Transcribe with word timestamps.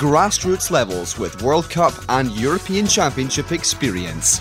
grassroots 0.00 0.70
levels 0.70 1.18
with 1.18 1.42
World 1.42 1.68
Cup 1.68 1.92
and 2.08 2.32
European 2.32 2.86
Championship 2.86 3.52
experience. 3.52 4.40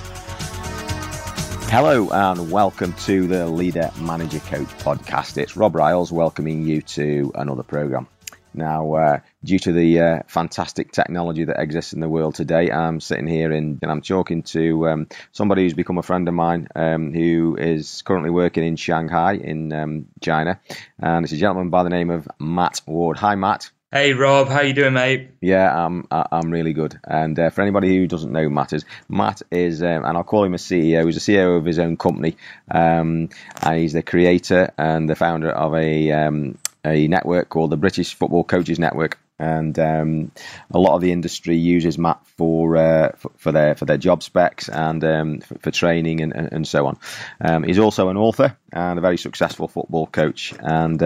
Hello 1.67 2.07
and 2.11 2.49
welcome 2.49 2.93
to 2.93 3.27
the 3.27 3.45
Leader 3.45 3.91
Manager 3.99 4.39
Coach 4.39 4.69
podcast. 4.77 5.37
It's 5.37 5.57
Rob 5.57 5.75
Riles 5.75 6.13
welcoming 6.13 6.65
you 6.65 6.81
to 6.83 7.33
another 7.35 7.63
program. 7.63 8.07
Now, 8.53 8.93
uh, 8.93 9.19
due 9.43 9.59
to 9.59 9.73
the 9.73 9.99
uh, 9.99 10.19
fantastic 10.27 10.93
technology 10.93 11.43
that 11.43 11.59
exists 11.59 11.91
in 11.91 11.99
the 11.99 12.07
world 12.07 12.35
today, 12.35 12.71
I'm 12.71 13.01
sitting 13.01 13.27
here 13.27 13.51
in, 13.51 13.79
and 13.81 13.91
I'm 13.91 14.01
talking 14.01 14.43
to 14.43 14.87
um, 14.87 15.07
somebody 15.33 15.63
who's 15.63 15.73
become 15.73 15.97
a 15.97 16.03
friend 16.03 16.25
of 16.29 16.35
mine 16.35 16.69
um, 16.73 17.13
who 17.13 17.57
is 17.59 18.01
currently 18.03 18.29
working 18.29 18.63
in 18.63 18.77
Shanghai 18.77 19.33
in 19.33 19.73
um, 19.73 20.05
China. 20.21 20.57
And 20.99 21.25
it's 21.25 21.33
a 21.33 21.37
gentleman 21.37 21.69
by 21.69 21.83
the 21.83 21.89
name 21.89 22.11
of 22.11 22.29
Matt 22.39 22.79
Ward. 22.87 23.17
Hi, 23.17 23.35
Matt. 23.35 23.71
Hey 23.91 24.13
Rob, 24.13 24.49
how 24.49 24.61
you 24.61 24.73
doing, 24.73 24.93
mate? 24.93 25.31
Yeah, 25.41 25.75
I'm 25.75 26.05
I'm 26.11 26.51
really 26.51 26.73
good. 26.73 26.99
And 27.03 27.39
uh, 27.39 27.49
for 27.49 27.63
anybody 27.63 27.97
who 27.97 28.05
doesn't 28.05 28.31
know 28.31 28.47
Matt 28.47 28.71
is 28.71 28.85
Matt 29.07 29.41
is, 29.49 29.81
um, 29.81 30.05
and 30.05 30.15
I'll 30.15 30.23
call 30.23 30.43
him 30.43 30.53
a 30.53 30.57
CEO. 30.57 31.07
He's 31.07 31.17
a 31.17 31.31
CEO 31.31 31.57
of 31.57 31.65
his 31.65 31.79
own 31.79 31.97
company, 31.97 32.37
um, 32.69 33.29
and 33.63 33.79
he's 33.79 33.93
the 33.93 34.03
creator 34.03 34.71
and 34.77 35.09
the 35.09 35.15
founder 35.15 35.49
of 35.49 35.73
a 35.73 36.11
um, 36.11 36.59
a 36.85 37.07
network 37.07 37.49
called 37.49 37.71
the 37.71 37.77
British 37.77 38.13
Football 38.13 38.43
Coaches 38.43 38.77
Network. 38.77 39.17
And 39.41 39.79
um, 39.79 40.31
a 40.69 40.77
lot 40.77 40.95
of 40.95 41.01
the 41.01 41.13
industry 41.13 41.55
uses 41.55 41.97
Matt 41.97 42.19
for 42.37 42.75
uh, 42.75 43.13
for, 43.37 43.53
their 43.53 43.73
for 43.73 43.85
their 43.85 43.97
job 43.97 44.21
specs 44.21 44.67
and 44.67 45.01
um, 45.03 45.39
for, 45.39 45.57
for, 45.59 45.71
training 45.71 46.19
and, 46.19 46.33
and, 46.33 46.67
so 46.67 46.85
on. 46.87 46.99
Um, 47.39 47.63
he's 47.63 47.79
also 47.79 48.09
an 48.09 48.17
author 48.17 48.57
and 48.73 48.99
a 48.99 49.01
very 49.01 49.17
successful 49.17 49.69
football 49.69 50.07
coach. 50.07 50.53
And 50.59 51.01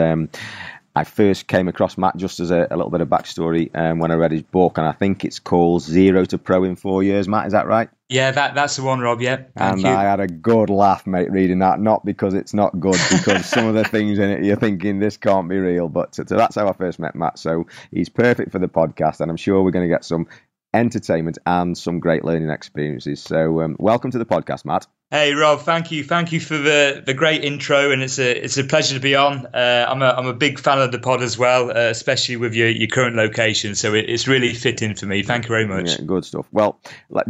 I 0.95 1.03
first 1.03 1.47
came 1.47 1.67
across 1.67 1.97
Matt 1.97 2.17
just 2.17 2.39
as 2.39 2.51
a, 2.51 2.67
a 2.69 2.75
little 2.75 2.91
bit 2.91 3.01
of 3.01 3.07
backstory 3.07 3.71
um, 3.75 3.97
when 3.97 4.11
I 4.11 4.15
read 4.15 4.31
his 4.31 4.43
book, 4.43 4.77
and 4.77 4.85
I 4.85 4.91
think 4.91 5.25
it's 5.25 5.39
called 5.39 5.81
Zero 5.81 6.23
to 6.25 6.37
Pro 6.37 6.63
in 6.63 6.75
Four 6.75 7.01
Years. 7.01 7.27
Matt, 7.27 7.47
is 7.47 7.53
that 7.53 7.65
right? 7.65 7.89
Yeah, 8.09 8.29
that 8.29 8.53
that's 8.53 8.75
the 8.75 8.83
one, 8.83 8.99
Rob. 8.99 9.19
Yeah, 9.19 9.43
and 9.55 9.81
you. 9.81 9.87
I 9.87 10.03
had 10.03 10.19
a 10.19 10.27
good 10.27 10.69
laugh, 10.69 11.07
mate, 11.07 11.31
reading 11.31 11.59
that. 11.59 11.79
Not 11.79 12.05
because 12.05 12.35
it's 12.35 12.53
not 12.53 12.79
good, 12.79 12.99
because 13.09 13.45
some 13.47 13.65
of 13.65 13.73
the 13.73 13.83
things 13.83 14.19
in 14.19 14.29
it 14.29 14.43
you're 14.43 14.55
thinking 14.55 14.99
this 14.99 15.17
can't 15.17 15.49
be 15.49 15.57
real. 15.57 15.89
But 15.89 16.13
so, 16.13 16.25
so 16.27 16.37
that's 16.37 16.55
how 16.55 16.67
I 16.67 16.73
first 16.73 16.99
met 16.99 17.15
Matt. 17.15 17.39
So 17.39 17.65
he's 17.91 18.09
perfect 18.09 18.51
for 18.51 18.59
the 18.59 18.67
podcast, 18.67 19.19
and 19.19 19.31
I'm 19.31 19.37
sure 19.37 19.63
we're 19.63 19.71
going 19.71 19.89
to 19.89 19.93
get 19.93 20.05
some 20.05 20.27
entertainment 20.75 21.37
and 21.45 21.77
some 21.77 21.99
great 21.99 22.23
learning 22.23 22.49
experiences. 22.49 23.21
So 23.21 23.61
um, 23.61 23.75
welcome 23.79 24.11
to 24.11 24.19
the 24.19 24.25
podcast, 24.25 24.65
Matt. 24.65 24.85
Hey 25.13 25.35
Rob, 25.35 25.59
thank 25.59 25.91
you, 25.91 26.03
thank 26.03 26.31
you 26.31 26.39
for 26.39 26.57
the, 26.57 27.03
the 27.05 27.13
great 27.13 27.43
intro, 27.43 27.91
and 27.91 28.01
it's 28.01 28.17
a 28.17 28.31
it's 28.31 28.57
a 28.57 28.63
pleasure 28.63 28.95
to 28.95 28.99
be 28.99 29.13
on. 29.13 29.45
Uh, 29.45 29.85
I'm 29.87 30.01
a 30.01 30.07
I'm 30.07 30.25
a 30.25 30.33
big 30.33 30.57
fan 30.57 30.81
of 30.81 30.91
the 30.91 30.97
pod 30.97 31.21
as 31.21 31.37
well, 31.37 31.69
uh, 31.69 31.91
especially 31.91 32.37
with 32.37 32.55
your, 32.55 32.67
your 32.69 32.87
current 32.87 33.15
location. 33.15 33.75
So 33.75 33.93
it, 33.93 34.09
it's 34.09 34.27
really 34.27 34.55
fitting 34.55 34.95
for 34.95 35.05
me. 35.05 35.21
Thank 35.21 35.43
you 35.43 35.49
very 35.49 35.67
much. 35.67 35.99
Yeah, 35.99 36.05
good 36.05 36.25
stuff. 36.25 36.47
Well, 36.51 36.79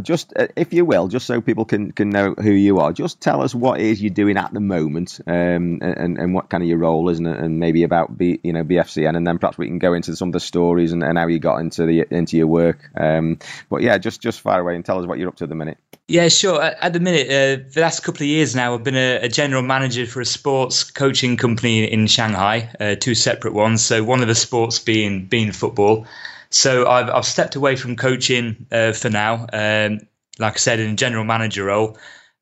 just 0.00 0.32
uh, 0.34 0.46
if 0.56 0.72
you 0.72 0.86
will, 0.86 1.08
just 1.08 1.26
so 1.26 1.42
people 1.42 1.66
can, 1.66 1.92
can 1.92 2.08
know 2.08 2.34
who 2.40 2.52
you 2.52 2.78
are, 2.78 2.90
just 2.90 3.20
tell 3.20 3.42
us 3.42 3.54
what 3.54 3.80
is 3.80 4.00
you're 4.00 4.08
doing 4.08 4.38
at 4.38 4.54
the 4.54 4.60
moment, 4.60 5.20
um, 5.26 5.80
and 5.82 6.16
and 6.18 6.32
what 6.32 6.48
kind 6.48 6.62
of 6.62 6.68
your 6.70 6.78
role 6.78 7.10
is, 7.10 7.18
and, 7.18 7.26
and 7.26 7.60
maybe 7.60 7.82
about 7.82 8.16
B, 8.16 8.40
you 8.42 8.54
know 8.54 8.64
BFCN, 8.64 9.14
and 9.14 9.26
then 9.26 9.36
perhaps 9.36 9.58
we 9.58 9.66
can 9.66 9.78
go 9.78 9.92
into 9.92 10.16
some 10.16 10.30
of 10.30 10.32
the 10.32 10.40
stories 10.40 10.92
and, 10.92 11.02
and 11.02 11.18
how 11.18 11.26
you 11.26 11.38
got 11.38 11.58
into 11.58 11.84
the 11.84 12.06
into 12.10 12.38
your 12.38 12.46
work. 12.46 12.90
Um, 12.96 13.40
but 13.68 13.82
yeah, 13.82 13.98
just 13.98 14.22
just 14.22 14.40
fire 14.40 14.62
away 14.62 14.74
and 14.74 14.86
tell 14.86 14.98
us 14.98 15.06
what 15.06 15.18
you're 15.18 15.28
up 15.28 15.36
to 15.36 15.44
at 15.44 15.50
the 15.50 15.54
minute. 15.54 15.76
Yeah, 16.06 16.28
sure. 16.28 16.60
At 16.62 16.92
the 16.92 17.00
minute, 17.00 17.28
uh, 17.28 17.64
the 17.72 17.80
last 17.80 18.00
couple 18.00 18.22
of 18.24 18.28
years 18.28 18.54
now, 18.54 18.74
I've 18.74 18.84
been 18.84 18.94
a, 18.94 19.20
a, 19.22 19.28
general 19.28 19.62
manager 19.62 20.04
for 20.06 20.20
a 20.20 20.26
sports 20.26 20.84
coaching 20.84 21.38
company 21.38 21.90
in 21.90 22.06
Shanghai, 22.08 22.70
uh, 22.78 22.94
two 22.94 23.14
separate 23.14 23.54
ones. 23.54 23.82
So 23.82 24.04
one 24.04 24.20
of 24.20 24.28
the 24.28 24.34
sports 24.34 24.78
being 24.78 25.24
being 25.24 25.50
football. 25.50 26.06
So 26.50 26.86
I've 26.86 27.08
I've 27.08 27.24
stepped 27.24 27.56
away 27.56 27.76
from 27.76 27.96
coaching 27.96 28.66
uh, 28.70 28.92
for 28.92 29.08
now. 29.08 29.46
Um, 29.50 30.00
like 30.38 30.54
I 30.54 30.56
said, 30.56 30.78
in 30.78 30.90
a 30.90 30.94
general 30.94 31.24
manager 31.24 31.64
role, 31.64 31.96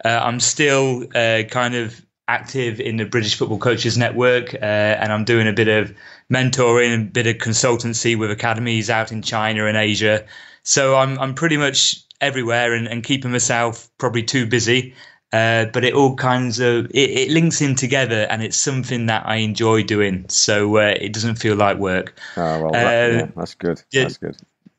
uh, 0.05 0.09
I'm 0.09 0.41
still 0.41 1.05
uh, 1.15 1.45
kind 1.49 1.77
of 1.77 2.05
active 2.27 2.81
in 2.81 2.97
the 2.97 3.05
British 3.05 3.37
Football 3.37 3.59
Coaches 3.59 3.97
Network, 3.97 4.55
uh, 4.55 4.57
and 4.57 5.13
I'm 5.13 5.25
doing 5.25 5.47
a 5.47 5.53
bit 5.53 5.69
of 5.69 5.95
mentoring, 6.33 6.95
a 6.95 7.05
bit 7.05 7.29
of 7.29 7.37
consultancy 7.37 8.19
with 8.19 8.33
academies 8.33 8.91
out 8.91 9.13
in 9.13 9.23
China 9.23 9.67
and 9.67 9.77
Asia. 9.77 10.25
So 10.65 10.97
I'm 10.97 11.17
I'm 11.21 11.35
pretty 11.35 11.59
much 11.59 12.03
everywhere 12.23 12.73
and, 12.73 12.87
and 12.87 13.05
keeping 13.05 13.33
myself 13.33 13.91
probably 13.99 14.23
too 14.23 14.47
busy. 14.47 14.95
Uh, 15.33 15.65
but 15.67 15.83
it 15.83 15.95
all 15.95 16.15
kinds 16.15 16.61
of 16.61 16.87
it, 16.91 17.11
it, 17.11 17.31
links 17.31 17.63
in 17.63 17.75
together, 17.75 18.27
and 18.29 18.43
it's 18.43 18.57
something 18.57 19.07
that 19.07 19.27
I 19.27 19.37
enjoy 19.37 19.83
doing. 19.83 20.29
So 20.29 20.77
uh, 20.77 20.95
it 21.01 21.15
doesn't 21.15 21.37
feel 21.37 21.57
like 21.57 21.79
work. 21.79 22.19
Oh 22.37 22.63
well, 22.63 22.73
that, 22.73 23.11
uh, 23.11 23.17
yeah, 23.17 23.27
that's 23.35 23.55
good. 23.55 23.83
That's 23.93 24.19
good. 24.19 24.37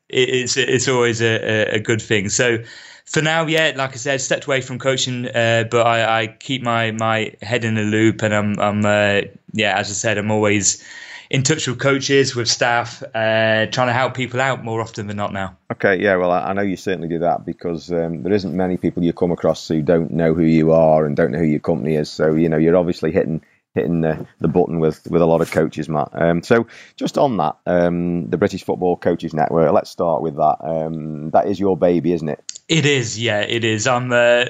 It, 0.08 0.28
it's 0.28 0.56
it's 0.56 0.86
always 0.86 1.20
a, 1.20 1.74
a 1.74 1.80
good 1.80 2.00
thing. 2.00 2.28
So 2.28 2.58
for 3.04 3.20
now, 3.20 3.46
yeah, 3.46 3.72
like 3.76 3.92
I 3.92 3.96
said, 3.96 4.20
stepped 4.20 4.46
away 4.46 4.60
from 4.60 4.78
coaching, 4.78 5.26
uh, 5.26 5.64
but 5.70 5.86
I, 5.86 6.22
I, 6.22 6.26
keep 6.28 6.62
my, 6.62 6.90
my 6.92 7.34
head 7.42 7.64
in 7.64 7.74
the 7.74 7.82
loop, 7.82 8.22
and 8.22 8.34
I'm 8.34 8.58
I'm 8.58 8.84
uh, 8.84 9.28
yeah, 9.52 9.76
as 9.76 9.90
I 9.90 9.94
said, 9.94 10.18
I'm 10.18 10.30
always 10.30 10.84
in 11.34 11.42
touch 11.42 11.66
with 11.66 11.80
coaches, 11.80 12.36
with 12.36 12.46
staff, 12.48 13.02
uh, 13.02 13.66
trying 13.66 13.88
to 13.88 13.92
help 13.92 14.14
people 14.14 14.40
out 14.40 14.62
more 14.62 14.80
often 14.80 15.08
than 15.08 15.16
not 15.16 15.32
now. 15.32 15.58
Okay, 15.72 16.00
yeah, 16.00 16.14
well, 16.14 16.30
I 16.30 16.52
know 16.52 16.62
you 16.62 16.76
certainly 16.76 17.08
do 17.08 17.18
that 17.18 17.44
because 17.44 17.90
um, 17.90 18.22
there 18.22 18.32
isn't 18.32 18.56
many 18.56 18.76
people 18.76 19.02
you 19.02 19.12
come 19.12 19.32
across 19.32 19.66
who 19.66 19.82
don't 19.82 20.12
know 20.12 20.32
who 20.32 20.44
you 20.44 20.70
are 20.70 21.04
and 21.04 21.16
don't 21.16 21.32
know 21.32 21.40
who 21.40 21.44
your 21.44 21.58
company 21.58 21.96
is. 21.96 22.08
So 22.08 22.34
you 22.34 22.48
know, 22.48 22.56
you're 22.56 22.76
obviously 22.76 23.10
hitting 23.10 23.42
hitting 23.74 24.02
the, 24.02 24.24
the 24.38 24.46
button 24.46 24.78
with, 24.78 25.04
with 25.10 25.20
a 25.20 25.26
lot 25.26 25.40
of 25.40 25.50
coaches, 25.50 25.88
Matt. 25.88 26.10
Um, 26.12 26.44
so 26.44 26.68
just 26.94 27.18
on 27.18 27.36
that, 27.38 27.56
um, 27.66 28.30
the 28.30 28.38
British 28.38 28.62
Football 28.62 28.96
Coaches 28.96 29.34
Network. 29.34 29.72
Let's 29.72 29.90
start 29.90 30.22
with 30.22 30.36
that. 30.36 30.58
Um, 30.60 31.30
that 31.30 31.48
is 31.48 31.58
your 31.58 31.76
baby, 31.76 32.12
isn't 32.12 32.28
it? 32.28 32.44
It 32.68 32.86
is. 32.86 33.20
Yeah, 33.20 33.40
it 33.40 33.64
is. 33.64 33.88
I'm. 33.88 34.12
Uh, 34.12 34.44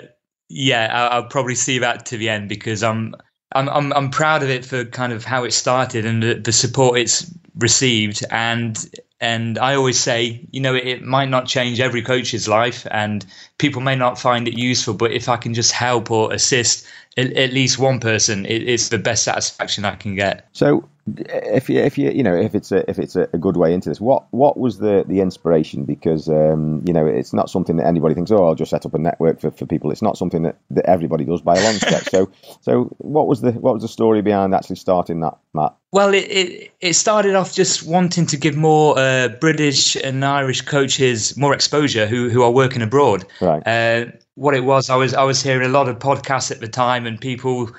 yeah, 0.51 0.91
I'll, 0.93 1.23
I'll 1.23 1.29
probably 1.31 1.55
see 1.55 1.79
that 1.79 2.05
to 2.07 2.19
the 2.19 2.29
end 2.29 2.51
because 2.51 2.83
I'm 2.83 3.15
I'm, 3.53 3.69
I'm 3.69 3.93
I'm 3.93 4.11
proud 4.11 4.43
of 4.43 4.51
it 4.51 4.65
for 4.65 4.85
kind 4.85 5.13
of 5.13 5.25
how 5.25 5.45
it 5.45 5.53
started 5.53 6.07
and 6.07 6.23
the, 6.23 6.35
the 6.35 6.53
support 6.53 6.99
it's 6.99 7.31
received 7.57 8.25
and 8.31 8.77
and 9.21 9.59
I 9.59 9.75
always 9.75 9.99
say, 9.99 10.47
you 10.51 10.61
know, 10.61 10.75
it, 10.75 10.87
it, 10.87 11.03
might 11.03 11.31
not 11.31 11.47
change 11.47 11.81
every 11.81 12.03
coach's 12.03 12.47
life, 12.47 12.87
and 12.91 13.25
people 13.57 13.81
may 13.81 13.97
not 13.97 14.19
find 14.19 14.47
it 14.47 14.59
useful. 14.59 14.93
But 14.93 15.13
if 15.13 15.31
I 15.31 15.39
can 15.39 15.55
just 15.55 15.73
help 15.73 16.11
or 16.11 16.31
assist 16.33 16.87
at, 17.17 17.33
at 17.33 17.53
least 17.53 17.79
one 17.79 18.01
person, 18.01 18.45
it, 18.45 18.69
it's 18.69 18.91
the 18.91 18.99
best 18.99 19.23
satisfaction 19.23 19.87
I 19.87 19.95
can 19.95 20.15
get. 20.15 20.49
So, 20.53 20.87
if 21.07 21.69
you 21.69 21.81
if 21.81 21.99
you 21.99 22.11
you 22.11 22.23
know 22.23 22.35
if 22.35 22.55
it's 22.55 22.73
a 22.73 22.89
if 22.89 22.99
it's 22.99 23.15
a, 23.15 23.27
good 23.39 23.57
way 23.57 23.75
into 23.75 23.91
this, 23.91 24.01
what 24.01 24.25
what 24.31 24.57
was 24.57 24.79
the 24.79 25.05
the 25.07 25.21
inspiration? 25.21 25.85
Because 25.85 26.29
um, 26.29 26.83
you 26.87 26.95
know 26.95 27.07
it's 27.07 27.35
not 27.35 27.51
something 27.51 27.77
that 27.77 27.87
anybody 27.87 28.15
thinks. 28.15 28.31
Oh, 28.31 28.47
I'll 28.47 28.55
just 28.55 28.71
set 28.71 28.87
up 28.87 28.95
a 28.95 28.99
network 28.99 29.39
for, 29.39 29.51
for 29.51 29.67
people. 29.67 29.91
It's 29.91 30.01
not 30.01 30.17
something 30.17 30.43
that, 30.45 30.57
that 30.71 30.87
everybody 30.87 31.25
does 31.25 31.43
by 31.43 31.57
a 31.57 31.63
long 31.63 31.75
stretch. 31.75 32.09
so 32.11 32.31
so 32.63 32.85
what 32.99 33.27
was 33.27 33.43
the 33.43 33.53
what 33.53 33.75
was 33.75 33.83
the 33.83 33.89
story 33.89 34.23
behind 34.23 34.55
actually 34.55 34.77
starting 34.77 35.21
that, 35.21 35.37
Matt? 35.53 35.75
Well, 35.93 36.15
it 36.15 36.25
it, 36.31 36.73
it 36.81 36.93
started 36.95 37.35
off 37.35 37.53
just 37.53 37.87
wanting 37.87 38.27
to 38.27 38.39
give 38.39 38.57
more 38.57 38.99
uh, 38.99 39.29
British 39.29 39.97
and 39.97 40.25
Irish 40.25 40.63
coaches 40.63 41.37
more 41.37 41.53
exposure 41.53 42.07
who 42.07 42.31
who 42.31 42.43
are 42.43 42.51
working 42.51 42.81
abroad. 42.81 43.27
Right. 43.41 43.63
Uh, 43.67 44.07
what 44.37 44.55
it 44.55 44.65
was, 44.65 44.91
I 44.91 44.97
was 44.97 45.13
I 45.15 45.23
was 45.23 45.43
hearing 45.43 45.67
a 45.67 45.73
lot 45.73 45.89
of 45.89 45.99
podcasts 45.99 46.51
at 46.51 46.61
the 46.61 46.69
time, 46.69 47.07
and 47.07 47.21
people 47.21 47.71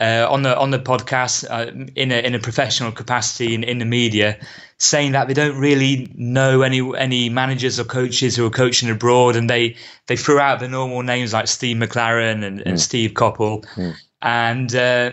uh, 0.00 0.26
on 0.28 0.42
the 0.42 0.56
on 0.58 0.70
the 0.70 0.78
podcast 0.78 1.46
uh, 1.50 1.70
in 1.94 2.12
a 2.12 2.18
in 2.18 2.34
a 2.34 2.38
professional 2.38 2.92
capacity 2.92 3.54
in, 3.54 3.64
in 3.64 3.78
the 3.78 3.84
media, 3.84 4.38
saying 4.78 5.12
that 5.12 5.28
they 5.28 5.34
don't 5.34 5.58
really 5.58 6.10
know 6.14 6.62
any 6.62 6.80
any 6.96 7.28
managers 7.28 7.80
or 7.80 7.84
coaches 7.84 8.36
who 8.36 8.46
are 8.46 8.50
coaching 8.50 8.90
abroad, 8.90 9.36
and 9.36 9.48
they 9.48 9.76
they 10.06 10.16
threw 10.16 10.38
out 10.38 10.60
the 10.60 10.68
normal 10.68 11.02
names 11.02 11.32
like 11.32 11.48
Steve 11.48 11.76
McClaren 11.76 12.44
and, 12.44 12.60
and 12.60 12.76
mm. 12.76 12.80
Steve 12.80 13.12
Coppell, 13.12 13.64
mm. 13.74 13.94
and 14.20 14.74
uh, 14.74 15.12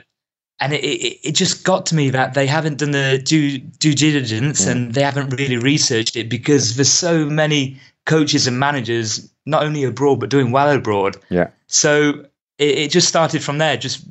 and 0.59 0.73
it, 0.73 0.83
it, 0.83 1.19
it 1.23 1.31
just 1.33 1.63
got 1.63 1.85
to 1.87 1.95
me 1.95 2.09
that 2.09 2.33
they 2.33 2.47
haven't 2.47 2.79
done 2.79 2.91
the 2.91 3.21
due 3.23 3.57
due 3.57 3.93
diligence 3.93 4.65
mm. 4.65 4.71
and 4.71 4.93
they 4.93 5.03
haven't 5.03 5.29
really 5.29 5.57
researched 5.57 6.15
it 6.15 6.29
because 6.29 6.75
there's 6.75 6.91
so 6.91 7.25
many 7.25 7.77
coaches 8.05 8.47
and 8.47 8.59
managers 8.59 9.29
not 9.45 9.63
only 9.63 9.83
abroad 9.83 10.19
but 10.19 10.29
doing 10.29 10.51
well 10.51 10.69
abroad. 10.69 11.17
Yeah. 11.29 11.49
So 11.67 12.25
it, 12.57 12.77
it 12.77 12.91
just 12.91 13.07
started 13.07 13.43
from 13.43 13.57
there, 13.57 13.77
just 13.77 14.05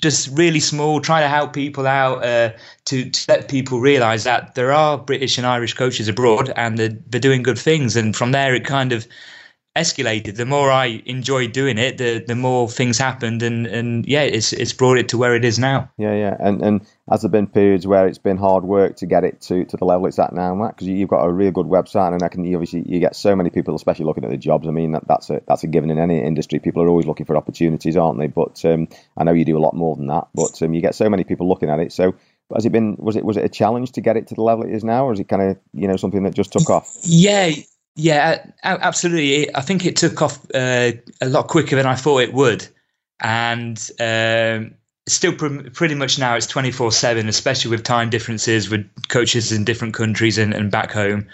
just 0.00 0.28
really 0.36 0.60
small, 0.60 1.00
trying 1.00 1.22
to 1.22 1.28
help 1.28 1.52
people 1.52 1.86
out 1.86 2.24
uh, 2.24 2.52
to, 2.86 3.10
to 3.10 3.24
let 3.28 3.48
people 3.48 3.80
realise 3.80 4.24
that 4.24 4.54
there 4.54 4.72
are 4.72 4.98
British 4.98 5.38
and 5.38 5.46
Irish 5.46 5.74
coaches 5.74 6.08
abroad 6.08 6.52
and 6.56 6.78
they're, 6.78 6.96
they're 7.08 7.20
doing 7.20 7.42
good 7.42 7.58
things. 7.58 7.96
And 7.96 8.16
from 8.16 8.32
there, 8.32 8.54
it 8.54 8.64
kind 8.64 8.92
of 8.92 9.06
escalated. 9.76 10.36
The 10.36 10.46
more 10.46 10.70
I 10.70 11.02
enjoyed 11.06 11.52
doing 11.52 11.78
it, 11.78 11.98
the 11.98 12.24
the 12.26 12.34
more 12.34 12.68
things 12.68 12.98
happened, 12.98 13.42
and 13.42 13.66
and 13.66 14.06
yeah, 14.06 14.22
it's 14.22 14.52
it's 14.52 14.72
brought 14.72 14.98
it 14.98 15.08
to 15.10 15.18
where 15.18 15.34
it 15.34 15.44
is 15.44 15.58
now. 15.58 15.90
Yeah, 15.96 16.14
yeah, 16.14 16.36
and 16.40 16.62
and 16.62 16.86
has 17.08 17.22
there 17.22 17.30
been 17.30 17.46
periods 17.46 17.86
where 17.86 18.06
it's 18.06 18.18
been 18.18 18.36
hard 18.36 18.64
work 18.64 18.96
to 18.96 19.06
get 19.06 19.24
it 19.24 19.40
to, 19.42 19.64
to 19.64 19.76
the 19.76 19.84
level 19.84 20.06
it's 20.06 20.18
at 20.18 20.32
now, 20.32 20.54
Matt? 20.54 20.76
Because 20.76 20.88
you've 20.88 21.08
got 21.08 21.24
a 21.24 21.32
real 21.32 21.50
good 21.50 21.66
website, 21.66 22.12
and 22.12 22.22
I 22.22 22.28
can 22.28 22.44
you 22.44 22.56
obviously 22.56 22.82
you 22.86 23.00
get 23.00 23.16
so 23.16 23.34
many 23.36 23.50
people, 23.50 23.74
especially 23.74 24.04
looking 24.04 24.24
at 24.24 24.30
the 24.30 24.36
jobs. 24.36 24.66
I 24.66 24.70
mean, 24.70 24.92
that, 24.92 25.06
that's 25.06 25.30
a 25.30 25.40
that's 25.46 25.64
a 25.64 25.68
given 25.68 25.90
in 25.90 25.98
any 25.98 26.22
industry. 26.22 26.58
People 26.58 26.82
are 26.82 26.88
always 26.88 27.06
looking 27.06 27.26
for 27.26 27.36
opportunities, 27.36 27.96
aren't 27.96 28.18
they? 28.18 28.28
But 28.28 28.64
um, 28.64 28.88
I 29.16 29.24
know 29.24 29.32
you 29.32 29.44
do 29.44 29.58
a 29.58 29.60
lot 29.60 29.74
more 29.74 29.96
than 29.96 30.08
that. 30.08 30.28
But 30.34 30.60
um, 30.62 30.74
you 30.74 30.80
get 30.80 30.94
so 30.94 31.08
many 31.08 31.24
people 31.24 31.48
looking 31.48 31.70
at 31.70 31.78
it. 31.78 31.92
So 31.92 32.14
has 32.54 32.66
it 32.66 32.72
been 32.72 32.96
was 32.98 33.16
it 33.16 33.24
was 33.24 33.36
it 33.36 33.44
a 33.44 33.48
challenge 33.48 33.92
to 33.92 34.00
get 34.00 34.16
it 34.16 34.26
to 34.28 34.34
the 34.34 34.42
level 34.42 34.64
it 34.64 34.74
is 34.74 34.84
now, 34.84 35.06
or 35.06 35.12
is 35.12 35.20
it 35.20 35.28
kind 35.28 35.42
of 35.42 35.58
you 35.72 35.86
know 35.86 35.96
something 35.96 36.24
that 36.24 36.34
just 36.34 36.52
took 36.52 36.68
off? 36.68 36.96
Yeah, 37.02 37.52
yeah, 37.96 38.46
absolutely. 38.62 39.54
I 39.54 39.60
think 39.60 39.84
it 39.84 39.96
took 39.96 40.22
off 40.22 40.44
uh, 40.54 40.92
a 41.20 41.28
lot 41.28 41.48
quicker 41.48 41.76
than 41.76 41.86
I 41.86 41.94
thought 41.94 42.22
it 42.22 42.32
would, 42.32 42.66
and 43.20 43.78
um, 44.00 44.74
still 45.06 45.34
pr- 45.34 45.70
pretty 45.72 45.94
much 45.94 46.18
now 46.18 46.36
it's 46.36 46.46
twenty 46.46 46.70
four 46.70 46.92
seven, 46.92 47.28
especially 47.28 47.70
with 47.70 47.82
time 47.82 48.10
differences 48.10 48.70
with 48.70 48.88
coaches 49.08 49.52
in 49.52 49.64
different 49.64 49.94
countries 49.94 50.38
and, 50.38 50.54
and 50.54 50.70
back 50.70 50.92
home. 50.92 51.26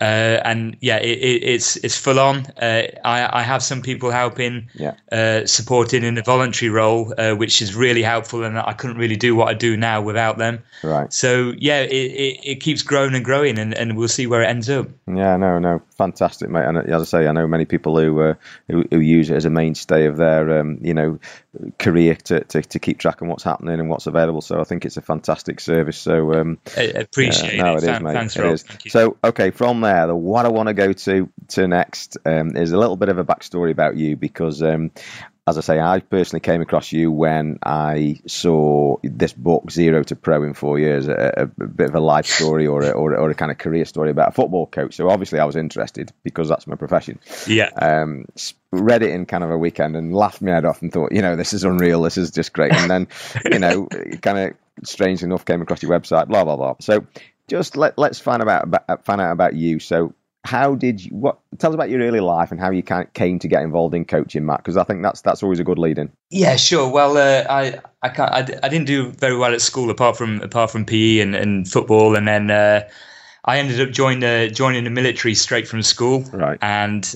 Uh, 0.00 0.40
and 0.44 0.76
yeah, 0.80 0.96
it, 0.96 1.18
it, 1.18 1.42
it's 1.44 1.76
it's 1.76 1.96
full 1.96 2.18
on. 2.18 2.46
Uh, 2.60 2.82
I, 3.04 3.40
I 3.40 3.42
have 3.42 3.62
some 3.62 3.80
people 3.80 4.10
helping, 4.10 4.68
yeah. 4.74 4.94
uh, 5.12 5.46
supporting 5.46 6.02
in 6.02 6.18
a 6.18 6.22
voluntary 6.22 6.68
role, 6.68 7.14
uh, 7.16 7.34
which 7.34 7.62
is 7.62 7.76
really 7.76 8.02
helpful, 8.02 8.42
and 8.42 8.58
I 8.58 8.72
couldn't 8.72 8.96
really 8.96 9.14
do 9.14 9.36
what 9.36 9.48
I 9.48 9.54
do 9.54 9.76
now 9.76 10.02
without 10.02 10.36
them. 10.36 10.64
Right. 10.82 11.12
So 11.12 11.54
yeah, 11.58 11.82
it, 11.82 11.92
it, 11.92 12.40
it 12.42 12.60
keeps 12.60 12.82
growing 12.82 13.14
and 13.14 13.24
growing, 13.24 13.56
and, 13.56 13.72
and 13.72 13.96
we'll 13.96 14.08
see 14.08 14.26
where 14.26 14.42
it 14.42 14.46
ends 14.46 14.68
up. 14.68 14.88
Yeah, 15.06 15.36
no, 15.36 15.60
no, 15.60 15.80
fantastic, 15.96 16.50
mate. 16.50 16.64
And 16.64 16.78
as 16.78 17.02
I 17.02 17.04
say, 17.04 17.28
I 17.28 17.32
know 17.32 17.46
many 17.46 17.64
people 17.64 17.96
who 17.96 18.20
uh, 18.20 18.34
who, 18.68 18.84
who, 18.90 18.98
use 18.98 19.30
it 19.30 19.36
as 19.36 19.44
a 19.44 19.50
mainstay 19.50 20.06
of 20.06 20.16
their 20.16 20.58
um, 20.58 20.78
you 20.82 20.94
know 20.94 21.20
career 21.78 22.14
to, 22.14 22.40
to, 22.44 22.62
to 22.62 22.78
keep 22.78 22.98
track 22.98 23.22
on 23.22 23.28
what's 23.28 23.44
happening 23.44 23.80
and 23.80 23.88
what's 23.88 24.06
available. 24.06 24.40
So 24.40 24.60
I 24.60 24.64
think 24.64 24.84
it's 24.84 24.96
a 24.96 25.02
fantastic 25.02 25.60
service. 25.60 25.98
So 25.98 26.34
um, 26.34 26.58
I 26.76 26.82
appreciate 26.82 27.56
no, 27.58 27.74
it. 27.74 27.84
it 27.84 27.90
is, 27.90 28.00
mate. 28.00 28.12
Thanks, 28.12 28.36
it 28.36 28.44
is. 28.46 28.64
So 28.88 29.16
okay, 29.24 29.50
from 29.50 29.80
there, 29.80 30.06
the, 30.06 30.14
what 30.14 30.46
I 30.46 30.48
want 30.48 30.68
to 30.68 30.74
go 30.74 30.92
to 30.92 31.28
to 31.48 31.68
next 31.68 32.16
um, 32.24 32.56
is 32.56 32.72
a 32.72 32.78
little 32.78 32.96
bit 32.96 33.08
of 33.08 33.18
a 33.18 33.24
backstory 33.24 33.70
about 33.70 33.96
you 33.96 34.16
because. 34.16 34.62
Um, 34.62 34.90
as 35.46 35.58
I 35.58 35.60
say, 35.60 35.78
I 35.78 36.00
personally 36.00 36.40
came 36.40 36.62
across 36.62 36.90
you 36.90 37.12
when 37.12 37.58
I 37.62 38.18
saw 38.26 38.96
this 39.02 39.34
book, 39.34 39.70
Zero 39.70 40.02
to 40.04 40.16
Pro 40.16 40.42
in 40.42 40.54
Four 40.54 40.78
Years, 40.78 41.06
a, 41.06 41.34
a 41.36 41.46
bit 41.46 41.90
of 41.90 41.94
a 41.94 42.00
life 42.00 42.24
story 42.24 42.66
or 42.66 42.82
a, 42.82 42.90
or, 42.90 43.14
or, 43.14 43.28
a 43.28 43.34
kind 43.34 43.52
of 43.52 43.58
career 43.58 43.84
story 43.84 44.10
about 44.10 44.30
a 44.30 44.32
football 44.32 44.66
coach. 44.66 44.94
So 44.94 45.10
obviously, 45.10 45.40
I 45.40 45.44
was 45.44 45.56
interested 45.56 46.12
because 46.22 46.48
that's 46.48 46.66
my 46.66 46.76
profession. 46.76 47.18
Yeah. 47.46 47.68
Um, 47.76 48.24
read 48.72 49.02
it 49.02 49.10
in 49.10 49.26
kind 49.26 49.44
of 49.44 49.50
a 49.50 49.58
weekend 49.58 49.96
and 49.96 50.14
laughed 50.14 50.40
my 50.40 50.52
head 50.52 50.64
off 50.64 50.80
and 50.80 50.90
thought, 50.90 51.12
you 51.12 51.20
know, 51.20 51.36
this 51.36 51.52
is 51.52 51.62
unreal. 51.62 52.00
This 52.00 52.16
is 52.16 52.30
just 52.30 52.54
great. 52.54 52.72
And 52.72 52.90
then, 52.90 53.08
you 53.52 53.58
know, 53.58 53.86
kind 54.22 54.38
of 54.38 54.54
strange 54.82 55.22
enough, 55.22 55.44
came 55.44 55.60
across 55.60 55.82
your 55.82 55.92
website, 55.92 56.28
blah 56.28 56.44
blah 56.44 56.56
blah. 56.56 56.76
So 56.80 57.06
just 57.48 57.76
let 57.76 57.98
let's 57.98 58.18
find 58.18 58.42
out 58.42 58.64
about, 58.64 59.04
find 59.04 59.20
out 59.20 59.32
about 59.32 59.54
you. 59.54 59.78
So 59.78 60.14
how 60.44 60.74
did 60.74 61.04
you 61.04 61.10
what 61.14 61.38
tell 61.58 61.70
us 61.70 61.74
about 61.74 61.88
your 61.90 62.00
early 62.02 62.20
life 62.20 62.50
and 62.50 62.60
how 62.60 62.70
you 62.70 62.82
came 62.82 63.38
to 63.38 63.48
get 63.48 63.62
involved 63.62 63.94
in 63.94 64.04
coaching 64.04 64.44
matt 64.44 64.58
because 64.58 64.76
i 64.76 64.84
think 64.84 65.02
that's 65.02 65.22
that's 65.22 65.42
always 65.42 65.58
a 65.58 65.64
good 65.64 65.78
lead 65.78 65.98
in 65.98 66.10
yeah 66.30 66.56
sure. 66.56 66.88
Well 66.88 67.16
uh, 67.16 67.44
i 67.48 67.80
I, 68.02 68.08
can't, 68.10 68.30
I 68.30 68.40
i 68.62 68.68
didn't 68.68 68.86
do 68.86 69.10
very 69.12 69.36
well 69.36 69.52
at 69.54 69.62
school 69.62 69.90
apart 69.90 70.16
from 70.16 70.40
apart 70.42 70.70
from 70.70 70.84
pe 70.84 71.20
and, 71.20 71.34
and 71.34 71.68
football. 71.68 72.14
And 72.14 72.28
then 72.28 72.50
uh, 72.50 72.88
i 73.46 73.58
ended 73.58 73.80
up 73.80 73.90
joining 73.90 74.24
uh, 74.24 74.48
joining 74.52 74.84
the 74.84 74.90
military 74.90 75.34
straight 75.34 75.66
from 75.66 75.82
school. 75.82 76.22
Right. 76.32 76.58
And 76.60 77.14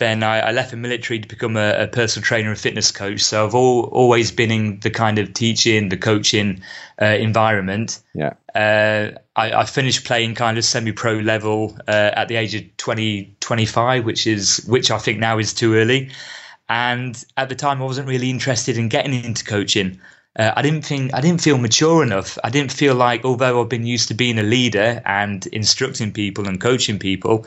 then 0.00 0.24
I, 0.24 0.40
I 0.40 0.50
left 0.50 0.72
the 0.72 0.76
military 0.76 1.20
to 1.20 1.28
become 1.28 1.56
a, 1.56 1.84
a, 1.84 1.86
personal 1.86 2.24
trainer 2.24 2.48
and 2.48 2.58
fitness 2.58 2.90
coach. 2.90 3.20
So 3.20 3.46
I've 3.46 3.54
all, 3.54 3.84
always 3.84 4.32
been 4.32 4.50
in 4.50 4.80
the 4.80 4.90
kind 4.90 5.18
of 5.18 5.32
teaching, 5.32 5.90
the 5.90 5.96
coaching 5.96 6.62
uh, 7.00 7.04
environment. 7.04 8.00
Yeah. 8.12 8.32
Uh, 8.52 9.18
I, 9.36 9.52
I, 9.52 9.64
finished 9.66 10.04
playing 10.04 10.34
kind 10.34 10.58
of 10.58 10.64
semi-pro 10.64 11.18
level 11.18 11.78
uh, 11.86 12.10
at 12.14 12.26
the 12.26 12.36
age 12.36 12.56
of 12.56 12.76
20, 12.78 13.36
25, 13.38 14.04
which 14.04 14.26
is 14.26 14.64
which 14.66 14.90
I 14.90 14.98
think 14.98 15.20
now 15.20 15.38
is 15.38 15.54
too 15.54 15.74
early. 15.74 16.10
And 16.68 17.22
at 17.36 17.48
the 17.48 17.54
time, 17.54 17.80
I 17.80 17.84
wasn't 17.84 18.08
really 18.08 18.30
interested 18.30 18.78
in 18.78 18.88
getting 18.88 19.12
into 19.24 19.44
coaching. 19.44 20.00
Uh, 20.38 20.52
I 20.56 20.62
didn't 20.62 20.82
think 20.82 21.12
I 21.12 21.20
didn't 21.20 21.40
feel 21.40 21.58
mature 21.58 22.02
enough. 22.02 22.38
I 22.44 22.50
didn't 22.50 22.72
feel 22.72 22.94
like, 22.94 23.24
although 23.24 23.60
I've 23.60 23.68
been 23.68 23.86
used 23.86 24.08
to 24.08 24.14
being 24.14 24.38
a 24.38 24.44
leader 24.44 25.02
and 25.04 25.44
instructing 25.48 26.12
people 26.12 26.46
and 26.46 26.60
coaching 26.60 26.98
people, 26.98 27.46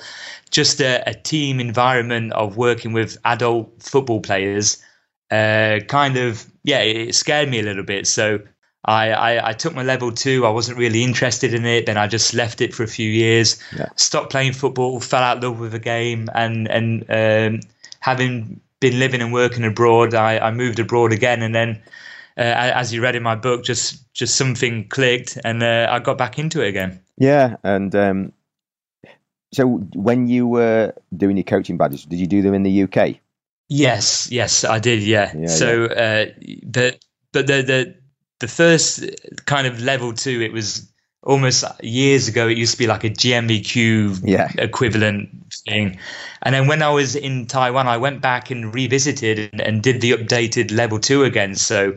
just 0.51 0.81
a, 0.81 1.01
a 1.07 1.13
team 1.13 1.59
environment 1.59 2.33
of 2.33 2.57
working 2.57 2.91
with 2.91 3.17
adult 3.23 3.81
football 3.81 4.19
players 4.19 4.83
uh, 5.31 5.79
kind 5.87 6.17
of 6.17 6.45
yeah 6.63 6.79
it 6.79 7.15
scared 7.15 7.49
me 7.49 7.59
a 7.59 7.63
little 7.63 7.83
bit 7.83 8.05
so 8.05 8.39
I, 8.85 9.11
I, 9.11 9.49
I, 9.49 9.53
took 9.53 9.73
my 9.73 9.83
level 9.83 10.11
two. 10.11 10.45
I 10.45 10.49
wasn't 10.49 10.77
really 10.77 11.03
interested 11.03 11.53
in 11.53 11.65
it. 11.65 11.85
Then 11.85 11.95
I 11.95 12.07
just 12.07 12.33
left 12.33 12.59
it 12.59 12.73
for 12.73 12.83
a 12.83 12.87
few 12.87 13.09
years. 13.09 13.57
Yeah. 13.73 13.87
Stopped 13.95 14.29
playing 14.29 14.51
football. 14.51 14.99
Fell 14.99 15.23
out 15.23 15.37
of 15.37 15.43
love 15.43 15.59
with 15.61 15.71
the 15.71 15.79
game. 15.79 16.27
And 16.35 16.67
and 16.67 17.05
um, 17.09 17.61
having 18.01 18.59
been 18.81 18.99
living 18.99 19.21
and 19.21 19.31
working 19.31 19.63
abroad, 19.63 20.13
I, 20.13 20.37
I 20.37 20.51
moved 20.51 20.79
abroad 20.79 21.13
again. 21.13 21.41
And 21.41 21.55
then, 21.55 21.81
uh, 22.37 22.41
as 22.75 22.93
you 22.93 23.01
read 23.01 23.15
in 23.15 23.23
my 23.23 23.35
book, 23.35 23.63
just 23.63 24.13
just 24.13 24.35
something 24.35 24.87
clicked, 24.89 25.37
and 25.43 25.63
uh, 25.63 25.87
I 25.89 25.99
got 25.99 26.17
back 26.17 26.39
into 26.39 26.61
it 26.61 26.69
again. 26.69 26.99
Yeah, 27.17 27.57
and 27.63 27.93
um, 27.95 28.33
so 29.53 29.67
when 29.93 30.27
you 30.27 30.47
were 30.47 30.93
doing 31.15 31.37
your 31.37 31.43
coaching 31.43 31.77
badges, 31.77 32.05
did 32.05 32.19
you 32.19 32.27
do 32.27 32.41
them 32.41 32.53
in 32.53 32.63
the 32.63 32.83
UK? 32.83 33.19
Yes, 33.69 34.29
yes, 34.31 34.63
I 34.63 34.79
did. 34.79 35.03
Yeah. 35.03 35.31
yeah 35.35 35.47
so 35.47 35.83
yeah. 35.83 35.87
Uh, 35.87 36.25
the 36.63 36.97
but 37.31 37.47
the 37.47 37.61
the 37.61 37.95
the 38.39 38.47
first 38.47 39.03
kind 39.45 39.67
of 39.67 39.81
level 39.81 40.13
two, 40.13 40.41
it 40.41 40.51
was 40.51 40.91
almost 41.21 41.63
years 41.81 42.27
ago. 42.27 42.47
It 42.47 42.57
used 42.57 42.73
to 42.73 42.77
be 42.77 42.87
like 42.87 43.03
a 43.03 43.09
GNVQ 43.09 44.21
yeah. 44.23 44.51
equivalent 44.57 45.29
thing, 45.65 45.97
and 46.41 46.53
then 46.53 46.67
when 46.67 46.81
I 46.81 46.89
was 46.89 47.15
in 47.15 47.45
Taiwan, 47.45 47.87
I 47.87 47.97
went 47.97 48.21
back 48.21 48.51
and 48.51 48.73
revisited 48.73 49.49
and, 49.53 49.61
and 49.61 49.83
did 49.83 50.01
the 50.01 50.11
updated 50.11 50.71
level 50.71 50.99
two 50.99 51.23
again. 51.23 51.55
So. 51.55 51.93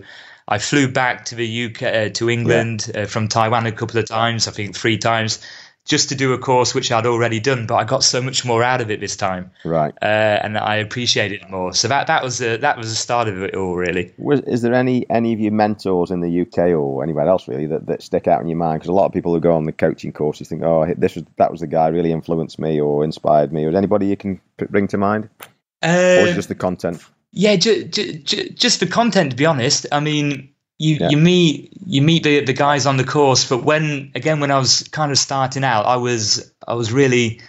I 0.49 0.59
flew 0.59 0.89
back 0.89 1.25
to 1.27 1.35
the 1.35 1.67
UK 1.67 1.83
uh, 1.83 2.09
to 2.11 2.31
England 2.31 2.91
yeah. 2.95 3.03
uh, 3.03 3.07
from 3.07 3.29
Taiwan 3.29 3.67
a 3.67 3.73
couple 3.73 3.99
of 3.99 4.07
times, 4.07 4.47
I 4.47 4.53
think 4.53 4.77
three 4.77 4.97
times, 4.97 5.41
just 5.87 6.09
to 6.09 6.15
do 6.15 6.33
a 6.33 6.39
course 6.39 6.75
which 6.75 6.91
I'd 6.91 7.07
already 7.07 7.41
done, 7.41 7.67
but 7.67 7.77
I 7.77 7.85
got 7.85 8.03
so 8.03 8.21
much 8.21 8.45
more 8.45 8.63
out 8.63 8.81
of 8.81 8.91
it 8.91 9.01
this 9.01 9.17
time, 9.17 9.51
right? 9.65 9.95
Uh, 10.03 10.05
and 10.43 10.59
I 10.59 10.77
appreciated 10.77 11.43
it 11.43 11.51
more. 11.51 11.73
So 11.73 11.89
that 11.89 12.09
that 12.09 12.23
was 12.23 12.41
a, 12.43 12.57
that 12.59 12.77
was 12.77 12.91
the 12.91 12.97
start 12.97 13.29
of 13.29 13.41
it 13.43 13.55
all, 13.55 13.77
really. 13.77 14.13
Was, 14.19 14.41
is 14.41 14.63
there 14.63 14.75
any 14.75 15.09
any 15.09 15.33
of 15.33 15.41
your 15.41 15.53
mentors 15.53 16.11
in 16.11 16.21
the 16.21 16.41
UK 16.43 16.71
or 16.71 17.03
anywhere 17.03 17.29
else 17.29 17.47
really 17.49 17.67
that, 17.67 17.87
that 17.87 18.03
stick 18.03 18.27
out 18.27 18.41
in 18.41 18.49
your 18.49 18.59
mind? 18.59 18.81
Because 18.81 18.89
a 18.89 18.93
lot 18.93 19.07
of 19.07 19.13
people 19.13 19.33
who 19.33 19.41
go 19.41 19.55
on 19.55 19.65
the 19.65 19.73
coaching 19.73 20.13
courses 20.13 20.49
think, 20.49 20.63
oh, 20.63 20.93
this 20.97 21.15
was 21.15 21.25
that 21.37 21.51
was 21.51 21.61
the 21.61 21.69
guy 21.69 21.89
really 21.89 22.13
influenced 22.13 22.59
me 22.59 22.81
or 22.81 23.05
inspired 23.05 23.53
me. 23.53 23.65
Or 23.65 23.71
is 23.71 23.77
anybody 23.77 24.07
you 24.07 24.17
can 24.17 24.41
bring 24.57 24.89
to 24.89 24.99
mind, 24.99 25.29
uh, 25.83 26.19
or 26.21 26.33
just 26.35 26.49
the 26.49 26.55
content? 26.57 27.05
Yeah, 27.39 27.57
ju- 27.57 27.85
ju- 27.85 28.15
ju- 28.15 28.49
just 28.49 28.81
the 28.81 28.87
content. 28.87 29.31
To 29.31 29.37
be 29.37 29.45
honest, 29.47 29.87
I 29.93 30.01
mean 30.01 30.55
you 30.79 30.97
yeah. 31.01 31.09
you 31.09 31.17
meet 31.17 31.73
you 31.87 32.03
meet 32.03 32.23
the 32.23 32.45
the 32.45 32.53
guys 32.53 32.87
on 32.87 32.97
the 32.97 33.05
course 33.05 33.49
but 33.49 33.65
when 33.65 34.11
again 34.15 34.41
when 34.41 34.51
i 34.51 34.59
was 34.59 34.83
kind 34.89 35.11
of 35.11 35.19
starting 35.19 35.65
out 35.65 35.87
i 35.87 35.97
was 35.97 36.53
i 36.67 36.75
was 36.75 36.93
really 36.93 37.41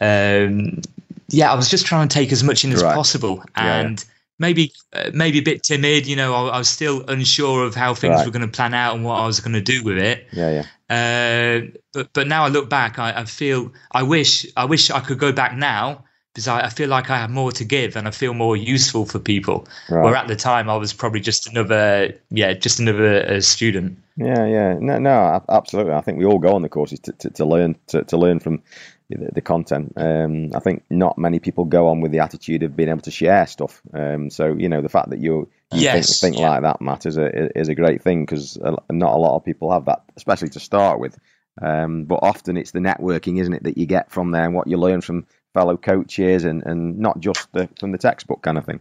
um 0.00 0.80
yeah 1.28 1.50
i 1.50 1.54
was 1.54 1.70
just 1.70 1.86
trying 1.86 2.06
to 2.06 2.12
take 2.12 2.32
as 2.32 2.44
much 2.44 2.64
in 2.64 2.72
as 2.72 2.82
right. 2.82 2.94
possible 2.94 3.42
and 3.54 4.00
yeah. 4.00 4.04
maybe 4.38 4.72
uh, 4.92 5.10
maybe 5.14 5.38
a 5.38 5.42
bit 5.42 5.62
timid 5.62 6.06
you 6.06 6.16
know 6.16 6.34
I, 6.34 6.48
I, 6.48 6.58
was 6.58 6.68
still 6.68 7.02
unsure 7.08 7.64
of 7.64 7.74
how 7.74 7.94
things 7.94 8.16
right. 8.16 8.26
were 8.26 8.32
going 8.32 8.46
to 8.46 8.52
plan 8.54 8.74
out 8.74 8.94
and 8.94 9.04
what 9.04 9.20
i 9.20 9.26
was 9.26 9.40
going 9.40 9.54
to 9.54 9.62
do 9.62 9.82
with 9.82 9.98
it 9.98 10.26
yeah 10.32 10.50
yeah 10.50 10.66
uh, 10.88 11.66
but 11.92 12.12
but 12.12 12.26
now 12.26 12.44
i 12.44 12.48
look 12.48 12.68
back 12.68 12.98
I, 12.98 13.20
I 13.20 13.24
feel 13.24 13.72
i 13.90 14.02
wish 14.02 14.46
i 14.56 14.66
wish 14.66 14.90
i 14.90 15.00
could 15.00 15.18
go 15.18 15.32
back 15.32 15.56
now 15.56 16.04
because 16.36 16.48
I, 16.48 16.66
I, 16.66 16.68
feel 16.68 16.90
like 16.90 17.08
I 17.08 17.16
have 17.16 17.30
more 17.30 17.50
to 17.52 17.64
give 17.64 17.96
and 17.96 18.06
I 18.06 18.10
feel 18.10 18.34
more 18.34 18.58
useful 18.58 19.06
for 19.06 19.18
people. 19.18 19.66
Right. 19.88 20.04
Where 20.04 20.14
at 20.14 20.28
the 20.28 20.36
time 20.36 20.68
I 20.68 20.76
was 20.76 20.92
probably 20.92 21.20
just 21.20 21.48
another, 21.48 22.14
yeah, 22.28 22.52
just 22.52 22.78
another 22.78 23.26
uh, 23.26 23.40
student. 23.40 23.96
Yeah, 24.18 24.44
yeah, 24.44 24.76
no, 24.78 24.98
no, 24.98 25.42
absolutely. 25.48 25.94
I 25.94 26.02
think 26.02 26.18
we 26.18 26.26
all 26.26 26.38
go 26.38 26.54
on 26.54 26.60
the 26.60 26.68
courses 26.68 27.00
to, 27.00 27.12
to, 27.12 27.30
to 27.30 27.46
learn 27.46 27.76
to, 27.86 28.04
to 28.04 28.18
learn 28.18 28.40
from 28.40 28.62
the, 29.08 29.30
the 29.32 29.40
content. 29.40 29.94
Um, 29.96 30.50
I 30.54 30.60
think 30.60 30.84
not 30.90 31.16
many 31.16 31.38
people 31.38 31.64
go 31.64 31.88
on 31.88 32.02
with 32.02 32.12
the 32.12 32.18
attitude 32.18 32.62
of 32.62 32.76
being 32.76 32.90
able 32.90 33.00
to 33.00 33.10
share 33.10 33.46
stuff. 33.46 33.80
Um, 33.94 34.28
so 34.28 34.54
you 34.58 34.68
know 34.68 34.82
the 34.82 34.90
fact 34.90 35.08
that 35.10 35.20
you 35.20 35.48
yes, 35.72 36.20
think, 36.20 36.34
think 36.34 36.42
yeah. 36.42 36.50
like 36.50 36.62
that, 36.64 36.82
matters 36.82 37.16
is 37.16 37.18
a 37.18 37.58
is 37.58 37.68
a 37.70 37.74
great 37.74 38.02
thing 38.02 38.26
because 38.26 38.58
not 38.60 39.14
a 39.14 39.18
lot 39.18 39.36
of 39.36 39.44
people 39.46 39.72
have 39.72 39.86
that, 39.86 40.02
especially 40.18 40.50
to 40.50 40.60
start 40.60 41.00
with. 41.00 41.18
Um, 41.60 42.04
but 42.04 42.18
often 42.20 42.58
it's 42.58 42.72
the 42.72 42.80
networking, 42.80 43.40
isn't 43.40 43.54
it, 43.54 43.62
that 43.62 43.78
you 43.78 43.86
get 43.86 44.10
from 44.10 44.30
there 44.30 44.44
and 44.44 44.54
what 44.54 44.66
you 44.66 44.76
learn 44.76 45.00
from 45.00 45.26
fellow 45.56 45.78
coaches 45.78 46.44
and, 46.44 46.62
and 46.66 46.98
not 46.98 47.18
just 47.18 47.50
the, 47.52 47.66
from 47.80 47.92
the 47.92 47.98
textbook 47.98 48.42
kind 48.42 48.58
of 48.58 48.66
thing. 48.66 48.80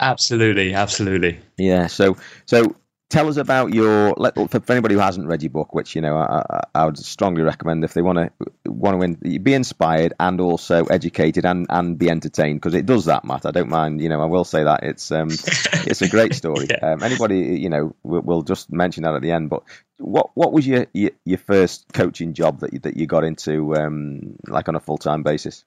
Absolutely, 0.00 0.72
absolutely. 0.72 1.38
Yeah. 1.58 1.86
So 1.86 2.16
so 2.46 2.74
tell 3.08 3.28
us 3.28 3.36
about 3.36 3.74
your. 3.74 4.14
Let, 4.16 4.34
for 4.34 4.72
anybody 4.72 4.94
who 4.94 5.00
hasn't 5.00 5.26
read 5.26 5.42
your 5.42 5.50
book, 5.50 5.74
which 5.74 5.94
you 5.94 6.00
know 6.00 6.16
I, 6.16 6.62
I 6.74 6.84
would 6.84 6.98
strongly 6.98 7.42
recommend 7.42 7.84
if 7.84 7.94
they 7.94 8.02
want 8.02 8.18
to 8.18 8.70
want 8.70 9.22
to 9.22 9.38
be 9.38 9.54
inspired 9.54 10.12
and 10.20 10.40
also 10.40 10.84
educated 10.86 11.44
and, 11.44 11.66
and 11.70 11.98
be 11.98 12.10
entertained 12.10 12.60
because 12.60 12.74
it 12.74 12.86
does 12.86 13.06
that, 13.06 13.24
Matt. 13.24 13.46
I 13.46 13.50
don't 13.50 13.68
mind. 13.70 14.00
You 14.00 14.08
know, 14.08 14.20
I 14.20 14.26
will 14.26 14.44
say 14.44 14.64
that 14.64 14.82
it's 14.82 15.10
um, 15.10 15.28
it's 15.30 16.02
a 16.02 16.08
great 16.08 16.34
story. 16.34 16.66
yeah. 16.70 16.92
um, 16.92 17.02
anybody, 17.02 17.38
you 17.38 17.68
know, 17.68 17.94
we'll, 18.02 18.22
we'll, 18.22 18.42
just 18.42 18.72
mention 18.72 19.02
that 19.02 19.14
at 19.14 19.22
the 19.22 19.32
end. 19.32 19.50
But 19.50 19.62
what 19.98 20.30
what 20.34 20.52
was 20.52 20.66
your 20.66 20.86
your, 20.92 21.10
your 21.24 21.38
first 21.38 21.92
coaching 21.92 22.34
job 22.34 22.60
that 22.60 22.72
you, 22.72 22.78
that 22.80 22.96
you 22.96 23.06
got 23.06 23.24
into 23.24 23.74
um, 23.76 24.36
like 24.46 24.68
on 24.68 24.76
a 24.76 24.80
full 24.80 24.98
time 24.98 25.22
basis? 25.22 25.64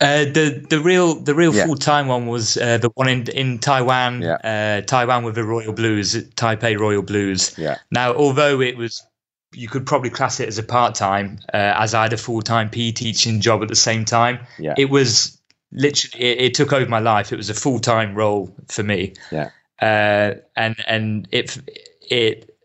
Uh, 0.00 0.24
the 0.26 0.64
the 0.70 0.78
real 0.78 1.16
the 1.16 1.34
real 1.34 1.52
yeah. 1.52 1.66
full 1.66 1.74
time 1.74 2.06
one 2.06 2.26
was 2.28 2.56
uh, 2.56 2.78
the 2.78 2.88
one 2.94 3.08
in 3.08 3.28
in 3.30 3.58
Taiwan, 3.58 4.22
yeah. 4.22 4.34
uh, 4.44 4.80
Taiwan 4.82 5.24
with 5.24 5.34
the 5.34 5.42
Royal 5.42 5.72
Blues, 5.72 6.14
Taipei 6.14 6.78
Royal 6.78 7.02
Blues. 7.02 7.58
Yeah. 7.58 7.78
Now, 7.90 8.14
although 8.14 8.60
it 8.60 8.76
was, 8.76 9.02
you 9.52 9.66
could 9.66 9.86
probably 9.86 10.10
class 10.10 10.38
it 10.38 10.46
as 10.46 10.56
a 10.56 10.62
part 10.62 10.94
time, 10.94 11.40
uh, 11.52 11.74
as 11.76 11.94
I 11.94 12.04
had 12.04 12.12
a 12.12 12.16
full 12.16 12.42
time 12.42 12.70
PE 12.70 12.92
teaching 12.92 13.40
job 13.40 13.60
at 13.62 13.68
the 13.68 13.76
same 13.76 14.04
time. 14.04 14.38
Yeah. 14.56 14.74
It 14.78 14.88
was 14.88 15.36
literally 15.72 16.24
it, 16.24 16.40
it 16.42 16.54
took 16.54 16.72
over 16.72 16.88
my 16.88 17.00
life. 17.00 17.32
It 17.32 17.36
was 17.36 17.50
a 17.50 17.54
full 17.54 17.80
time 17.80 18.14
role 18.14 18.54
for 18.68 18.84
me. 18.84 19.14
Yeah. 19.32 19.50
Uh, 19.82 20.34
and 20.56 20.76
and 20.86 21.28
it 21.32 21.58
it 22.02 22.56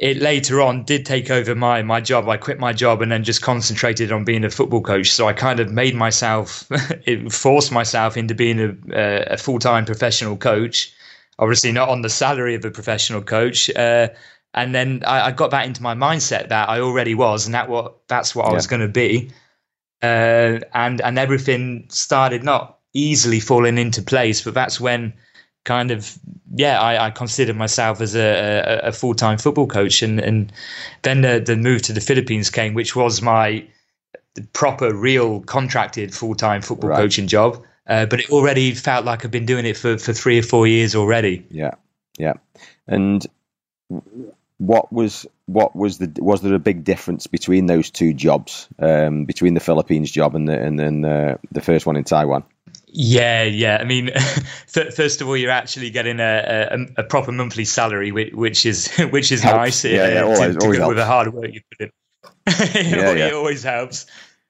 it 0.00 0.16
later 0.16 0.62
on 0.62 0.82
did 0.84 1.04
take 1.04 1.30
over 1.30 1.54
my 1.54 1.82
my 1.82 2.00
job. 2.00 2.26
I 2.26 2.38
quit 2.38 2.58
my 2.58 2.72
job 2.72 3.02
and 3.02 3.12
then 3.12 3.22
just 3.22 3.42
concentrated 3.42 4.10
on 4.10 4.24
being 4.24 4.44
a 4.44 4.50
football 4.50 4.80
coach. 4.80 5.12
So 5.12 5.28
I 5.28 5.34
kind 5.34 5.60
of 5.60 5.70
made 5.70 5.94
myself, 5.94 6.66
it 7.04 7.30
forced 7.30 7.70
myself 7.70 8.16
into 8.16 8.34
being 8.34 8.78
a, 8.94 9.24
a 9.32 9.36
full 9.36 9.58
time 9.58 9.84
professional 9.84 10.38
coach. 10.38 10.92
Obviously, 11.38 11.70
not 11.72 11.90
on 11.90 12.00
the 12.00 12.08
salary 12.08 12.54
of 12.54 12.64
a 12.64 12.70
professional 12.70 13.20
coach. 13.20 13.68
Uh, 13.76 14.08
and 14.54 14.74
then 14.74 15.02
I, 15.06 15.26
I, 15.26 15.30
got 15.32 15.50
that 15.52 15.66
into 15.66 15.82
my 15.82 15.94
mindset 15.94 16.48
that 16.48 16.68
I 16.68 16.80
already 16.80 17.14
was, 17.14 17.44
and 17.44 17.54
that 17.54 17.68
what 17.68 18.08
that's 18.08 18.34
what 18.34 18.46
yeah. 18.46 18.52
I 18.52 18.54
was 18.54 18.66
going 18.66 18.82
to 18.82 18.88
be. 18.88 19.30
Uh, 20.02 20.60
and 20.72 21.02
and 21.02 21.18
everything 21.18 21.86
started 21.90 22.42
not 22.42 22.78
easily 22.94 23.38
falling 23.38 23.76
into 23.76 24.02
place, 24.02 24.40
but 24.40 24.54
that's 24.54 24.80
when 24.80 25.12
kind 25.64 25.90
of 25.90 26.18
yeah, 26.54 26.80
I, 26.80 27.06
I 27.06 27.10
considered 27.10 27.56
myself 27.56 28.00
as 28.00 28.14
a, 28.14 28.82
a, 28.84 28.88
a 28.88 28.92
full 28.92 29.14
time 29.14 29.38
football 29.38 29.66
coach, 29.66 30.02
and 30.02 30.20
and 30.20 30.52
then 31.02 31.20
the 31.20 31.40
the 31.40 31.56
move 31.56 31.82
to 31.82 31.92
the 31.92 32.00
Philippines 32.00 32.50
came, 32.50 32.74
which 32.74 32.96
was 32.96 33.22
my 33.22 33.66
proper, 34.52 34.94
real, 34.94 35.40
contracted 35.40 36.14
full 36.14 36.34
time 36.34 36.62
football 36.62 36.90
right. 36.90 36.96
coaching 36.96 37.26
job. 37.26 37.64
Uh, 37.86 38.06
but 38.06 38.20
it 38.20 38.30
already 38.30 38.72
felt 38.74 39.04
like 39.04 39.24
I've 39.24 39.30
been 39.30 39.46
doing 39.46 39.66
it 39.66 39.76
for 39.76 39.98
for 39.98 40.12
three 40.12 40.38
or 40.38 40.42
four 40.42 40.66
years 40.66 40.94
already. 40.94 41.46
Yeah, 41.50 41.72
yeah, 42.18 42.34
and 42.86 43.26
what 44.58 44.92
was 44.92 45.26
what 45.46 45.74
was 45.74 45.98
the 45.98 46.12
was 46.20 46.42
there 46.42 46.54
a 46.54 46.58
big 46.58 46.84
difference 46.84 47.26
between 47.26 47.66
those 47.66 47.90
two 47.90 48.12
jobs 48.12 48.68
um, 48.78 49.24
between 49.24 49.54
the 49.54 49.60
Philippines 49.60 50.10
job 50.10 50.34
and 50.34 50.48
the 50.48 50.60
and 50.60 50.78
then 50.78 51.00
the, 51.00 51.38
the 51.50 51.60
first 51.60 51.86
one 51.86 51.96
in 51.96 52.04
Taiwan? 52.04 52.44
Yeah, 52.92 53.44
yeah. 53.44 53.78
I 53.80 53.84
mean, 53.84 54.10
first 54.66 55.20
of 55.20 55.28
all, 55.28 55.36
you're 55.36 55.50
actually 55.50 55.90
getting 55.90 56.18
a, 56.20 56.68
a, 56.72 57.02
a 57.02 57.04
proper 57.04 57.30
monthly 57.32 57.64
salary, 57.64 58.10
which, 58.12 58.32
which 58.32 58.66
is 58.66 58.88
which 59.10 59.32
is 59.32 59.42
helps. 59.42 59.56
nice. 59.56 59.84
Yeah, 59.84 60.08
yeah, 60.08 60.22
always, 60.22 60.38
to, 60.38 60.52
to 60.54 60.64
always 60.64 60.80
with 60.80 60.96
the 60.96 61.04
hard 61.04 61.32
work 61.32 61.52
you 61.52 61.60
put 61.70 61.86
in. 61.86 61.92
it, 62.46 62.86
yeah, 62.86 63.12
yeah. 63.12 63.26
it 63.28 63.34
always 63.34 63.62
helps. 63.62 64.06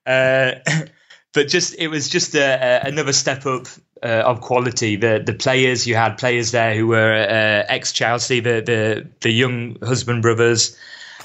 Uh, 0.07 0.53
but 1.33 1.49
just 1.49 1.75
it 1.79 1.89
was 1.89 2.09
just 2.09 2.35
a, 2.35 2.87
another 2.87 3.13
step 3.13 3.47
up 3.47 3.67
uh, 4.03 4.07
of 4.07 4.41
quality. 4.41 4.97
The 4.97 5.23
the 5.25 5.35
players 5.35 5.87
you 5.87 5.95
had 5.95 6.17
players 6.17 6.51
there 6.51 6.75
who 6.75 6.87
were 6.87 7.13
uh, 7.13 7.67
ex 7.69 7.93
Chelsea, 7.93 8.41
the 8.41 8.63
the 8.63 9.09
the 9.21 9.41
Younghusband 9.41 10.23
brothers. 10.23 10.77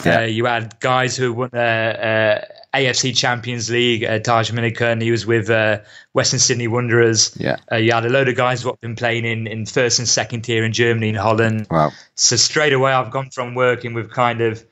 Yeah. 0.04 0.20
Uh, 0.20 0.26
you 0.26 0.46
had 0.46 0.78
guys 0.82 1.16
who 1.16 1.32
won 1.32 1.52
uh, 1.54 1.58
uh, 1.58 2.46
AFC 2.76 3.16
Champions 3.16 3.70
League, 3.70 4.04
uh, 4.04 4.20
Tahj 4.20 4.52
Minniecon, 4.52 5.02
he 5.02 5.10
was 5.10 5.26
with 5.26 5.50
uh, 5.50 5.80
Western 6.12 6.40
Sydney 6.40 6.68
Wanderers. 6.68 7.36
Yeah. 7.40 7.58
Uh, 7.72 7.78
you 7.78 7.94
had 7.94 8.06
a 8.06 8.10
load 8.10 8.28
of 8.28 8.36
guys 8.36 8.62
who 8.62 8.70
have 8.70 8.82
been 8.82 8.96
playing 8.96 9.24
in, 9.24 9.48
in 9.48 9.66
first 9.66 10.00
and 10.00 10.08
second 10.08 10.42
tier 10.42 10.66
in 10.66 10.74
Germany 10.74 11.10
and 11.10 11.18
Holland. 11.18 11.68
Wow. 11.72 11.92
So 12.16 12.36
straight 12.36 12.74
away, 12.74 12.92
I've 12.92 13.12
gone 13.12 13.30
from 13.30 13.56
working 13.56 13.94
with 13.94 14.12
kind 14.12 14.42
of 14.42 14.66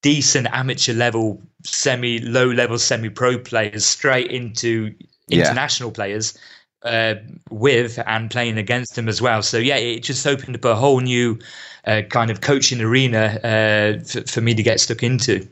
decent 0.00 0.46
amateur 0.50 0.94
level, 0.94 1.42
semi 1.64 2.20
low 2.20 2.46
level, 2.46 2.78
semi 2.78 3.10
pro 3.10 3.38
players 3.38 3.84
straight 3.84 4.30
into 4.30 4.94
international 5.30 5.90
yeah. 5.90 5.94
players. 5.94 6.38
Uh, 6.82 7.16
with 7.50 7.98
and 8.06 8.30
playing 8.30 8.58
against 8.58 8.94
them 8.94 9.08
as 9.08 9.20
well. 9.20 9.42
So 9.42 9.58
yeah, 9.58 9.74
it 9.74 10.04
just 10.04 10.24
opened 10.24 10.54
up 10.54 10.64
a 10.64 10.76
whole 10.76 11.00
new 11.00 11.40
uh, 11.84 12.02
kind 12.08 12.30
of 12.30 12.42
coaching 12.42 12.80
arena 12.80 13.40
uh, 13.42 14.04
for, 14.04 14.20
for 14.22 14.40
me 14.40 14.54
to 14.54 14.62
get 14.62 14.78
stuck 14.78 15.02
into 15.02 15.48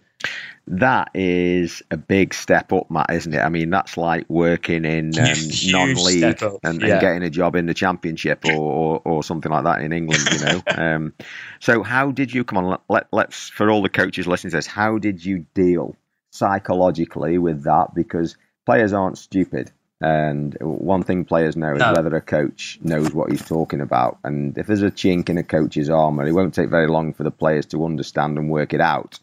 that 0.66 1.10
is 1.14 1.82
a 1.90 1.96
big 1.96 2.32
step 2.32 2.72
up, 2.72 2.90
Matt, 2.90 3.10
isn't 3.10 3.34
it? 3.34 3.38
I 3.38 3.48
mean, 3.48 3.70
that's 3.70 3.96
like 3.96 4.24
working 4.28 4.84
in 4.84 5.18
um, 5.18 5.36
non-league 5.66 6.42
and, 6.62 6.80
yeah. 6.80 6.92
and, 6.92 7.00
getting 7.00 7.22
a 7.22 7.30
job 7.30 7.54
in 7.54 7.66
the 7.66 7.74
championship 7.74 8.44
or, 8.46 8.52
or, 8.52 9.02
or, 9.04 9.22
something 9.22 9.52
like 9.52 9.64
that 9.64 9.82
in 9.82 9.92
England. 9.92 10.26
You 10.32 10.38
know. 10.40 10.62
um, 10.76 11.12
so, 11.60 11.82
how 11.82 12.10
did 12.10 12.32
you 12.32 12.44
come 12.44 12.58
on? 12.58 12.78
Let, 12.88 13.08
let's 13.12 13.50
for 13.50 13.70
all 13.70 13.82
the 13.82 13.88
coaches 13.88 14.26
listening 14.26 14.52
to 14.52 14.56
this, 14.56 14.66
how 14.66 14.98
did 14.98 15.24
you 15.24 15.44
deal 15.54 15.96
psychologically 16.30 17.38
with 17.38 17.64
that? 17.64 17.94
Because 17.94 18.36
players 18.64 18.92
aren't 18.92 19.18
stupid. 19.18 19.70
And 20.00 20.54
one 20.60 21.02
thing 21.02 21.24
players 21.24 21.56
know 21.56 21.72
is 21.72 21.78
no. 21.78 21.92
whether 21.92 22.14
a 22.14 22.20
coach 22.20 22.78
knows 22.82 23.14
what 23.14 23.30
he's 23.30 23.46
talking 23.46 23.80
about. 23.80 24.18
And 24.24 24.56
if 24.58 24.66
there's 24.66 24.82
a 24.82 24.90
chink 24.90 25.30
in 25.30 25.38
a 25.38 25.42
coach's 25.42 25.88
armour, 25.88 26.26
it 26.26 26.32
won't 26.32 26.52
take 26.52 26.68
very 26.68 26.88
long 26.88 27.14
for 27.14 27.22
the 27.22 27.30
players 27.30 27.64
to 27.66 27.84
understand 27.84 28.36
and 28.36 28.50
work 28.50 28.74
it 28.74 28.82
out. 28.82 29.18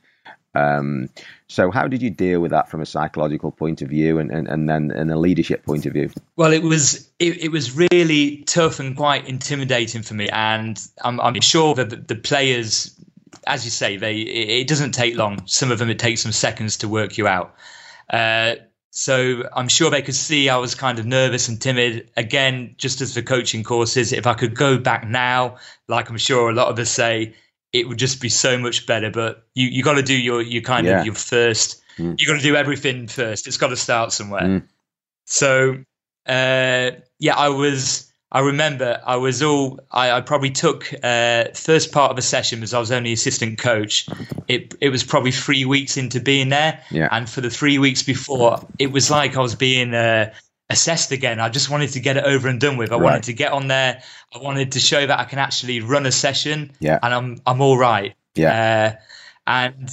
Um, 0.54 1.10
so, 1.48 1.72
how 1.72 1.88
did 1.88 2.02
you 2.02 2.10
deal 2.10 2.40
with 2.42 2.52
that 2.52 2.70
from 2.70 2.82
a 2.82 2.86
psychological 2.86 3.52
point 3.52 3.82
of 3.82 3.90
view, 3.90 4.20
and, 4.20 4.32
and, 4.32 4.48
and 4.48 4.70
then 4.70 4.92
in 4.92 5.10
a 5.10 5.18
leadership 5.18 5.66
point 5.66 5.86
of 5.86 5.94
view? 5.94 6.10
Well, 6.36 6.52
it 6.52 6.64
was 6.64 7.10
it, 7.20 7.44
it 7.44 7.52
was 7.52 7.76
really 7.76 8.44
tough 8.48 8.80
and 8.80 8.96
quite 8.96 9.28
intimidating 9.28 10.02
for 10.02 10.14
me, 10.14 10.30
and 10.30 10.82
I'm, 11.04 11.20
I'm 11.22 11.40
sure 11.42 11.76
that 11.76 12.08
the, 12.08 12.16
players, 12.16 12.98
as 13.48 13.64
you 13.66 13.72
say, 13.72 13.98
they 13.98 14.18
it, 14.18 14.62
it, 14.62 14.68
doesn't 14.68 14.92
take 14.92 15.16
long. 15.16 15.42
Some 15.46 15.72
of 15.72 15.80
them 15.80 15.90
it 15.90 16.00
takes 16.00 16.22
some 16.22 16.32
seconds 16.32 16.78
to 16.78 16.90
work 16.90 17.18
you 17.18 17.28
out. 17.28 17.56
Uh, 18.10 18.56
so 18.90 19.44
I'm 19.54 19.70
sure 19.70 19.90
they 19.90 20.02
could 20.02 20.16
see 20.16 20.50
I 20.50 20.58
was 20.58 20.76
kind 20.76 21.00
of 21.00 21.06
nervous 21.06 21.48
and 21.48 21.62
timid. 21.62 22.12
Again, 22.18 22.76
just 22.78 23.00
as 23.00 23.14
the 23.14 23.24
coaching 23.24 23.64
courses, 23.64 24.12
if 24.12 24.28
I 24.28 24.34
could 24.34 24.54
go 24.54 24.78
back 24.78 25.08
now, 25.08 25.58
like 25.88 26.10
I'm 26.10 26.18
sure 26.18 26.50
a 26.50 26.54
lot 26.54 26.68
of 26.68 26.78
us 26.78 26.90
say, 26.90 27.34
it 27.74 27.88
would 27.88 27.98
just 27.98 28.22
be 28.22 28.30
so 28.30 28.58
much 28.58 28.86
better. 28.86 29.10
But 29.10 29.46
you 29.56 29.68
you 29.68 29.84
got 29.84 29.94
to 29.94 30.04
do 30.04 30.16
your 30.16 30.42
your 30.42 30.62
kind 30.62 30.88
yeah. 30.88 31.00
of 31.00 31.06
your 31.06 31.16
first. 31.16 31.82
Mm. 31.98 32.20
You 32.20 32.28
got 32.28 32.38
to 32.38 32.42
do 32.42 32.56
everything 32.56 33.08
first. 33.08 33.48
It's 33.48 33.58
got 33.58 33.68
to 33.68 33.78
start 33.78 34.12
somewhere. 34.12 34.42
Mm. 34.42 34.64
So 35.26 35.78
uh, 36.26 36.92
yeah, 37.20 37.36
I 37.36 37.50
was. 37.50 38.08
I 38.34 38.40
remember 38.40 39.02
I 39.06 39.18
was 39.18 39.42
all. 39.44 39.80
I, 39.92 40.12
I 40.12 40.22
probably 40.22 40.52
took 40.52 40.94
uh, 41.04 41.46
first 41.54 41.92
part 41.92 42.12
of 42.12 42.18
a 42.18 42.22
session 42.22 42.60
because 42.60 42.74
I 42.74 42.80
was 42.80 42.92
only 42.92 43.12
assistant 43.12 43.60
coach. 43.60 44.08
It 44.48 44.74
it 44.80 44.90
was 44.90 45.04
probably 45.04 45.32
three 45.32 45.66
weeks 45.66 45.98
into 45.98 46.22
being 46.22 46.50
there, 46.50 46.82
yeah. 46.92 47.10
and 47.12 47.30
for 47.30 47.42
the 47.42 47.50
three 47.50 47.78
weeks 47.78 48.04
before, 48.04 48.66
it 48.80 48.92
was 48.92 49.12
like 49.12 49.36
I 49.36 49.42
was 49.42 49.56
being. 49.56 49.94
Uh, 49.94 50.34
assessed 50.72 51.12
again. 51.12 51.40
I 51.40 51.50
just 51.50 51.70
wanted 51.70 51.92
to 51.92 52.00
get 52.00 52.18
it 52.18 52.24
over 52.24 52.48
and 52.48 52.60
done 52.60 52.78
with. 52.78 52.92
I 52.92 52.96
right. 52.96 53.04
wanted 53.04 53.24
to 53.24 53.34
get 53.34 53.52
on 53.52 53.68
there. 53.68 54.02
I 54.34 54.40
wanted 54.40 54.74
to 54.74 54.80
show 54.80 55.06
that 55.06 55.20
I 55.20 55.26
can 55.26 55.40
actually 55.40 55.82
run 55.82 56.06
a 56.06 56.12
session. 56.12 56.72
Yeah. 56.80 57.00
And 57.02 57.14
I'm 57.14 57.38
I'm 57.46 57.62
all 57.62 57.78
right. 57.78 58.16
Yeah. 58.36 58.98
Uh, 58.98 59.02
and 59.48 59.90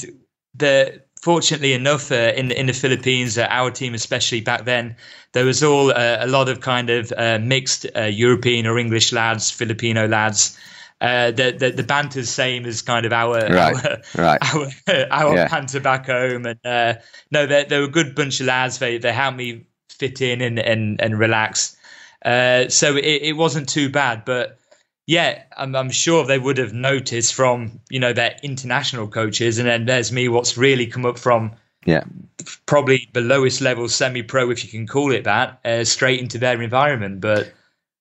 the 0.54 1.02
fortunately 1.20 1.72
enough, 1.72 2.12
uh, 2.12 2.32
in 2.36 2.50
in 2.50 2.66
the 2.66 2.72
Philippines, 2.72 3.38
uh, 3.38 3.46
our 3.50 3.70
team 3.70 3.94
especially 3.94 4.40
back 4.40 4.64
then, 4.64 4.96
there 5.32 5.44
was 5.44 5.62
all 5.62 5.90
uh, 5.90 6.18
a 6.20 6.26
lot 6.26 6.48
of 6.48 6.60
kind 6.60 6.90
of 6.90 7.12
uh, 7.16 7.38
mixed 7.40 7.86
uh, 7.96 8.02
European 8.02 8.66
or 8.66 8.78
English 8.78 9.12
lads, 9.12 9.50
Filipino 9.50 10.06
lads. 10.06 10.58
Uh, 11.00 11.30
the, 11.30 11.52
the 11.56 11.70
the 11.70 11.82
banter's 11.84 12.28
same 12.28 12.66
as 12.66 12.82
kind 12.82 13.06
of 13.06 13.12
our 13.12 13.38
right. 13.38 13.84
our 13.84 13.98
right. 14.16 14.38
our, 14.88 15.06
our 15.10 15.34
yeah. 15.36 15.48
banter 15.48 15.80
back 15.80 16.06
home, 16.06 16.44
and 16.46 16.58
uh, 16.64 16.94
no, 17.30 17.46
they 17.46 17.64
they 17.64 17.78
were 17.78 17.84
a 17.84 17.88
good 17.88 18.14
bunch 18.14 18.40
of 18.40 18.46
lads. 18.46 18.78
They 18.78 18.98
they 18.98 19.12
helped 19.12 19.36
me 19.36 19.66
fit 19.98 20.20
in 20.20 20.40
and 20.40 20.58
and, 20.58 21.00
and 21.00 21.18
relax. 21.18 21.76
Uh, 22.24 22.68
so 22.68 22.96
it, 22.96 23.22
it 23.22 23.36
wasn't 23.36 23.68
too 23.68 23.88
bad, 23.88 24.24
but 24.24 24.58
yeah, 25.06 25.42
I'm, 25.56 25.74
I'm 25.74 25.90
sure 25.90 26.26
they 26.26 26.38
would 26.38 26.58
have 26.58 26.74
noticed 26.74 27.34
from 27.34 27.80
you 27.88 27.98
know 27.98 28.12
their 28.12 28.36
international 28.42 29.08
coaches, 29.08 29.58
and 29.58 29.66
then 29.66 29.86
there's 29.86 30.12
me. 30.12 30.28
What's 30.28 30.56
really 30.56 30.86
come 30.86 31.06
up 31.06 31.18
from 31.18 31.52
yeah 31.86 32.04
probably 32.66 33.08
the 33.12 33.20
lowest 33.20 33.60
level 33.60 33.88
semi-pro, 33.88 34.50
if 34.50 34.64
you 34.64 34.70
can 34.70 34.86
call 34.86 35.12
it 35.12 35.24
that, 35.24 35.60
uh, 35.64 35.84
straight 35.84 36.20
into 36.20 36.38
their 36.38 36.60
environment. 36.60 37.20
But 37.20 37.52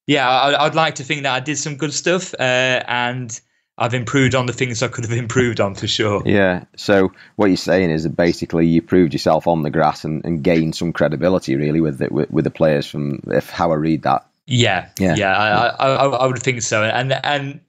yeah, 0.06 0.30
I, 0.30 0.64
would 0.64 0.76
like 0.76 0.96
to 0.96 1.04
think 1.04 1.24
that 1.24 1.34
I 1.34 1.40
did 1.40 1.58
some 1.58 1.78
good 1.78 1.94
stuff, 1.94 2.34
uh, 2.34 2.84
and 2.88 3.40
I've 3.78 3.94
improved 3.94 4.34
on 4.34 4.48
the 4.48 4.54
things 4.54 4.82
I 4.82 4.88
could 4.88 5.06
have 5.06 5.18
improved 5.18 5.60
on 5.60 5.76
for 5.76 5.88
sure. 5.88 6.24
Yeah. 6.26 6.66
So 6.76 7.12
what 7.36 7.48
you're 7.48 7.58
saying 7.58 7.92
is 7.92 8.04
that 8.04 8.16
basically 8.16 8.66
you 8.66 8.82
proved 8.82 9.14
yourself 9.14 9.48
on 9.48 9.62
the 9.62 9.70
grass 9.70 10.04
and, 10.04 10.26
and 10.26 10.44
gained 10.44 10.76
some 10.76 10.92
credibility 10.92 11.56
really 11.56 11.80
with 11.80 12.00
the, 12.00 12.08
with, 12.10 12.32
with 12.32 12.44
the 12.44 12.52
players 12.52 12.88
from 12.88 13.22
if 13.28 13.50
how 13.50 13.72
I 13.72 13.76
read 13.76 14.02
that. 14.04 14.26
Yeah. 14.48 14.90
Yeah. 14.98 15.16
Yeah. 15.16 15.38
I, 15.38 15.68
I, 15.68 15.96
I, 15.96 16.06
I 16.06 16.26
would 16.26 16.42
think 16.42 16.62
so. 16.64 16.84
And 16.84 17.14
and 17.24 17.60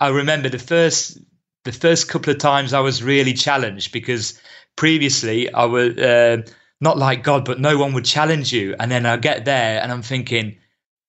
I 0.00 0.08
remember 0.08 0.48
the 0.48 0.58
first 0.58 1.18
the 1.64 1.72
first 1.72 2.08
couple 2.08 2.32
of 2.32 2.38
times 2.38 2.72
I 2.72 2.80
was 2.80 3.02
really 3.02 3.32
challenged 3.32 3.92
because 3.92 4.40
previously 4.76 5.52
I 5.52 5.64
was 5.64 5.96
uh, 5.96 6.42
not 6.80 6.98
like 6.98 7.22
God, 7.22 7.44
but 7.44 7.60
no 7.60 7.78
one 7.78 7.92
would 7.94 8.04
challenge 8.04 8.52
you. 8.52 8.74
And 8.78 8.90
then 8.90 9.06
I 9.06 9.16
get 9.16 9.44
there 9.44 9.80
and 9.80 9.92
I'm 9.92 10.02
thinking, 10.02 10.56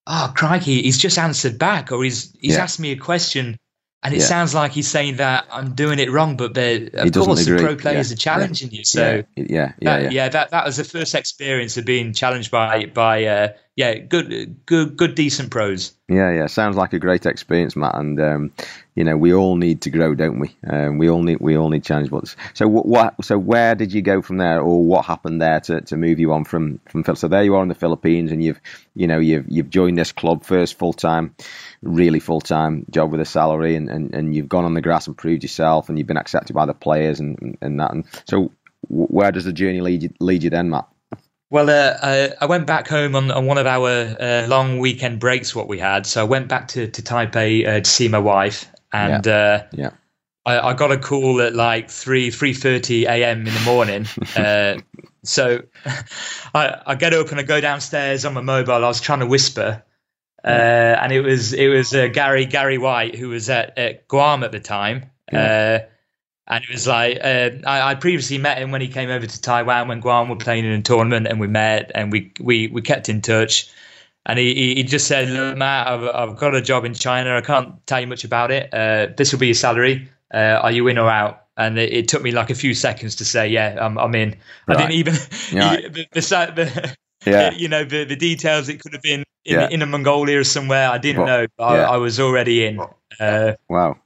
oh, 0.06 0.32
crikey, 0.36 0.84
he's 0.84 1.00
just 1.00 1.18
answered 1.18 1.58
back 1.58 1.92
or 1.92 2.04
he's, 2.04 2.32
he's 2.40 2.56
yeah. 2.56 2.64
asked 2.64 2.80
me 2.80 2.92
a 2.92 2.98
question. 2.98 3.58
And 4.04 4.14
it 4.14 4.20
yeah. 4.20 4.26
sounds 4.26 4.54
like 4.54 4.74
he's 4.74 4.90
saying 4.90 5.16
that 5.18 5.48
I'm 5.50 5.76
doing 5.76 5.98
it 5.98 6.12
wrong, 6.12 6.36
but 6.36 6.58
of 6.58 7.14
course 7.14 7.44
agree. 7.44 7.58
the 7.58 7.64
pro 7.64 7.76
players 7.78 8.10
yeah. 8.10 8.16
are 8.16 8.18
challenging 8.18 8.72
you. 8.72 8.84
So 8.84 9.24
yeah, 9.38 9.74
yeah, 9.80 10.00
that, 10.00 10.12
yeah, 10.12 10.30
That 10.30 10.52
that 10.52 10.66
was 10.66 10.76
the 10.76 10.84
first 10.84 11.16
experience 11.16 11.78
of 11.78 11.86
being 11.86 12.12
challenged 12.12 12.52
by 12.52 12.86
by 12.88 13.24
uh, 13.24 13.48
yeah, 13.76 13.96
good, 13.96 14.66
good, 14.68 14.96
good, 14.98 15.16
decent 15.16 15.50
pros. 15.50 15.94
Yeah, 16.08 16.32
yeah, 16.32 16.46
sounds 16.46 16.76
like 16.76 16.94
a 16.94 17.00
great 17.00 17.26
experience, 17.26 17.76
Matt. 17.76 17.96
And 17.96 18.20
um, 18.20 18.52
you 18.94 19.04
know, 19.04 19.18
we 19.18 19.34
all 19.34 19.56
need 19.56 19.82
to 19.82 19.90
grow, 19.90 20.14
don't 20.14 20.38
we? 20.40 20.56
Um, 20.68 21.00
we 21.00 21.10
all 21.10 21.24
need, 21.24 21.40
we 21.40 21.58
all 21.58 21.70
need 21.70 21.84
challenge. 21.84 22.12
But 22.12 22.36
so 22.54 22.68
what, 22.68 22.86
what? 22.86 23.26
So 23.26 23.40
where 23.40 23.74
did 23.74 23.92
you 23.92 24.04
go 24.04 24.22
from 24.22 24.38
there, 24.38 24.62
or 24.62 24.84
what 24.84 25.06
happened 25.06 25.42
there 25.42 25.60
to, 25.62 25.82
to 25.82 25.98
move 25.98 26.20
you 26.20 26.34
on 26.34 26.44
from 26.44 26.82
from 26.88 27.04
So 27.16 27.28
there 27.28 27.44
you 27.44 27.56
are 27.56 27.64
in 27.64 27.70
the 27.70 27.76
Philippines, 27.76 28.32
and 28.32 28.44
you've 28.44 28.62
you 28.94 29.08
know 29.08 29.18
you've 29.18 29.46
you've 29.48 29.72
joined 29.72 29.98
this 29.98 30.12
club 30.12 30.44
first 30.44 30.78
full 30.78 30.94
time, 30.94 31.34
really 31.84 32.20
full 32.20 32.42
time 32.42 32.86
job 32.90 33.12
with 33.12 33.22
a 33.22 33.26
salary, 33.26 33.76
and, 33.76 33.90
and 33.90 34.14
and 34.14 34.36
you've 34.36 34.50
gone 34.50 34.66
on 34.66 34.74
the 34.74 34.82
grass 34.82 35.08
and 35.08 35.18
proved 35.18 35.44
yourself, 35.44 35.90
and 35.90 35.98
you've 35.98 36.08
been 36.08 36.18
accepted 36.18 36.54
by 36.54 36.66
the 36.66 36.74
players 36.74 37.20
and 37.20 37.58
and 37.62 37.80
that. 37.80 37.92
And 37.92 38.06
so 38.28 38.52
where 38.88 39.32
does 39.32 39.46
the 39.46 39.54
journey 39.54 39.82
lead 39.82 40.04
you, 40.04 40.10
lead 40.20 40.44
you 40.44 40.50
then, 40.50 40.70
Matt? 40.70 40.88
Well, 41.50 41.70
uh, 41.70 41.98
I, 42.02 42.34
I, 42.42 42.46
went 42.48 42.66
back 42.66 42.88
home 42.88 43.16
on, 43.16 43.30
on 43.30 43.46
one 43.46 43.60
of 43.60 43.68
our 43.68 43.88
uh, 43.88 44.48
long 44.48 44.80
weekend 44.80 45.20
breaks, 45.20 45.54
what 45.54 45.68
we 45.68 45.78
had. 45.78 46.08
So 46.08 46.22
I 46.22 46.24
went 46.24 46.48
back 46.48 46.70
to, 46.70 46.88
to 46.88 47.02
Taipei 47.04 47.68
uh, 47.68 47.80
to 47.82 47.90
see 47.90 48.08
my 48.08 48.18
wife, 48.18 48.72
and 48.92 49.24
yeah, 49.26 49.34
uh, 49.34 49.68
yeah. 49.72 49.90
I, 50.48 50.70
I, 50.70 50.74
got 50.74 50.92
a 50.92 50.98
call 50.98 51.42
at 51.42 51.54
like 51.54 51.92
three 51.92 52.32
three 52.32 52.54
thirty 52.56 53.06
a.m. 53.06 53.46
in 53.46 53.54
the 53.54 53.62
morning. 53.66 54.08
Uh, 54.36 54.80
so 55.24 55.62
I, 56.56 56.82
I 56.86 56.96
get 56.96 57.14
up 57.14 57.30
and 57.30 57.40
I 57.40 57.44
go 57.44 57.62
downstairs 57.62 58.26
on 58.26 58.34
my 58.34 58.42
mobile. 58.42 58.74
I 58.74 58.88
was 58.88 59.00
trying 59.00 59.20
to 59.20 59.28
whisper, 59.28 59.84
uh, 60.44 60.48
and 61.02 61.12
it 61.12 61.22
was 61.22 61.54
it 61.54 61.68
was 61.68 61.92
Gary 61.92 62.46
Gary 62.46 62.78
White 62.78 63.16
who 63.16 63.30
was 63.30 63.50
at, 63.50 63.78
at 63.78 64.08
Guam 64.08 64.44
at 64.44 64.52
the 64.52 64.60
time. 64.60 65.10
Yeah 65.32 65.86
and 66.48 66.64
it 66.64 66.70
was 66.70 66.88
like 66.88 67.18
uh, 67.24 67.52
I, 67.66 67.92
I 67.92 67.96
previously 67.96 68.38
met 68.38 68.58
him 68.58 68.72
when 68.72 68.82
he 68.82 68.88
came 68.88 69.10
over 69.10 69.26
to 69.26 69.42
Taiwan 69.42 69.88
when 69.88 70.02
Guam 70.02 70.30
were 70.30 70.36
playing 70.36 70.66
in 70.66 70.72
a 70.72 70.82
tournament, 70.82 71.28
and 71.28 71.40
we 71.40 71.48
met 71.48 71.92
and 71.96 72.12
we 72.12 72.32
we 72.40 72.68
we 72.68 72.82
kept 72.82 73.10
in 73.10 73.22
touch. 73.22 73.70
And 74.26 74.40
he, 74.40 74.76
he 74.76 74.84
just 74.84 75.08
said, 75.08 75.28
Look, 75.28 75.58
Matt, 75.58 75.86
I've, 75.86 76.04
I've 76.04 76.38
got 76.38 76.56
a 76.56 76.62
job 76.62 76.86
in 76.86 76.94
China. 76.94 77.36
I 77.36 77.42
can't 77.42 77.86
tell 77.86 78.00
you 78.00 78.08
much 78.08 78.24
about 78.24 78.52
it. 78.52 78.74
Uh, 78.74 79.08
this 79.18 79.34
will 79.34 79.40
be 79.40 79.48
your 79.48 79.54
salary. 79.54 80.08
Uh, 80.34 80.62
are 80.64 80.72
you 80.72 80.88
in 80.88 80.98
or 80.98 81.10
out? 81.10 81.44
And 81.58 81.78
it, 81.78 81.92
it, 81.92 82.08
took 82.08 82.24
me 82.24 82.32
like 82.32 82.50
a 82.50 82.56
few 82.56 82.74
seconds 82.74 83.16
to 83.16 83.26
say, 83.26 83.50
yeah, 83.50 83.78
I'm, 83.82 83.98
I'm 83.98 84.16
in. 84.16 84.38
Right. 84.66 84.78
I 84.78 84.82
didn't 84.82 84.94
even, 84.94 85.14
the, 85.52 86.08
the, 86.14 86.54
the, 86.56 86.96
yeah. 87.30 87.52
you 87.58 87.68
know, 87.68 87.84
the, 87.84 88.06
the 88.06 88.16
details. 88.16 88.70
It 88.70 88.80
could 88.80 88.94
have 88.94 89.02
been 89.02 89.26
in, 89.46 89.60
yeah. 89.60 89.70
in 89.70 89.82
a 89.82 89.86
Mongolia 89.86 90.40
or 90.40 90.44
somewhere. 90.44 90.90
I 90.90 90.98
didn't 90.98 91.26
know. 91.26 91.48
I, 91.60 91.78
I, 91.80 91.98
was 91.98 92.20
already 92.20 92.66
in. 92.66 92.80
Uh, 93.20 93.54
wow. 93.70 93.98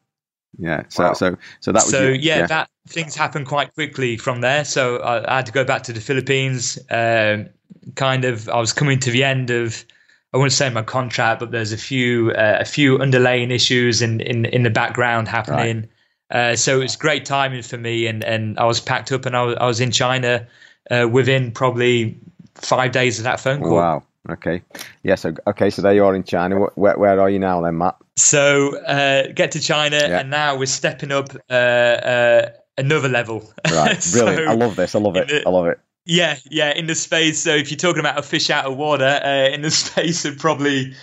Yeah. 0.58 0.84
So 0.90 1.04
wow. 1.04 1.14
so 1.14 1.38
so 1.60 1.72
that 1.72 1.84
was 1.84 1.92
so 1.92 2.04
your, 2.04 2.14
yeah, 2.16 2.38
yeah, 2.40 2.48
that 2.48 2.70
things 2.88 3.16
happened 3.16 3.48
quite 3.48 3.74
quickly 3.74 4.18
from 4.18 4.42
there. 4.42 4.66
So 4.66 4.98
I, 4.98 5.34
I 5.34 5.36
had 5.38 5.46
to 5.46 5.52
go 5.52 5.64
back 5.64 5.84
to 5.84 5.94
the 5.94 6.02
Philippines. 6.02 6.80
Um, 6.90 7.50
kind 7.96 8.26
of, 8.26 8.50
I 8.50 8.60
was 8.60 8.74
coming 8.74 9.00
to 9.00 9.12
the 9.12 9.24
end 9.24 9.50
of. 9.50 9.86
I 10.34 10.38
wouldn't 10.38 10.52
say 10.54 10.70
my 10.70 10.82
contract, 10.82 11.40
but 11.40 11.52
there's 11.52 11.72
a 11.72 11.78
few 11.78 12.32
uh, 12.32 12.58
a 12.60 12.66
few 12.66 12.98
underlying 13.00 13.50
issues 13.50 14.02
in 14.02 14.20
in, 14.22 14.46
in 14.46 14.64
the 14.64 14.70
background 14.70 15.28
happening. 15.28 15.82
Right. 15.82 16.52
Uh, 16.52 16.56
so 16.58 16.80
it 16.80 16.84
was 16.84 16.96
great 16.98 17.26
timing 17.26 17.64
for 17.64 17.78
me, 17.78 18.06
and, 18.06 18.22
and 18.26 18.60
I 18.60 18.66
was 18.66 18.82
packed 18.82 19.14
up, 19.14 19.26
and 19.26 19.36
I 19.38 19.44
was, 19.44 19.56
I 19.62 19.66
was 19.66 19.80
in 19.80 19.92
China 19.92 20.46
uh, 20.92 21.08
within 21.10 21.52
probably 21.52 22.18
five 22.56 22.92
days 22.92 23.18
of 23.18 23.24
that 23.24 23.40
phone 23.40 23.62
call. 23.62 23.76
Wow. 23.76 24.04
Okay. 24.30 24.62
Yeah. 25.04 25.16
So 25.16 25.34
okay. 25.48 25.70
So 25.70 25.82
there 25.82 25.94
you 25.94 26.06
are 26.06 26.16
in 26.16 26.24
China. 26.24 26.60
Where, 26.76 26.98
where 26.98 27.20
are 27.20 27.30
you 27.30 27.40
now, 27.40 27.62
then, 27.62 27.78
Matt? 27.78 27.96
So 28.16 28.78
uh, 28.78 29.32
get 29.34 29.52
to 29.52 29.60
China, 29.60 29.98
yeah. 29.98 30.20
and 30.20 30.30
now 30.30 30.58
we're 30.58 30.66
stepping 30.66 31.12
up 31.12 31.30
uh, 31.50 31.54
uh, 31.54 32.50
another 32.78 33.10
level. 33.10 33.50
Right. 33.70 34.02
so 34.04 34.26
Brilliant. 34.26 34.50
I 34.50 34.54
love 34.54 34.76
this. 34.76 34.96
I 34.96 35.00
love 35.00 35.16
it. 35.16 35.28
The, 35.30 35.48
I 35.48 35.50
love 35.50 35.68
it. 35.68 35.80
Yeah. 36.06 36.38
Yeah. 36.50 36.74
In 36.76 36.88
the 36.88 36.96
space. 36.96 37.40
So 37.40 37.52
if 37.52 37.72
you're 37.72 37.78
talking 37.78 38.00
about 38.00 38.20
a 38.20 38.24
fish 38.24 38.50
out 38.50 38.66
of 38.66 38.78
water, 38.78 39.06
uh, 39.24 39.50
in 39.50 39.62
the 39.62 39.72
space 39.72 40.26
of 40.26 40.38
probably. 40.38 40.94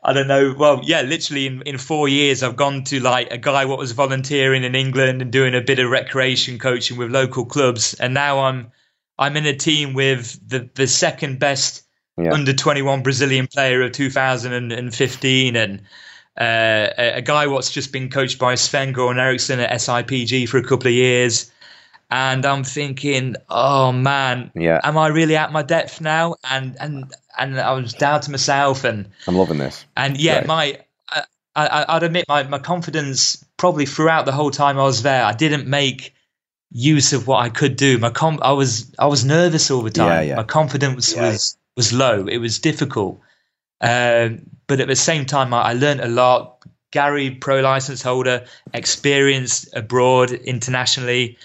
I 0.00 0.12
don't 0.12 0.28
know. 0.28 0.54
Well, 0.56 0.80
yeah, 0.84 1.02
literally 1.02 1.48
in, 1.48 1.62
in 1.62 1.76
four 1.76 2.08
years, 2.08 2.44
I've 2.44 2.54
gone 2.54 2.84
to 2.84 3.00
like 3.00 3.32
a 3.32 3.36
guy 3.36 3.64
what 3.64 3.78
was 3.78 3.90
volunteering 3.90 4.62
in 4.62 4.76
England 4.76 5.20
and 5.20 5.32
doing 5.32 5.56
a 5.56 5.60
bit 5.60 5.80
of 5.80 5.90
recreation 5.90 6.60
coaching 6.60 6.96
with 6.98 7.10
local 7.10 7.44
clubs, 7.44 7.94
and 7.94 8.14
now 8.14 8.38
I'm 8.38 8.70
I'm 9.18 9.36
in 9.36 9.44
a 9.44 9.56
team 9.56 9.94
with 9.94 10.38
the 10.48 10.70
the 10.72 10.86
second 10.86 11.40
best 11.40 11.82
yeah. 12.18 12.32
under 12.32 12.52
21 12.52 13.02
Brazilian 13.02 13.46
player 13.46 13.82
of 13.82 13.92
2015 13.92 15.56
and 15.56 15.80
uh, 16.38 16.88
a, 16.96 17.22
guy 17.22 17.46
what's 17.46 17.70
just 17.70 17.92
been 17.92 18.10
coached 18.10 18.38
by 18.38 18.54
Sven 18.54 18.94
Goran 18.94 19.18
Eriksson 19.18 19.58
at 19.60 19.72
SIPG 19.72 20.48
for 20.48 20.58
a 20.58 20.62
couple 20.62 20.86
of 20.86 20.94
years. 20.94 21.50
And 22.10 22.46
I'm 22.46 22.64
thinking, 22.64 23.36
oh 23.50 23.92
man, 23.92 24.50
yeah. 24.54 24.80
am 24.82 24.96
I 24.96 25.08
really 25.08 25.36
at 25.36 25.52
my 25.52 25.62
depth 25.62 26.00
now? 26.00 26.36
And 26.48 26.74
and 26.80 27.12
and 27.36 27.60
I 27.60 27.72
was 27.72 27.92
down 27.92 28.22
to 28.22 28.30
myself, 28.30 28.84
and 28.84 29.10
I'm 29.26 29.36
loving 29.36 29.58
this. 29.58 29.84
And 29.94 30.18
yeah, 30.18 30.46
my 30.46 30.78
I, 31.58 31.84
I, 31.88 31.94
would 31.94 32.04
admit 32.04 32.26
my, 32.28 32.44
my 32.44 32.58
confidence 32.58 33.44
probably 33.56 33.84
throughout 33.84 34.26
the 34.26 34.32
whole 34.32 34.50
time 34.50 34.78
I 34.78 34.84
was 34.84 35.02
there, 35.02 35.24
I 35.24 35.32
didn't 35.32 35.66
make 35.66 36.14
use 36.70 37.12
of 37.12 37.26
what 37.26 37.38
I 37.38 37.48
could 37.48 37.76
do. 37.76 37.98
My 37.98 38.10
com- 38.10 38.38
I 38.42 38.52
was 38.52 38.92
I 38.98 39.06
was 39.06 39.24
nervous 39.24 39.70
all 39.70 39.82
the 39.82 39.90
time. 39.90 40.08
Yeah, 40.08 40.20
yeah. 40.20 40.36
My 40.36 40.44
confidence 40.44 41.14
yeah. 41.14 41.30
was 41.30 41.57
was 41.78 41.92
low. 41.92 42.26
It 42.26 42.38
was 42.38 42.58
difficult. 42.58 43.20
Um, 43.80 44.50
but 44.66 44.80
at 44.80 44.88
the 44.88 44.96
same 44.96 45.24
time, 45.24 45.54
I, 45.54 45.70
I 45.70 45.72
learned 45.72 46.00
a 46.00 46.08
lot. 46.08 46.56
Gary, 46.90 47.30
pro 47.30 47.60
license 47.60 48.02
holder, 48.02 48.46
experienced 48.74 49.68
abroad 49.74 50.32
internationally. 50.32 51.38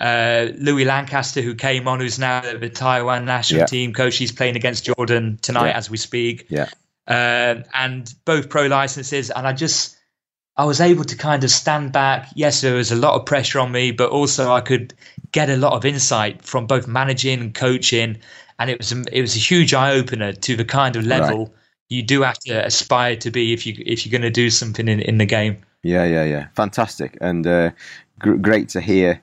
Uh, 0.00 0.48
Louis 0.58 0.84
Lancaster, 0.84 1.40
who 1.40 1.54
came 1.54 1.86
on, 1.86 2.00
who's 2.00 2.18
now 2.18 2.40
the 2.40 2.68
Taiwan 2.68 3.24
national 3.24 3.60
yeah. 3.60 3.66
team 3.66 3.92
coach. 3.92 4.16
He's 4.16 4.32
playing 4.32 4.56
against 4.56 4.84
Jordan 4.84 5.38
tonight 5.40 5.68
yeah. 5.68 5.76
as 5.76 5.88
we 5.88 5.96
speak. 5.98 6.46
Yeah. 6.48 6.68
Uh, 7.06 7.62
and 7.74 8.12
both 8.24 8.48
pro 8.48 8.66
licenses. 8.66 9.30
And 9.30 9.46
I 9.46 9.52
just, 9.52 9.96
I 10.56 10.64
was 10.64 10.80
able 10.80 11.04
to 11.04 11.16
kind 11.16 11.44
of 11.44 11.50
stand 11.50 11.92
back. 11.92 12.30
Yes, 12.34 12.62
there 12.62 12.74
was 12.74 12.90
a 12.90 12.96
lot 12.96 13.14
of 13.14 13.26
pressure 13.26 13.60
on 13.60 13.70
me, 13.70 13.92
but 13.92 14.10
also 14.10 14.52
I 14.52 14.62
could 14.62 14.94
get 15.30 15.50
a 15.50 15.56
lot 15.56 15.74
of 15.74 15.84
insight 15.84 16.42
from 16.42 16.66
both 16.66 16.88
managing 16.88 17.40
and 17.40 17.54
coaching 17.54 18.18
and 18.58 18.70
it 18.70 18.78
was 18.78 18.92
a, 18.92 19.04
it 19.12 19.20
was 19.20 19.36
a 19.36 19.38
huge 19.38 19.74
eye 19.74 19.92
opener 19.92 20.32
to 20.32 20.56
the 20.56 20.64
kind 20.64 20.96
of 20.96 21.06
level 21.06 21.46
right. 21.46 21.54
you 21.88 22.02
do 22.02 22.22
have 22.22 22.38
to 22.40 22.64
aspire 22.64 23.16
to 23.16 23.30
be 23.30 23.52
if 23.52 23.66
you 23.66 23.74
if 23.84 24.04
you're 24.04 24.10
going 24.10 24.22
to 24.22 24.30
do 24.30 24.50
something 24.50 24.88
in, 24.88 25.00
in 25.00 25.18
the 25.18 25.26
game. 25.26 25.62
Yeah, 25.82 26.04
yeah, 26.04 26.24
yeah, 26.24 26.48
fantastic, 26.54 27.16
and 27.20 27.46
uh, 27.46 27.70
gr- 28.18 28.34
great 28.34 28.68
to 28.70 28.80
hear 28.80 29.22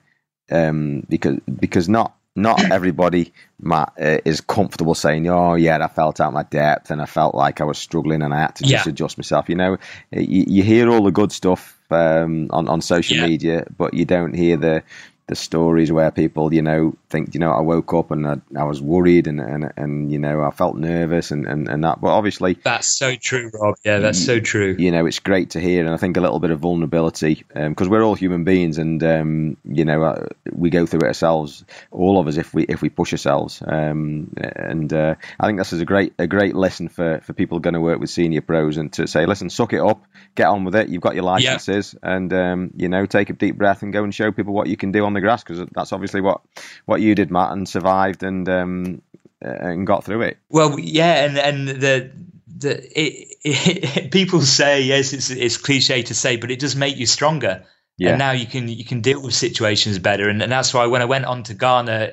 um, 0.50 1.06
because 1.08 1.38
because 1.58 1.88
not 1.88 2.16
not 2.36 2.62
everybody 2.70 3.32
Matt 3.60 3.92
uh, 4.00 4.18
is 4.24 4.40
comfortable 4.40 4.94
saying, 4.94 5.28
"Oh, 5.28 5.54
yeah, 5.54 5.82
I 5.82 5.88
felt 5.88 6.20
out 6.20 6.32
my 6.32 6.42
depth 6.44 6.90
and 6.90 7.00
I 7.00 7.06
felt 7.06 7.34
like 7.34 7.60
I 7.60 7.64
was 7.64 7.78
struggling 7.78 8.22
and 8.22 8.34
I 8.34 8.40
had 8.40 8.56
to 8.56 8.64
just 8.64 8.86
yeah. 8.86 8.90
adjust 8.90 9.18
myself." 9.18 9.48
You 9.48 9.56
know, 9.56 9.76
you, 10.12 10.44
you, 10.46 10.62
hear 10.62 10.90
all 10.90 11.02
the 11.02 11.12
good 11.12 11.32
stuff 11.32 11.78
um, 11.90 12.48
on 12.50 12.68
on 12.68 12.80
social 12.80 13.16
yeah. 13.16 13.26
media, 13.26 13.66
but 13.76 13.94
you 13.94 14.04
don't 14.04 14.34
hear 14.34 14.56
the 14.56 14.82
the 15.26 15.34
stories 15.34 15.90
where 15.90 16.10
people, 16.10 16.52
you 16.52 16.60
know, 16.60 16.94
think, 17.08 17.32
you 17.32 17.40
know, 17.40 17.50
I 17.50 17.60
woke 17.60 17.94
up 17.94 18.10
and 18.10 18.26
I, 18.26 18.36
I 18.58 18.64
was 18.64 18.82
worried 18.82 19.26
and, 19.26 19.40
and, 19.40 19.72
and, 19.76 20.12
you 20.12 20.18
know, 20.18 20.42
I 20.42 20.50
felt 20.50 20.76
nervous 20.76 21.30
and, 21.30 21.46
and, 21.46 21.66
and 21.66 21.82
that. 21.82 22.00
But 22.00 22.08
obviously. 22.08 22.58
That's 22.62 22.86
so 22.86 23.14
true, 23.16 23.50
Rob. 23.54 23.76
Yeah, 23.84 24.00
that's 24.00 24.22
so 24.22 24.38
true. 24.38 24.76
You 24.78 24.90
know, 24.90 25.06
it's 25.06 25.20
great 25.20 25.50
to 25.50 25.60
hear. 25.60 25.82
And 25.82 25.94
I 25.94 25.96
think 25.96 26.18
a 26.18 26.20
little 26.20 26.40
bit 26.40 26.50
of 26.50 26.60
vulnerability 26.60 27.42
because 27.54 27.86
um, 27.86 27.90
we're 27.90 28.02
all 28.02 28.14
human 28.14 28.44
beings 28.44 28.76
and, 28.76 29.02
um, 29.02 29.56
you 29.64 29.86
know, 29.86 30.02
uh, 30.02 30.26
we 30.52 30.68
go 30.68 30.84
through 30.84 31.00
it 31.00 31.06
ourselves, 31.06 31.64
all 31.90 32.20
of 32.20 32.26
us, 32.26 32.36
if 32.36 32.52
we 32.52 32.64
if 32.64 32.82
we 32.82 32.90
push 32.90 33.12
ourselves. 33.12 33.62
Um, 33.66 34.34
and 34.36 34.92
uh, 34.92 35.14
I 35.40 35.46
think 35.46 35.58
this 35.58 35.72
is 35.72 35.80
a 35.80 35.86
great 35.86 36.12
a 36.18 36.26
great 36.26 36.54
lesson 36.54 36.88
for, 36.88 37.20
for 37.20 37.32
people 37.32 37.60
going 37.60 37.74
to 37.74 37.80
work 37.80 37.98
with 37.98 38.10
senior 38.10 38.42
pros 38.42 38.76
and 38.76 38.92
to 38.92 39.06
say, 39.06 39.24
listen, 39.24 39.48
suck 39.48 39.72
it 39.72 39.80
up, 39.80 40.04
get 40.34 40.48
on 40.48 40.64
with 40.64 40.74
it. 40.74 40.90
You've 40.90 41.00
got 41.00 41.14
your 41.14 41.24
licenses 41.24 41.94
yeah. 41.94 42.14
and, 42.14 42.32
um, 42.34 42.70
you 42.76 42.90
know, 42.90 43.06
take 43.06 43.30
a 43.30 43.32
deep 43.32 43.56
breath 43.56 43.82
and 43.82 43.90
go 43.90 44.04
and 44.04 44.14
show 44.14 44.30
people 44.30 44.52
what 44.52 44.66
you 44.66 44.76
can 44.76 44.92
do 44.92 45.06
on 45.06 45.13
the 45.14 45.20
grass 45.20 45.42
because 45.42 45.66
that's 45.72 45.92
obviously 45.92 46.20
what 46.20 46.40
what 46.86 47.00
you 47.00 47.14
did, 47.14 47.30
Matt, 47.30 47.52
and 47.52 47.68
survived 47.68 48.22
and 48.22 48.48
um, 48.48 49.02
and 49.40 49.86
got 49.86 50.04
through 50.04 50.22
it. 50.22 50.38
Well, 50.48 50.78
yeah, 50.78 51.24
and 51.24 51.38
and 51.38 51.68
the 51.68 52.10
the 52.56 53.00
it, 53.00 53.36
it, 53.44 54.10
people 54.12 54.40
say 54.40 54.82
yes, 54.82 55.12
it's 55.12 55.30
it's 55.30 55.56
cliche 55.56 56.02
to 56.02 56.14
say, 56.14 56.36
but 56.36 56.50
it 56.50 56.58
does 56.58 56.76
make 56.76 56.96
you 56.96 57.06
stronger. 57.06 57.64
Yeah. 57.96 58.10
And 58.10 58.18
now 58.18 58.32
you 58.32 58.46
can 58.46 58.68
you 58.68 58.84
can 58.84 59.00
deal 59.00 59.22
with 59.22 59.34
situations 59.34 59.98
better, 59.98 60.28
and, 60.28 60.42
and 60.42 60.50
that's 60.50 60.74
why 60.74 60.86
when 60.86 61.00
I 61.00 61.04
went 61.04 61.26
on 61.26 61.44
to 61.44 61.54
Ghana 61.54 62.12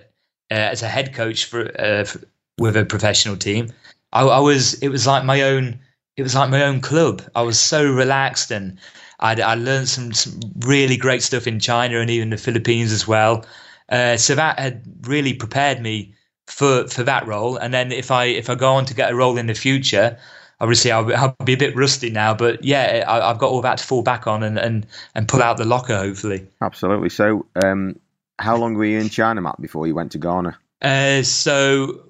uh, 0.52 0.54
as 0.54 0.84
a 0.84 0.88
head 0.88 1.14
coach 1.14 1.46
for, 1.46 1.72
uh, 1.80 2.04
for 2.04 2.22
with 2.60 2.78
a 2.78 2.86
professional 2.86 3.36
team, 3.36 3.70
I, 4.14 4.24
I 4.24 4.40
was 4.40 4.76
it 4.76 4.90
was 4.90 5.08
like 5.08 5.24
my 5.26 5.42
own 5.42 5.80
it 6.22 6.24
was 6.24 6.36
like 6.36 6.52
my 6.52 6.62
own 6.64 6.82
club. 6.82 7.24
I 7.36 7.42
was 7.42 7.60
so 7.60 7.84
relaxed 7.84 8.52
and 8.52 8.78
I'd, 9.22 9.40
I 9.40 9.56
learned 9.56 9.90
some, 9.90 10.14
some 10.14 10.40
really 10.60 10.96
great 10.96 11.24
stuff 11.24 11.48
in 11.48 11.60
China 11.60 12.00
and 12.00 12.12
even 12.12 12.30
the 12.30 12.38
Philippines 12.38 12.92
as 12.92 13.08
well. 13.08 13.44
Uh, 13.90 14.18
so 14.18 14.36
that 14.36 14.60
had 14.60 14.84
really 15.02 15.34
prepared 15.34 15.82
me 15.82 16.14
for 16.46 16.88
for 16.88 17.02
that 17.04 17.26
role. 17.26 17.58
And 17.58 17.74
then 17.74 17.92
if 17.92 18.12
I 18.12 18.26
if 18.26 18.52
I 18.52 18.56
go 18.56 18.72
on 18.74 18.86
to 18.86 18.94
get 18.94 19.12
a 19.12 19.16
role 19.16 19.36
in 19.40 19.48
the 19.48 19.56
future, 19.56 20.16
obviously 20.60 20.92
I'll, 20.92 21.12
I'll 21.16 21.36
be 21.44 21.54
a 21.54 21.58
bit 21.58 21.76
rusty 21.76 22.12
now. 22.12 22.36
But 22.36 22.64
yeah, 22.64 23.04
I, 23.08 23.30
have 23.30 23.40
got 23.40 23.50
all 23.50 23.62
that 23.62 23.80
to 23.80 23.84
fall 23.84 24.04
back 24.04 24.28
on 24.28 24.44
and 24.44 24.60
and 24.60 24.86
and 25.16 25.28
pull 25.28 25.42
out 25.42 25.58
the 25.58 25.66
locker 25.66 25.98
hopefully. 25.98 26.48
Absolutely. 26.62 27.10
So, 27.10 27.48
um, 27.64 28.00
how 28.38 28.58
long 28.58 28.76
were 28.76 28.86
you 28.86 29.00
in 29.00 29.10
China, 29.10 29.42
Matt, 29.42 29.60
before 29.60 29.88
you 29.88 29.96
went 29.96 30.12
to 30.12 30.20
Ghana? 30.20 30.56
Uh, 30.84 31.24
so 31.24 32.04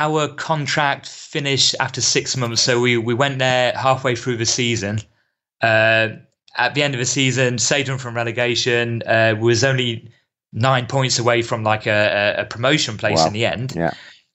our 0.00 0.28
contract 0.28 1.06
finished 1.06 1.76
after 1.78 2.00
six 2.00 2.36
months. 2.36 2.62
So 2.62 2.80
we 2.80 2.96
we 2.96 3.14
went 3.14 3.38
there 3.38 3.72
halfway 3.76 4.16
through 4.16 4.38
the 4.38 4.46
season. 4.46 5.00
Uh, 5.62 6.08
at 6.56 6.74
the 6.74 6.82
end 6.82 6.94
of 6.94 6.98
the 6.98 7.06
season, 7.06 7.58
saved 7.58 7.88
them 7.88 7.98
from 7.98 8.16
relegation. 8.16 9.02
Uh, 9.06 9.36
was 9.38 9.62
only 9.62 10.10
nine 10.52 10.86
points 10.86 11.18
away 11.18 11.42
from 11.42 11.62
like 11.62 11.86
a, 11.86 12.36
a 12.38 12.44
promotion 12.46 12.96
place 12.96 13.18
wow. 13.18 13.26
in 13.26 13.32
the 13.34 13.44
end. 13.44 13.74
Yeah. 13.76 13.92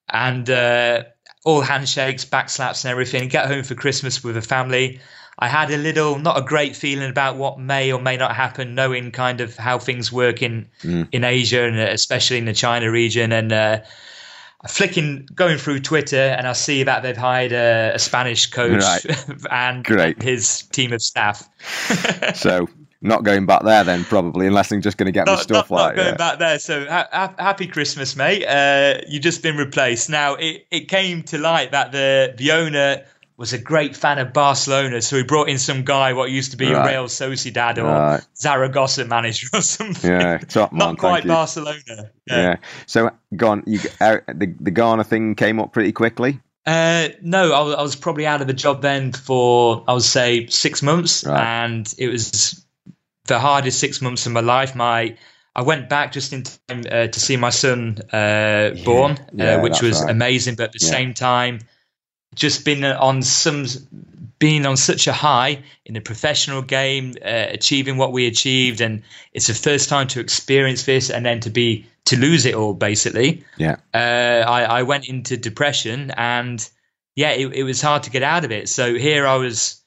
And 0.07 0.47
uh, 0.49 1.03
all 1.43 1.61
handshakes, 1.61 2.25
backslaps, 2.25 2.85
and 2.85 2.91
everything. 2.91 3.27
Get 3.27 3.47
home 3.47 3.63
for 3.63 3.73
Christmas 3.73 4.23
with 4.23 4.37
a 4.37 4.41
family. 4.41 4.99
I 5.37 5.49
had 5.49 5.71
a 5.71 5.77
little, 5.77 6.17
not 6.19 6.37
a 6.37 6.41
great 6.41 6.75
feeling 6.75 7.09
about 7.09 7.35
what 7.35 7.59
may 7.59 7.91
or 7.91 7.99
may 7.99 8.17
not 8.17 8.35
happen, 8.35 8.75
knowing 8.75 9.11
kind 9.11 9.41
of 9.41 9.57
how 9.57 9.79
things 9.79 10.11
work 10.11 10.41
in 10.41 10.69
mm. 10.83 11.09
in 11.11 11.23
Asia 11.23 11.63
and 11.63 11.77
especially 11.77 12.37
in 12.37 12.45
the 12.45 12.53
China 12.53 12.89
region. 12.89 13.33
And 13.33 13.51
uh, 13.51 13.81
flicking, 14.67 15.27
going 15.33 15.57
through 15.57 15.79
Twitter, 15.79 16.17
and 16.17 16.47
I 16.47 16.53
see 16.53 16.83
that 16.83 17.03
they've 17.03 17.17
hired 17.17 17.51
a, 17.51 17.93
a 17.95 17.99
Spanish 17.99 18.47
coach 18.47 18.81
right. 18.81 19.25
and 19.51 19.83
Great. 19.83 20.21
his 20.21 20.63
team 20.63 20.93
of 20.93 21.01
staff. 21.01 21.47
so 22.35 22.67
not 23.01 23.23
going 23.23 23.45
back 23.45 23.63
there 23.63 23.83
then 23.83 24.03
probably 24.05 24.47
unless 24.47 24.71
I'm 24.71 24.81
just 24.81 24.97
going 24.97 25.05
to 25.05 25.11
get 25.11 25.27
not, 25.27 25.35
my 25.35 25.41
stuff 25.41 25.69
not, 25.69 25.75
like 25.75 25.95
not 25.95 25.95
going 25.95 26.13
yeah. 26.13 26.17
back 26.17 26.39
there 26.39 26.59
so 26.59 26.85
ha- 26.85 27.33
happy 27.37 27.67
Christmas 27.67 28.15
mate 28.15 28.45
uh, 28.45 28.99
you've 29.07 29.21
just 29.21 29.43
been 29.43 29.57
replaced 29.57 30.09
now 30.09 30.35
it, 30.35 30.65
it 30.71 30.87
came 30.87 31.21
to 31.23 31.37
light 31.37 31.71
that 31.71 31.91
the 31.91 32.33
the 32.35 32.51
owner 32.51 33.03
was 33.37 33.53
a 33.53 33.57
great 33.57 33.95
fan 33.95 34.17
of 34.19 34.33
Barcelona 34.33 35.01
so 35.01 35.17
he 35.17 35.23
brought 35.23 35.49
in 35.49 35.59
some 35.59 35.83
guy 35.83 36.13
what 36.13 36.31
used 36.31 36.51
to 36.51 36.57
be 36.57 36.71
right. 36.71 36.85
a 36.85 36.93
Real 36.93 37.05
Sociedad 37.05 37.77
or 37.77 37.83
right. 37.83 38.25
Zaragoza 38.35 39.05
manager 39.05 39.47
or 39.53 39.61
something 39.61 40.11
yeah 40.11 40.37
top 40.37 40.71
man, 40.71 40.79
not 40.79 40.97
quite 40.97 41.25
Barcelona 41.25 41.79
yeah. 41.87 42.07
yeah. 42.27 42.55
so 42.85 43.11
gone 43.35 43.63
you 43.65 43.79
uh, 43.99 44.17
the, 44.27 44.53
the 44.59 44.71
Ghana 44.71 45.03
thing 45.03 45.35
came 45.35 45.59
up 45.59 45.73
pretty 45.73 45.91
quickly 45.91 46.39
uh, 46.65 47.09
no, 47.21 47.53
I 47.53 47.61
was, 47.61 47.75
I 47.75 47.81
was, 47.83 47.95
probably 47.95 48.25
out 48.25 48.41
of 48.41 48.47
the 48.47 48.53
job 48.53 48.81
then 48.81 49.11
for 49.11 49.83
I 49.87 49.93
would 49.93 50.01
say 50.01 50.47
six 50.47 50.81
months, 50.81 51.23
right. 51.23 51.63
and 51.63 51.93
it 51.99 52.07
was 52.07 52.65
the 53.25 53.37
hardest 53.37 53.79
six 53.79 54.01
months 54.01 54.25
of 54.25 54.31
my 54.31 54.39
life. 54.39 54.75
My 54.75 55.15
I 55.55 55.61
went 55.61 55.89
back 55.89 56.11
just 56.11 56.33
in 56.33 56.41
time 56.43 56.83
uh, 56.91 57.07
to 57.07 57.19
see 57.19 57.37
my 57.37 57.51
son 57.51 57.99
uh, 58.11 58.71
yeah, 58.73 58.83
born, 58.83 59.17
yeah, 59.33 59.55
uh, 59.55 59.61
which 59.61 59.81
was 59.81 60.01
amazing. 60.01 60.55
But 60.55 60.65
at 60.65 60.71
the 60.73 60.79
yeah. 60.81 60.89
same 60.89 61.13
time, 61.13 61.59
just 62.35 62.65
been 62.65 62.83
on 62.83 63.21
some, 63.21 63.65
being 64.39 64.65
on 64.65 64.77
such 64.77 65.07
a 65.07 65.13
high 65.13 65.63
in 65.85 65.93
the 65.93 66.01
professional 66.01 66.61
game, 66.61 67.13
uh, 67.23 67.47
achieving 67.49 67.97
what 67.97 68.11
we 68.11 68.27
achieved, 68.27 68.81
and 68.81 69.01
it's 69.33 69.47
the 69.47 69.53
first 69.53 69.89
time 69.89 70.07
to 70.07 70.19
experience 70.19 70.83
this, 70.83 71.09
and 71.09 71.25
then 71.25 71.39
to 71.41 71.49
be 71.49 71.85
to 72.05 72.17
lose 72.17 72.45
it 72.45 72.53
all, 72.53 72.73
basically. 72.73 73.43
Yeah. 73.57 73.77
Uh, 73.93 74.43
I, 74.47 74.63
I 74.63 74.83
went 74.83 75.09
into 75.09 75.37
depression, 75.37 76.11
and 76.11 76.67
yeah, 77.15 77.31
it, 77.31 77.53
it 77.53 77.63
was 77.63 77.81
hard 77.81 78.03
to 78.03 78.11
get 78.11 78.23
out 78.23 78.45
of 78.45 78.51
it. 78.51 78.69
So 78.69 78.93
here 78.95 79.25
I 79.25 79.37
was 79.37 79.81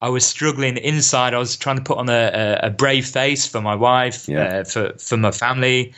I 0.00 0.08
was 0.08 0.24
struggling 0.24 0.78
inside. 0.78 1.34
I 1.34 1.38
was 1.38 1.56
trying 1.56 1.76
to 1.76 1.82
put 1.82 1.98
on 1.98 2.08
a, 2.08 2.58
a, 2.62 2.66
a 2.66 2.70
brave 2.70 3.06
face 3.06 3.46
for 3.46 3.60
my 3.60 3.74
wife, 3.74 4.28
yeah. 4.28 4.60
uh, 4.60 4.64
for 4.64 4.94
for 4.98 5.16
my 5.16 5.30
family, 5.30 5.94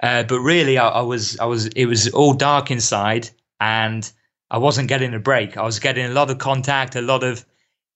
uh, 0.00 0.24
but 0.24 0.40
really, 0.40 0.78
I, 0.78 0.88
I, 0.88 1.02
was 1.02 1.38
I 1.38 1.46
was 1.46 1.66
it 1.68 1.86
was 1.86 2.08
all 2.08 2.34
dark 2.34 2.70
inside, 2.70 3.30
and 3.60 4.10
I 4.50 4.58
wasn't 4.58 4.88
getting 4.88 5.14
a 5.14 5.18
break. 5.18 5.56
I 5.56 5.62
was 5.62 5.78
getting 5.78 6.06
a 6.06 6.10
lot 6.10 6.30
of 6.30 6.38
contact, 6.38 6.96
a 6.96 7.02
lot 7.02 7.24
of 7.24 7.44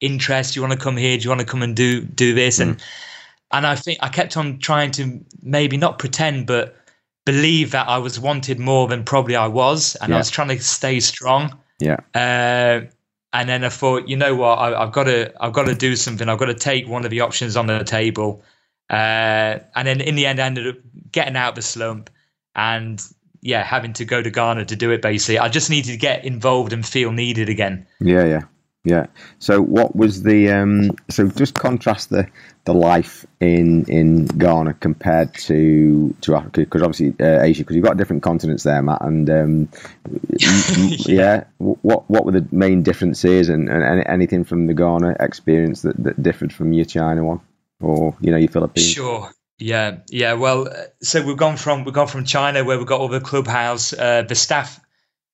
interest. 0.00 0.56
You 0.56 0.62
want 0.62 0.72
to 0.72 0.78
come 0.78 0.96
here? 0.96 1.16
Do 1.16 1.24
you 1.24 1.30
want 1.30 1.40
to 1.40 1.46
come 1.46 1.62
and 1.62 1.76
do 1.76 2.00
do 2.02 2.34
this? 2.34 2.58
Mm. 2.58 2.62
And 2.62 2.82
and 3.52 3.66
I 3.66 3.76
think 3.76 3.98
I 4.00 4.08
kept 4.08 4.36
on 4.36 4.58
trying 4.58 4.90
to 4.92 5.20
maybe 5.42 5.76
not 5.76 5.98
pretend, 5.98 6.46
but 6.46 6.76
believe 7.24 7.72
that 7.72 7.88
I 7.88 7.98
was 7.98 8.18
wanted 8.18 8.58
more 8.58 8.88
than 8.88 9.04
probably 9.04 9.36
I 9.36 9.46
was, 9.46 9.96
and 9.96 10.10
yeah. 10.10 10.16
I 10.16 10.18
was 10.18 10.30
trying 10.30 10.48
to 10.48 10.60
stay 10.60 11.00
strong. 11.00 11.58
Yeah. 11.78 11.98
Uh, 12.14 12.86
and 13.32 13.48
then 13.48 13.64
I 13.64 13.68
thought, 13.68 14.08
you 14.08 14.16
know 14.16 14.34
what, 14.34 14.58
I, 14.58 14.80
have 14.80 14.92
got 14.92 15.04
to, 15.04 15.32
I've 15.40 15.52
got 15.52 15.66
to 15.66 15.74
do 15.74 15.94
something. 15.94 16.28
I've 16.28 16.38
got 16.38 16.46
to 16.46 16.54
take 16.54 16.88
one 16.88 17.04
of 17.04 17.10
the 17.10 17.20
options 17.20 17.56
on 17.56 17.66
the 17.68 17.84
table. 17.84 18.42
Uh, 18.90 19.60
and 19.76 19.86
then 19.86 20.00
in 20.00 20.16
the 20.16 20.26
end, 20.26 20.40
I 20.40 20.46
ended 20.46 20.66
up 20.66 20.76
getting 21.12 21.36
out 21.36 21.50
of 21.50 21.54
the 21.54 21.62
slump, 21.62 22.10
and 22.56 23.00
yeah, 23.42 23.62
having 23.64 23.92
to 23.94 24.04
go 24.04 24.22
to 24.22 24.30
Ghana 24.30 24.66
to 24.66 24.76
do 24.76 24.90
it. 24.90 25.02
Basically, 25.02 25.38
I 25.38 25.48
just 25.48 25.70
needed 25.70 25.92
to 25.92 25.96
get 25.96 26.24
involved 26.24 26.72
and 26.72 26.86
feel 26.86 27.12
needed 27.12 27.48
again. 27.48 27.86
Yeah, 28.00 28.24
yeah. 28.24 28.42
Yeah. 28.84 29.06
So 29.38 29.60
what 29.60 29.94
was 29.94 30.22
the 30.22 30.50
um, 30.50 30.92
so 31.10 31.28
just 31.28 31.58
contrast 31.58 32.08
the 32.08 32.26
the 32.64 32.72
life 32.72 33.26
in 33.38 33.84
in 33.84 34.24
Ghana 34.24 34.74
compared 34.74 35.34
to 35.34 36.14
to 36.22 36.34
Africa 36.34 36.60
because 36.60 36.82
obviously 36.82 37.14
uh, 37.20 37.42
Asia 37.42 37.62
because 37.62 37.76
you've 37.76 37.84
got 37.84 37.98
different 37.98 38.22
continents 38.22 38.62
there, 38.62 38.80
Matt. 38.80 39.02
And 39.02 39.28
um, 39.28 39.68
yeah. 40.38 40.96
yeah. 41.06 41.44
what 41.58 42.08
what 42.08 42.24
were 42.24 42.32
the 42.32 42.46
main 42.52 42.82
differences 42.82 43.50
and, 43.50 43.68
and 43.68 44.02
anything 44.06 44.44
from 44.44 44.66
the 44.66 44.74
Ghana 44.74 45.16
experience 45.20 45.82
that, 45.82 46.02
that 46.02 46.22
differed 46.22 46.52
from 46.52 46.72
your 46.72 46.86
China 46.86 47.22
one 47.22 47.40
or 47.80 48.16
you 48.22 48.30
know 48.30 48.38
your 48.38 48.50
Philippines? 48.50 48.88
Sure. 48.88 49.30
Yeah, 49.60 49.98
yeah. 50.08 50.32
Well, 50.32 50.68
uh, 50.68 50.86
so 51.02 51.22
we've 51.22 51.36
gone 51.36 51.56
from 51.56 51.84
we've 51.84 51.94
gone 51.94 52.08
from 52.08 52.24
China 52.24 52.64
where 52.64 52.78
we've 52.78 52.86
got 52.86 53.00
all 53.00 53.08
the 53.08 53.20
clubhouse, 53.20 53.92
uh, 53.92 54.22
the 54.22 54.34
staff 54.34 54.80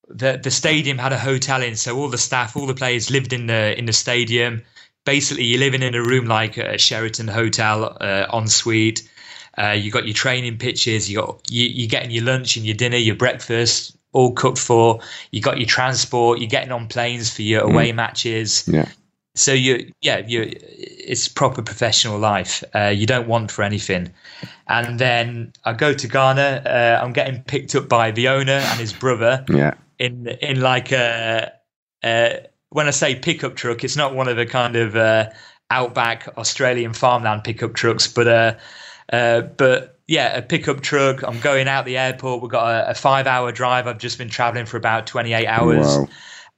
the 0.09 0.39
the 0.43 0.51
stadium 0.51 0.99
had 0.99 1.13
a 1.13 1.19
hotel 1.19 1.63
in, 1.63 1.77
so 1.77 1.97
all 1.97 2.09
the 2.09 2.19
staff, 2.19 2.57
all 2.57 2.67
the 2.67 2.75
players 2.75 3.11
lived 3.11 3.33
in 3.33 3.47
the 3.47 3.77
in 3.79 3.87
the 3.87 3.93
stadium. 3.93 4.63
Basically, 5.05 5.45
you're 5.45 5.61
living 5.61 5.83
in 5.83 5.95
a 5.95 6.03
room 6.03 6.27
like 6.27 6.57
a 6.57 6.79
Sheraton 6.79 7.29
hotel, 7.29 7.97
uh, 8.01 8.27
en 8.33 8.49
suite. 8.49 9.09
Uh, 9.57 9.71
you 9.71 9.91
got 9.91 10.07
your 10.07 10.15
training 10.15 10.59
pitches. 10.59 11.11
You 11.11 11.19
got 11.19 11.43
you, 11.51 11.67
you're 11.69 11.89
getting 11.89 12.11
your 12.11 12.25
lunch 12.25 12.57
and 12.57 12.67
your 12.67 12.75
dinner, 12.75 12.97
your 12.97 13.15
breakfast, 13.15 13.97
all 14.13 14.33
cooked 14.33 14.59
for. 14.59 15.01
You 15.31 15.41
got 15.41 15.59
your 15.59 15.67
transport. 15.67 16.41
You're 16.41 16.49
getting 16.49 16.73
on 16.73 16.89
planes 16.89 17.33
for 17.33 17.43
your 17.43 17.63
away 17.63 17.93
mm. 17.93 17.97
matches. 17.97 18.69
Yeah. 18.69 18.89
So 19.37 19.53
you, 19.53 19.93
yeah, 20.01 20.19
you. 20.27 20.53
It's 20.53 21.29
proper 21.29 21.63
professional 21.63 22.19
life. 22.19 22.65
Uh, 22.75 22.89
you 22.89 23.07
don't 23.07 23.29
want 23.29 23.53
for 23.53 23.63
anything. 23.63 24.13
And 24.67 24.99
then 24.99 25.53
I 25.65 25.73
go 25.73 25.95
to 25.95 26.09
Ghana. 26.09 26.63
Uh, 26.67 27.01
I'm 27.03 27.13
getting 27.13 27.43
picked 27.45 27.75
up 27.77 27.89
by 27.89 28.11
the 28.11 28.29
owner 28.29 28.53
and 28.53 28.81
his 28.81 28.93
brother. 28.93 29.45
Yeah 29.49 29.75
in 29.99 30.29
in 30.41 30.61
like 30.61 30.93
a, 30.93 31.53
a 32.05 32.47
when 32.71 32.87
I 32.87 32.91
say 32.91 33.15
pickup 33.15 33.57
truck, 33.57 33.85
it's 33.85 33.97
not 33.97 34.15
one 34.15 34.29
of 34.29 34.37
the 34.37 34.47
kind 34.47 34.77
of 34.77 34.97
uh, 34.97 35.31
outback 35.71 36.29
Australian 36.37 36.93
farmland 36.93 37.45
pickup 37.45 37.75
trucks, 37.75 38.07
but 38.07 38.29
uh, 38.29 38.55
uh, 39.13 39.43
but 39.43 39.99
yeah, 40.07 40.37
a 40.37 40.43
pickup 40.43 40.81
truck. 40.83 41.23
I'm 41.23 41.41
going 41.41 41.69
out 41.69 41.85
the 41.85 41.99
airport. 41.99 42.43
We've 42.43 42.51
got 42.51 42.69
a, 42.69 42.91
a 42.91 42.95
five 42.95 43.27
hour 43.27 43.53
drive. 43.53 43.87
I've 43.87 43.99
just 43.99 44.19
been 44.19 44.29
traveling 44.29 44.67
for 44.67 44.77
about 44.77 45.07
28 45.07 45.47
hours. 45.47 45.87
Wow. 45.87 46.09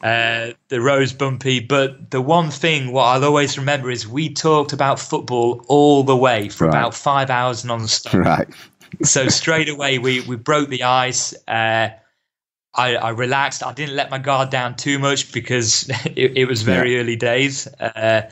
Uh, 0.00 0.52
the 0.68 0.80
road's 0.80 1.12
bumpy, 1.12 1.58
but 1.58 2.12
the 2.12 2.20
one 2.20 2.50
thing 2.50 2.92
what 2.92 3.04
I'll 3.04 3.24
always 3.24 3.58
remember 3.58 3.90
is 3.90 4.06
we 4.06 4.32
talked 4.32 4.72
about 4.72 5.00
football 5.00 5.64
all 5.66 6.04
the 6.04 6.16
way 6.16 6.48
for 6.48 6.66
right. 6.66 6.70
about 6.70 6.94
five 6.94 7.30
hours 7.30 7.64
non-stop. 7.64 8.14
Right. 8.18 8.48
so 9.02 9.28
straight 9.28 9.68
away 9.68 9.98
we 9.98 10.20
we 10.20 10.36
broke 10.36 10.68
the 10.68 10.84
ice. 10.84 11.34
Uh, 11.48 11.90
I, 12.74 12.94
I, 12.94 13.10
relaxed. 13.10 13.64
I 13.64 13.72
didn't 13.72 13.96
let 13.96 14.08
my 14.10 14.18
guard 14.18 14.50
down 14.50 14.76
too 14.76 15.00
much 15.00 15.32
because 15.32 15.88
it, 16.04 16.38
it 16.38 16.44
was 16.44 16.62
very 16.62 16.94
yeah. 16.94 17.00
early 17.00 17.16
days. 17.16 17.66
Uh, 17.80 18.30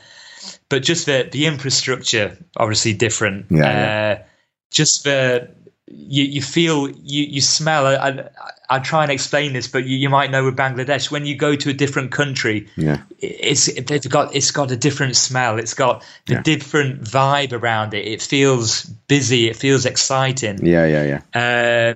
but 0.69 0.83
just 0.83 1.05
the 1.05 1.27
the 1.29 1.45
infrastructure, 1.47 2.37
obviously 2.55 2.93
different. 2.93 3.47
Yeah, 3.49 3.59
uh, 3.59 3.67
yeah. 3.67 4.23
Just 4.71 5.03
the 5.03 5.49
you, 5.87 6.23
you 6.23 6.41
feel 6.41 6.89
you 6.89 7.23
you 7.23 7.41
smell. 7.41 7.87
I, 7.87 7.95
I, 7.95 8.29
I 8.69 8.79
try 8.79 9.03
and 9.03 9.11
explain 9.11 9.53
this, 9.53 9.67
but 9.67 9.85
you, 9.85 9.97
you 9.97 10.09
might 10.09 10.31
know 10.31 10.43
with 10.43 10.57
Bangladesh 10.57 11.09
when 11.09 11.25
you 11.25 11.35
go 11.35 11.55
to 11.55 11.69
a 11.69 11.73
different 11.73 12.11
country, 12.11 12.67
yeah, 12.75 13.03
it's 13.19 13.71
they've 13.73 14.09
got 14.09 14.35
it's 14.35 14.51
got 14.51 14.71
a 14.71 14.77
different 14.77 15.15
smell. 15.15 15.57
It's 15.57 15.73
got 15.73 16.03
a 16.27 16.33
yeah. 16.33 16.41
different 16.41 17.01
vibe 17.01 17.53
around 17.53 17.93
it. 17.93 18.05
It 18.05 18.21
feels 18.21 18.83
busy. 18.83 19.47
It 19.47 19.55
feels 19.55 19.85
exciting. 19.85 20.65
Yeah, 20.65 20.85
yeah, 20.85 21.21
yeah. 21.33 21.91
Uh, 21.91 21.95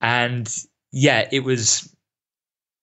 and 0.00 0.54
yeah, 0.90 1.28
it 1.32 1.40
was 1.40 1.88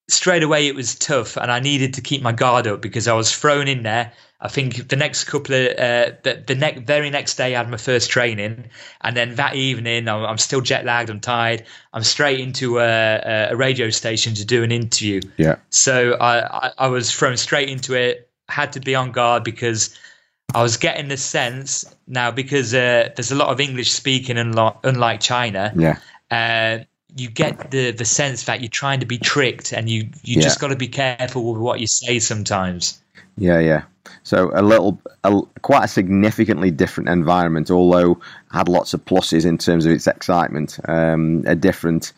straight 0.10 0.42
away 0.42 0.68
it 0.68 0.76
was 0.76 0.96
tough 0.96 1.38
and 1.38 1.52
I 1.52 1.60
needed 1.60 1.94
to 1.94 2.02
keep 2.02 2.24
my 2.24 2.32
guard 2.32 2.66
up 2.66 2.82
because 2.82 3.08
I 3.08 3.14
was 3.14 3.34
thrown 3.34 3.68
in 3.68 3.84
there. 3.84 4.12
I 4.42 4.48
think 4.48 4.88
the 4.88 4.96
next 4.96 5.26
couple 5.26 5.54
of 5.54 5.68
uh, 5.78 6.12
the 6.24 6.44
the 6.48 6.56
next 6.56 6.82
very 6.82 7.10
next 7.10 7.36
day 7.36 7.56
I 7.56 7.58
had 7.58 7.70
my 7.70 7.78
first 7.78 8.10
training, 8.10 8.70
and 9.02 9.18
then 9.18 9.36
that 9.36 9.56
evening 9.56 10.08
I'm, 10.08 10.24
I'm 10.24 10.38
still 10.38 10.62
jet 10.62 10.86
lagged. 10.86 11.10
I'm 11.10 11.20
tired. 11.20 11.66
I'm 11.92 12.04
straight 12.04 12.40
into 12.40 12.80
a, 12.80 13.50
a 13.52 13.56
radio 13.56 13.90
station 13.90 14.36
to 14.36 14.46
do 14.46 14.64
an 14.64 14.72
interview. 14.72 15.22
Yeah. 15.38 15.58
So 15.70 16.14
I, 16.14 16.68
I, 16.68 16.72
I 16.78 16.88
was 16.88 17.12
thrown 17.12 17.36
straight 17.36 17.70
into 17.70 17.96
it. 17.96 18.30
had 18.48 18.74
to 18.74 18.80
be 18.80 18.96
on 18.96 19.12
guard 19.12 19.44
because 19.44 19.98
I 20.54 20.64
was 20.64 20.78
getting 20.78 21.10
the 21.10 21.18
sense 21.18 21.86
now 22.08 22.32
because 22.32 22.74
uh, 22.74 23.10
there's 23.16 23.32
a 23.32 23.36
lot 23.36 23.50
of 23.50 23.60
English 23.60 23.92
speaking, 23.92 24.38
unlike, 24.38 24.78
unlike 24.84 25.20
China. 25.20 25.74
Yeah. 25.76 26.00
Uh, 26.32 26.86
you 27.16 27.30
get 27.30 27.72
the 27.72 27.92
the 27.92 28.06
sense 28.06 28.44
that 28.46 28.62
you're 28.62 28.70
trying 28.70 29.00
to 29.00 29.06
be 29.06 29.18
tricked, 29.18 29.74
and 29.74 29.90
you 29.90 30.10
you 30.24 30.38
yeah. 30.38 30.42
just 30.42 30.60
got 30.60 30.68
to 30.70 30.76
be 30.76 30.88
careful 30.88 31.52
with 31.52 31.62
what 31.62 31.80
you 31.80 31.88
say 31.88 32.20
sometimes. 32.20 33.02
Yeah, 33.38 33.60
yeah. 33.60 33.84
So 34.24 34.52
a 34.54 34.62
little, 34.62 35.00
a, 35.24 35.42
quite 35.62 35.86
a 35.86 35.88
significantly 35.88 36.72
different 36.72 37.10
environment, 37.10 37.72
although 37.72 38.20
had 38.52 38.68
lots 38.68 38.94
of 38.94 39.06
pluses 39.06 39.46
in 39.46 39.58
terms 39.58 39.86
of 39.86 39.92
its 39.92 40.08
excitement. 40.08 40.80
Um, 40.88 41.44
a 41.48 41.56
different, 41.56 42.14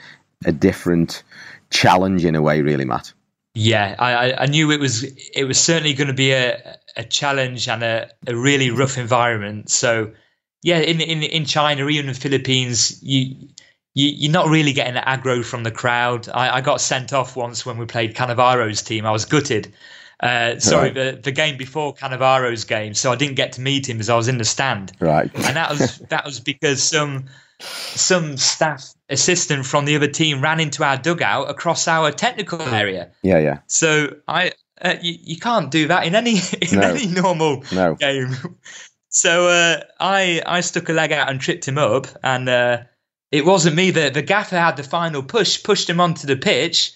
a 0.46 0.52
different 0.52 1.24
challenge 1.70 2.26
in 2.26 2.36
a 2.36 2.42
way, 2.42 2.62
really, 2.62 2.86
Matt. 2.86 3.14
Yeah, 3.54 3.96
I, 4.00 4.34
I 4.34 4.46
knew 4.46 4.72
it 4.72 4.80
was 4.80 5.04
it 5.04 5.44
was 5.44 5.60
certainly 5.60 5.94
going 5.94 6.08
to 6.08 6.14
be 6.14 6.32
a, 6.32 6.78
a 6.96 7.04
challenge 7.04 7.68
and 7.68 7.84
a, 7.84 8.10
a 8.26 8.36
really 8.36 8.72
rough 8.72 8.98
environment. 8.98 9.70
So, 9.70 10.12
yeah, 10.64 10.80
in 10.80 11.02
in 11.02 11.22
in 11.22 11.46
China, 11.46 11.88
even 11.90 12.08
in 12.08 12.14
the 12.14 12.20
Philippines, 12.20 13.02
you 13.04 13.50
you, 13.94 14.08
you're 14.08 14.32
not 14.32 14.48
really 14.48 14.74
getting 14.74 14.94
the 14.94 15.02
aggro 15.02 15.44
from 15.44 15.64
the 15.64 15.72
crowd. 15.72 16.30
I, 16.30 16.58
I 16.58 16.62
got 16.62 16.82
sent 16.82 17.14
off 17.14 17.36
once 17.36 17.66
when 17.66 17.78
we 17.78 17.86
played 17.86 18.16
Cannavaro's 18.16 18.82
team. 18.82 19.06
I 19.06 19.12
was 19.12 19.26
gutted. 19.26 19.74
Uh, 20.22 20.60
sorry, 20.60 20.90
right. 20.90 20.94
the, 20.94 21.20
the 21.24 21.32
game 21.32 21.58
before 21.58 21.96
Cannavaro's 21.96 22.64
game, 22.64 22.94
so 22.94 23.12
I 23.12 23.16
didn't 23.16 23.36
get 23.36 23.54
to 23.54 23.62
meet 23.62 23.90
him 23.90 24.00
as 24.00 24.08
I 24.08 24.16
was 24.16 24.28
in 24.28 24.38
the 24.38 24.46
stand. 24.46 24.92
Right, 25.00 25.32
and 25.34 25.56
that 25.56 25.72
was 25.72 25.98
that 26.10 26.26
was 26.26 26.40
because 26.40 26.84
some 26.84 27.26
some 27.60 28.38
staff 28.38 28.94
assistant 29.10 29.66
from 29.66 29.86
the 29.86 29.96
other 29.96 30.08
team 30.08 30.42
ran 30.42 30.60
into 30.60 30.84
our 30.84 30.98
dugout 30.98 31.50
across 31.50 31.88
our 31.88 32.12
technical 32.12 32.62
area. 32.62 33.10
Yeah, 33.24 33.40
yeah. 33.40 33.60
So 33.66 34.16
I, 34.28 34.52
uh, 34.82 34.96
you, 35.02 35.16
you 35.22 35.38
can't 35.38 35.72
do 35.72 35.88
that 35.88 36.06
in 36.06 36.14
any 36.14 36.38
in 36.62 36.80
no. 36.80 36.90
any 36.90 37.08
normal 37.08 37.64
no. 37.74 37.96
game. 37.96 38.36
So 39.14 39.50
uh, 39.50 39.82
I 40.00 40.42
I 40.46 40.62
stuck 40.62 40.88
a 40.88 40.94
leg 40.94 41.12
out 41.12 41.30
and 41.30 41.42
tripped 41.42 41.68
him 41.68 41.78
up, 41.78 42.08
and 42.24 42.48
uh, 42.48 42.78
it 43.32 43.46
wasn't 43.46 43.76
me. 43.76 43.92
The 43.92 44.10
the 44.10 44.22
gaffer 44.22 44.60
had 44.60 44.78
the 44.78 44.84
final 44.84 45.24
push, 45.24 45.64
pushed 45.64 45.90
him 45.90 46.00
onto 46.00 46.28
the 46.28 46.36
pitch. 46.36 46.94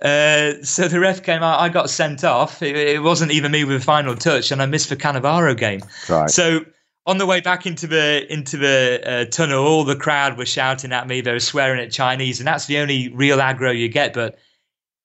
Uh, 0.00 0.54
so 0.62 0.88
the 0.88 0.98
ref 0.98 1.22
came 1.22 1.42
out. 1.42 1.60
I 1.60 1.68
got 1.68 1.88
sent 1.88 2.24
off. 2.24 2.60
It, 2.60 2.76
it, 2.76 3.02
wasn't 3.02 3.30
even 3.30 3.52
me 3.52 3.62
with 3.62 3.78
the 3.78 3.84
final 3.84 4.16
touch, 4.16 4.50
and 4.50 4.60
I 4.60 4.66
missed 4.66 4.88
the 4.88 4.96
Cannavaro 4.96 5.56
game. 5.56 5.80
Right. 6.08 6.28
So 6.28 6.64
on 7.06 7.18
the 7.18 7.26
way 7.26 7.40
back 7.40 7.66
into 7.66 7.86
the 7.86 8.26
into 8.32 8.56
the 8.56 9.00
uh, 9.04 9.24
tunnel, 9.26 9.64
all 9.64 9.84
the 9.84 9.96
crowd 9.96 10.36
were 10.36 10.46
shouting 10.46 10.92
at 10.92 11.06
me. 11.06 11.20
They 11.20 11.32
were 11.32 11.40
swearing 11.40 11.80
at 11.80 11.92
Chinese, 11.92 12.40
and 12.40 12.46
that's 12.46 12.66
the 12.66 12.78
only 12.78 13.08
real 13.10 13.38
aggro 13.38 13.76
you 13.76 13.88
get. 13.88 14.12
But 14.12 14.38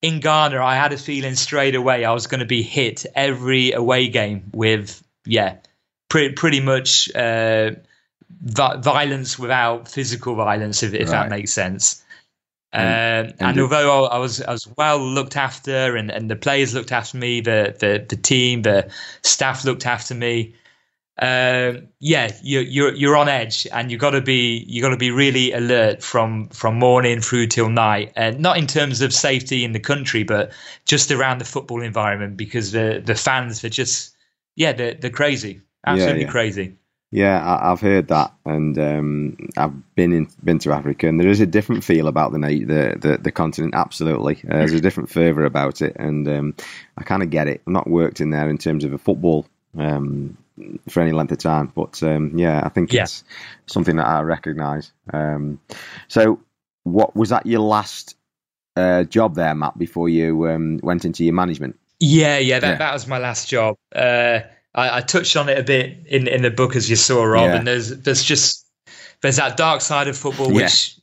in 0.01 0.19
Ghana, 0.19 0.63
I 0.63 0.75
had 0.75 0.93
a 0.93 0.97
feeling 0.97 1.35
straight 1.35 1.75
away 1.75 2.03
I 2.03 2.13
was 2.13 2.27
going 2.27 2.39
to 2.39 2.45
be 2.45 2.63
hit 2.63 3.05
every 3.15 3.71
away 3.71 4.07
game 4.07 4.49
with 4.53 5.03
yeah, 5.25 5.57
pretty 6.09 6.33
pretty 6.33 6.59
much 6.59 7.13
uh, 7.15 7.71
vi- 8.29 8.77
violence 8.77 9.37
without 9.39 9.87
physical 9.87 10.35
violence, 10.35 10.83
if, 10.83 10.93
if 10.93 11.09
right. 11.09 11.23
that 11.23 11.29
makes 11.29 11.51
sense. 11.51 12.03
Um, 12.73 12.83
and, 12.83 13.35
and 13.39 13.59
although 13.59 14.05
I 14.05 14.17
was 14.17 14.41
I 14.41 14.51
was 14.51 14.67
well 14.77 14.99
looked 14.99 15.37
after, 15.37 15.95
and, 15.95 16.11
and 16.11 16.29
the 16.29 16.35
players 16.35 16.73
looked 16.73 16.91
after 16.91 17.17
me, 17.17 17.41
the, 17.41 17.75
the 17.79 18.05
the 18.07 18.17
team, 18.21 18.63
the 18.63 18.91
staff 19.21 19.63
looked 19.63 19.85
after 19.85 20.13
me 20.13 20.53
uh, 21.19 21.73
yeah, 21.99 22.31
you're, 22.43 22.61
you're 22.61 22.93
you're 22.93 23.17
on 23.17 23.27
edge, 23.27 23.65
and 23.71 23.91
you 23.91 23.97
got 23.97 24.11
to 24.11 24.21
be 24.21 24.63
you 24.67 24.83
got 24.83 24.89
to 24.89 24.97
be 24.97 25.09
really 25.09 25.51
alert 25.51 26.03
from 26.03 26.47
from 26.49 26.77
morning 26.77 27.21
through 27.21 27.47
till 27.47 27.69
night, 27.69 28.13
and 28.15 28.39
not 28.39 28.57
in 28.57 28.67
terms 28.67 29.01
of 29.01 29.11
safety 29.11 29.63
in 29.63 29.71
the 29.71 29.79
country, 29.79 30.21
but 30.21 30.51
just 30.85 31.11
around 31.11 31.39
the 31.39 31.45
football 31.45 31.81
environment 31.81 32.37
because 32.37 32.71
the 32.71 33.01
the 33.03 33.15
fans 33.15 33.63
are 33.63 33.69
just 33.69 34.15
yeah 34.55 34.71
they're 34.73 34.93
they're 34.93 35.09
crazy, 35.09 35.61
absolutely 35.87 36.21
yeah, 36.21 36.27
yeah. 36.27 36.31
crazy. 36.31 36.75
Yeah, 37.09 37.41
I, 37.41 37.69
have 37.69 37.79
heard 37.79 38.09
that, 38.09 38.33
and 38.45 38.77
um, 38.77 39.37
I've 39.55 39.95
been 39.95 40.11
in 40.11 40.27
been 40.43 40.59
to 40.59 40.73
Africa, 40.73 41.07
and 41.07 41.17
there 41.17 41.29
is 41.29 41.39
a 41.39 41.45
different 41.45 41.85
feel 41.85 42.07
about 42.07 42.33
the 42.33 42.39
the 42.39 42.97
the, 42.99 43.17
the 43.17 43.31
continent. 43.31 43.75
Absolutely, 43.75 44.41
uh, 44.43 44.57
there's 44.57 44.73
a 44.73 44.81
different 44.81 45.09
fervour 45.09 45.45
about 45.45 45.81
it, 45.81 45.95
and 45.95 46.27
um, 46.27 46.55
I 46.97 47.03
kind 47.03 47.23
of 47.23 47.29
get 47.29 47.47
it. 47.47 47.61
I've 47.65 47.71
not 47.71 47.89
worked 47.89 48.19
in 48.19 48.31
there 48.31 48.49
in 48.49 48.57
terms 48.57 48.83
of 48.83 48.91
a 48.91 48.97
football 48.97 49.47
um, 49.77 50.37
for 50.89 51.01
any 51.01 51.13
length 51.13 51.31
of 51.31 51.37
time. 51.37 51.71
But 51.73 52.03
um, 52.03 52.37
yeah, 52.37 52.61
I 52.65 52.67
think 52.67 52.91
yeah. 52.91 53.03
it's 53.03 53.23
something 53.67 53.95
that 53.95 54.07
I 54.07 54.21
recognise. 54.21 54.91
Um, 55.13 55.61
so, 56.09 56.41
what 56.83 57.15
was 57.15 57.29
that 57.29 57.45
your 57.45 57.61
last 57.61 58.17
uh, 58.75 59.05
job 59.05 59.35
there, 59.35 59.55
Matt? 59.55 59.77
Before 59.77 60.09
you 60.09 60.49
um, 60.49 60.81
went 60.83 61.05
into 61.05 61.23
your 61.23 61.35
management? 61.35 61.79
Yeah, 62.01 62.37
yeah, 62.37 62.59
that, 62.59 62.67
yeah. 62.67 62.77
that 62.77 62.93
was 62.93 63.07
my 63.07 63.17
last 63.17 63.47
job. 63.47 63.77
Uh, 63.95 64.41
I, 64.77 64.97
I, 64.97 65.01
touched 65.01 65.35
on 65.35 65.49
it 65.49 65.57
a 65.57 65.63
bit 65.63 66.05
in 66.07 66.27
in 66.27 66.43
the 66.43 66.51
book 66.51 66.75
as 66.75 66.89
you 66.89 66.95
saw, 66.95 67.23
Rob. 67.23 67.49
Yeah. 67.49 67.55
And 67.55 67.67
there's 67.67 67.89
there's 67.89 68.23
just 68.23 68.65
there's 69.21 69.35
that 69.35 69.57
dark 69.57 69.81
side 69.81 70.07
of 70.07 70.17
football 70.17 70.53
which. 70.53 70.95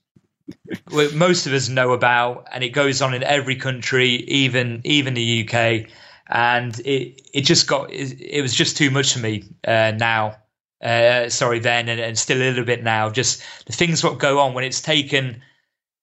most 1.14 1.46
of 1.46 1.54
us 1.54 1.70
know 1.70 1.92
about, 1.92 2.46
and 2.52 2.62
it 2.62 2.68
goes 2.70 3.00
on 3.00 3.14
in 3.14 3.22
every 3.22 3.56
country, 3.56 4.08
even 4.08 4.80
even 4.84 5.14
the 5.14 5.48
UK 5.48 5.90
and 6.28 6.78
it 6.80 7.20
it 7.32 7.42
just 7.42 7.66
got 7.66 7.92
it, 7.92 8.20
it 8.20 8.42
was 8.42 8.54
just 8.54 8.76
too 8.76 8.90
much 8.90 9.12
for 9.12 9.20
me 9.20 9.44
uh, 9.66 9.92
now. 9.96 10.36
Uh, 10.82 11.30
sorry, 11.30 11.60
then 11.60 11.88
and, 11.88 11.98
and, 11.98 12.18
still 12.18 12.36
a 12.36 12.44
little 12.44 12.64
bit 12.64 12.82
now. 12.82 13.08
Just 13.08 13.42
the 13.66 13.72
things 13.72 14.04
what 14.04 14.18
go 14.18 14.40
on 14.40 14.52
when 14.52 14.64
it's 14.64 14.82
taken 14.82 15.40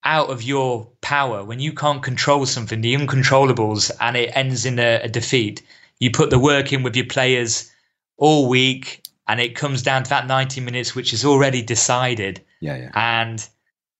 out 0.03 0.31
of 0.31 0.41
your 0.41 0.89
power, 1.01 1.43
when 1.43 1.59
you 1.59 1.71
can't 1.71 2.01
control 2.01 2.47
something, 2.47 2.81
the 2.81 2.95
uncontrollables, 2.95 3.91
and 3.99 4.17
it 4.17 4.35
ends 4.35 4.65
in 4.65 4.79
a, 4.79 5.01
a 5.03 5.07
defeat. 5.07 5.61
You 6.01 6.11
put 6.11 6.31
the 6.31 6.39
work 6.39 6.73
in 6.73 6.83
with 6.83 6.97
your 6.97 7.05
players 7.05 7.71
all 8.17 8.49
week, 8.49 9.03
and 9.27 9.39
it 9.39 9.55
comes 9.55 9.83
down 9.83 10.03
to 10.03 10.09
that 10.09 10.27
ninety 10.27 10.59
minutes, 10.59 10.93
which 10.93 11.13
is 11.13 11.23
already 11.23 11.61
decided. 11.61 12.41
Yeah, 12.59 12.75
yeah. 12.75 12.91
And 12.93 13.47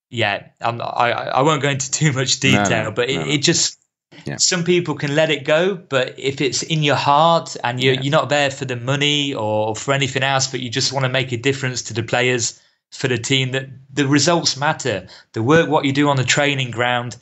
yeah, 0.10 0.48
I'm, 0.60 0.82
I 0.82 1.12
I 1.12 1.42
won't 1.44 1.62
go 1.62 1.70
into 1.70 1.90
too 2.00 2.12
much 2.12 2.40
detail, 2.40 2.64
no, 2.66 2.84
no, 2.86 2.92
but 2.92 3.10
it, 3.10 3.18
no. 3.18 3.28
it 3.28 3.38
just 3.38 3.78
yeah. 4.26 4.38
Some 4.38 4.64
people 4.64 4.96
can 4.96 5.16
let 5.16 5.32
it 5.32 5.46
go, 5.46 5.76
but 5.76 6.20
if 6.20 6.42
it's 6.42 6.64
in 6.64 6.84
your 6.84 6.96
heart 6.96 7.56
and 7.64 7.82
you're, 7.82 7.94
yeah. 7.94 8.02
you're 8.02 8.12
not 8.12 8.30
there 8.30 8.52
for 8.52 8.66
the 8.66 8.76
money 8.76 9.34
or 9.34 9.76
for 9.76 9.94
anything 9.94 10.22
else, 10.22 10.48
but 10.48 10.60
you 10.60 10.70
just 10.70 10.92
want 10.92 11.06
to 11.06 11.10
make 11.10 11.32
a 11.32 11.38
difference 11.38 11.82
to 11.84 11.94
the 11.94 12.04
players, 12.04 12.62
for 12.92 13.08
the 13.08 13.18
team, 13.18 13.52
that 13.52 13.70
the 13.94 14.08
results 14.08 14.58
matter. 14.58 15.08
The 15.34 15.42
work, 15.42 15.70
what 15.70 15.86
you 15.86 15.94
do 15.94 16.10
on 16.10 16.18
the 16.18 16.26
training 16.26 16.72
ground, 16.72 17.16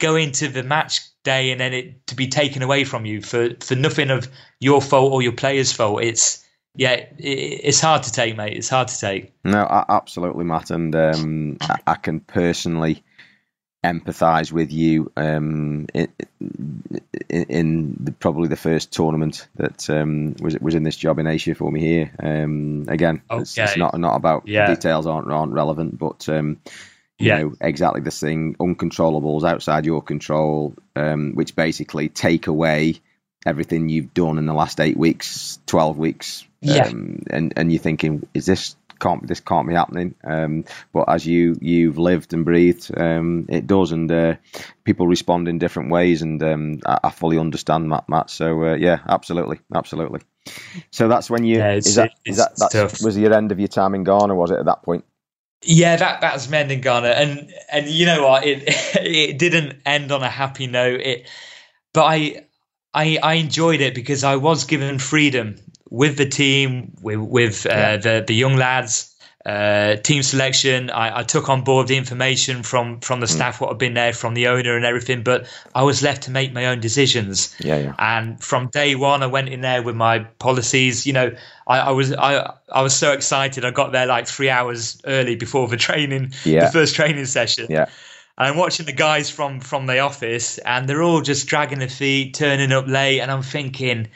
go 0.00 0.16
into 0.16 0.48
the 0.48 0.64
match 0.64 1.00
day 1.22 1.52
and 1.52 1.60
then 1.60 1.72
it 1.72 2.06
to 2.08 2.16
be 2.16 2.26
taken 2.26 2.62
away 2.62 2.84
from 2.84 3.06
you 3.06 3.22
for, 3.22 3.50
for 3.60 3.76
nothing 3.76 4.10
of 4.10 4.28
your 4.58 4.82
fault 4.82 5.12
or 5.12 5.22
your 5.22 5.32
players' 5.32 5.72
fault. 5.72 6.02
It's 6.02 6.44
yeah, 6.74 6.92
it, 6.92 7.14
it's 7.18 7.80
hard 7.80 8.04
to 8.04 8.12
take, 8.12 8.36
mate. 8.36 8.56
It's 8.56 8.68
hard 8.68 8.88
to 8.88 8.98
take. 8.98 9.32
No, 9.44 9.66
absolutely, 9.88 10.44
Matt, 10.44 10.70
and 10.70 10.94
um, 10.94 11.58
I 11.86 11.94
can 11.94 12.20
personally 12.20 13.02
empathise 13.82 14.52
with 14.52 14.70
you 14.70 15.10
um, 15.16 15.86
in, 15.94 16.08
in 17.30 17.96
the, 17.98 18.12
probably 18.12 18.46
the 18.48 18.56
first 18.56 18.92
tournament 18.92 19.48
that 19.56 19.88
um, 19.88 20.34
was 20.40 20.58
was 20.58 20.74
in 20.74 20.82
this 20.82 20.96
job 20.96 21.18
in 21.18 21.26
Asia 21.26 21.54
for 21.54 21.70
me 21.72 21.80
here. 21.80 22.12
Um, 22.22 22.84
again, 22.88 23.22
okay. 23.30 23.42
it's, 23.42 23.56
it's, 23.58 23.76
not 23.76 23.98
not 23.98 24.16
about 24.16 24.46
yeah. 24.46 24.66
details 24.66 25.06
aren't 25.06 25.30
aren't 25.30 25.52
relevant, 25.52 25.98
but 25.98 26.28
um, 27.20 27.26
you 27.26 27.32
yeah. 27.32 27.38
know 27.42 27.54
exactly 27.60 28.00
the 28.00 28.10
thing. 28.10 28.54
Uncontrollables 28.56 29.44
outside 29.44 29.86
your 29.86 30.02
control, 30.02 30.74
um, 30.96 31.32
which 31.34 31.54
basically 31.54 32.08
take 32.08 32.46
away 32.46 33.00
everything 33.46 33.88
you've 33.88 34.12
done 34.14 34.38
in 34.38 34.46
the 34.46 34.54
last 34.54 34.80
eight 34.80 34.96
weeks, 34.96 35.58
twelve 35.66 35.98
weeks. 35.98 36.46
Yeah. 36.60 36.88
Um, 36.88 37.22
and 37.30 37.52
and 37.56 37.72
you're 37.72 37.80
thinking, 37.80 38.26
is 38.34 38.46
this 38.46 38.76
can't 39.00 39.26
this 39.26 39.40
can't 39.40 39.66
be 39.66 39.74
happening. 39.74 40.14
Um, 40.22 40.64
but 40.92 41.08
as 41.08 41.26
you 41.26 41.56
you've 41.60 41.98
lived 41.98 42.32
and 42.32 42.44
breathed, 42.44 42.92
um, 42.96 43.46
it 43.48 43.66
does, 43.66 43.90
and 43.90 44.10
uh, 44.12 44.36
people 44.84 45.08
respond 45.08 45.48
in 45.48 45.58
different 45.58 45.90
ways, 45.90 46.22
and 46.22 46.40
um, 46.42 46.80
I, 46.86 46.98
I, 47.04 47.10
fully 47.10 47.38
understand 47.38 47.88
Matt. 47.88 48.08
Matt, 48.08 48.30
so 48.30 48.64
uh, 48.64 48.74
yeah, 48.74 49.00
absolutely, 49.08 49.60
absolutely. 49.74 50.20
So 50.90 51.08
that's 51.08 51.28
when 51.28 51.44
you 51.44 51.58
yeah, 51.58 51.72
is 51.72 51.94
that 51.96 52.12
is 52.24 52.36
that 52.36 52.56
that 52.58 53.00
was 53.02 53.18
your 53.18 53.32
end 53.32 53.50
of 53.50 53.58
your 53.58 53.68
time 53.68 53.94
in 53.94 54.04
Ghana? 54.04 54.34
Was 54.34 54.52
it 54.52 54.58
at 54.58 54.66
that 54.66 54.82
point? 54.82 55.04
Yeah, 55.62 55.96
that 55.96 56.20
that's 56.20 56.48
men 56.48 56.70
in 56.70 56.80
Ghana, 56.80 57.08
and 57.08 57.52
and 57.70 57.86
you 57.86 58.06
know 58.06 58.26
what, 58.26 58.46
it 58.46 58.62
it 58.96 59.38
didn't 59.38 59.80
end 59.84 60.10
on 60.10 60.22
a 60.22 60.30
happy 60.30 60.66
note. 60.66 61.00
It, 61.00 61.28
but 61.92 62.04
I 62.04 62.46
I 62.94 63.18
I 63.22 63.34
enjoyed 63.34 63.80
it 63.80 63.94
because 63.94 64.24
I 64.24 64.36
was 64.36 64.64
given 64.64 64.98
freedom 64.98 65.56
with 65.90 66.16
the 66.16 66.26
team, 66.26 66.94
with, 67.02 67.18
with 67.18 67.66
uh, 67.66 67.70
yeah. 67.70 67.96
the 67.96 68.24
the 68.26 68.34
young 68.34 68.56
lads, 68.56 69.09
uh, 69.44 69.96
team 69.96 70.22
selection. 70.22 70.90
I, 70.90 71.20
I, 71.20 71.22
took 71.22 71.48
on 71.48 71.62
board 71.64 71.88
the 71.88 71.96
information 71.96 72.62
from 72.62 73.00
from 73.00 73.20
the 73.20 73.26
mm. 73.26 73.30
staff, 73.30 73.60
what 73.60 73.70
had 73.70 73.78
been 73.78 73.94
there, 73.94 74.12
from 74.12 74.34
the 74.34 74.48
owner 74.48 74.76
and 74.76 74.84
everything. 74.84 75.22
But 75.22 75.46
I 75.74 75.82
was 75.84 76.02
left 76.02 76.24
to 76.24 76.30
make 76.30 76.52
my 76.52 76.66
own 76.66 76.80
decisions. 76.80 77.54
Yeah, 77.58 77.78
yeah. 77.78 77.94
And 77.98 78.42
from 78.42 78.68
day 78.68 78.94
one, 78.96 79.22
I 79.22 79.28
went 79.28 79.48
in 79.48 79.62
there 79.62 79.82
with 79.82 79.96
my 79.96 80.20
policies. 80.20 81.06
You 81.06 81.14
know, 81.14 81.36
I, 81.66 81.78
I 81.78 81.90
was 81.92 82.12
I 82.12 82.52
I 82.70 82.82
was 82.82 82.94
so 82.94 83.12
excited. 83.12 83.64
I 83.64 83.70
got 83.70 83.92
there 83.92 84.06
like 84.06 84.26
three 84.26 84.50
hours 84.50 85.00
early 85.06 85.36
before 85.36 85.68
the 85.68 85.78
training, 85.78 86.34
yeah. 86.44 86.66
the 86.66 86.72
first 86.72 86.94
training 86.94 87.24
session. 87.24 87.66
Yeah. 87.70 87.86
And 88.36 88.48
I'm 88.48 88.56
watching 88.56 88.84
the 88.84 88.92
guys 88.92 89.30
from 89.30 89.60
from 89.60 89.86
the 89.86 90.00
office, 90.00 90.58
and 90.58 90.86
they're 90.86 91.02
all 91.02 91.22
just 91.22 91.46
dragging 91.46 91.78
their 91.78 91.88
feet, 91.88 92.34
turning 92.34 92.72
up 92.72 92.86
late, 92.86 93.20
and 93.20 93.30
I'm 93.30 93.42
thinking 93.42 94.08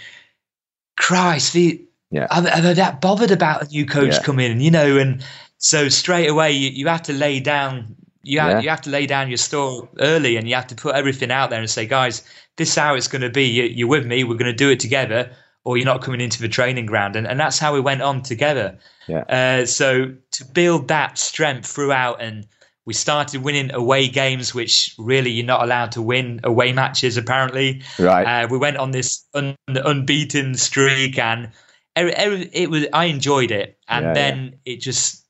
Christ, 0.96 1.54
the 1.54 1.86
Yeah. 2.14 2.26
are, 2.30 2.46
are 2.48 2.60
they 2.60 2.74
that 2.74 3.00
bothered 3.00 3.30
about 3.32 3.62
a 3.62 3.66
new 3.68 3.84
coach 3.86 4.14
Yeah. 4.14 4.22
coming 4.22 4.50
in? 4.52 4.60
You 4.60 4.70
know, 4.70 4.96
and 4.98 5.24
so 5.58 5.88
straight 5.88 6.28
away 6.28 6.52
you, 6.52 6.70
you 6.70 6.86
have 6.88 7.02
to 7.02 7.12
lay 7.12 7.40
down. 7.40 7.96
You 8.22 8.40
have, 8.40 8.50
Yeah. 8.52 8.60
you 8.60 8.68
have 8.70 8.80
to 8.82 8.90
lay 8.90 9.06
down 9.06 9.28
your 9.28 9.36
store 9.36 9.88
early, 9.98 10.36
and 10.36 10.48
you 10.48 10.54
have 10.54 10.66
to 10.68 10.74
put 10.74 10.94
everything 10.94 11.30
out 11.30 11.50
there 11.50 11.60
and 11.60 11.68
say, 11.68 11.86
guys, 11.86 12.22
this 12.56 12.68
is 12.70 12.74
how 12.76 12.94
it's 12.94 13.08
going 13.08 13.22
to 13.22 13.30
be. 13.30 13.44
You, 13.44 13.64
you're 13.64 13.88
with 13.88 14.06
me. 14.06 14.24
We're 14.24 14.38
going 14.38 14.56
to 14.56 14.64
do 14.64 14.70
it 14.70 14.80
together, 14.80 15.30
or 15.64 15.76
you're 15.76 15.84
not 15.86 16.02
coming 16.02 16.20
into 16.20 16.40
the 16.40 16.48
training 16.48 16.86
ground. 16.86 17.16
And 17.16 17.26
and 17.26 17.38
that's 17.40 17.58
how 17.58 17.74
we 17.74 17.80
went 17.80 18.00
on 18.00 18.22
together. 18.22 18.78
Yeah. 19.08 19.24
Uh, 19.28 19.66
so 19.66 20.14
to 20.30 20.44
build 20.44 20.88
that 20.88 21.18
strength 21.18 21.66
throughout, 21.66 22.22
and 22.22 22.46
we 22.86 22.94
started 22.94 23.42
winning 23.42 23.72
away 23.74 24.08
games, 24.08 24.54
which 24.54 24.94
really 24.98 25.30
you're 25.30 25.46
not 25.46 25.62
allowed 25.62 25.92
to 25.92 26.02
win 26.02 26.40
away 26.44 26.72
matches 26.72 27.16
apparently. 27.16 27.82
Right. 27.98 28.24
Uh, 28.44 28.48
we 28.48 28.58
went 28.58 28.76
on 28.76 28.90
this 28.92 29.24
un- 29.34 29.56
unbeaten 29.68 30.54
streak, 30.54 31.18
and 31.18 31.50
it 31.96 32.70
was. 32.70 32.86
I 32.92 33.06
enjoyed 33.06 33.50
it, 33.50 33.78
and 33.88 34.06
Yeah, 34.06 34.12
then 34.14 34.58
it 34.64 34.80
just 34.80 35.24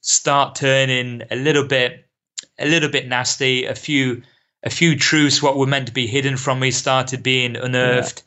start 0.00 0.54
turning 0.56 1.22
a 1.30 1.36
little 1.36 1.64
bit, 1.64 2.08
a 2.58 2.66
little 2.66 2.88
bit 2.88 3.06
nasty. 3.06 3.66
A 3.66 3.74
few, 3.74 4.22
a 4.62 4.70
few 4.70 4.96
truths 4.96 5.42
what 5.42 5.56
were 5.56 5.66
meant 5.66 5.86
to 5.86 5.92
be 5.92 6.06
hidden 6.06 6.36
from 6.36 6.58
me 6.60 6.70
started 6.70 7.22
being 7.22 7.56
unearthed, 7.56 8.22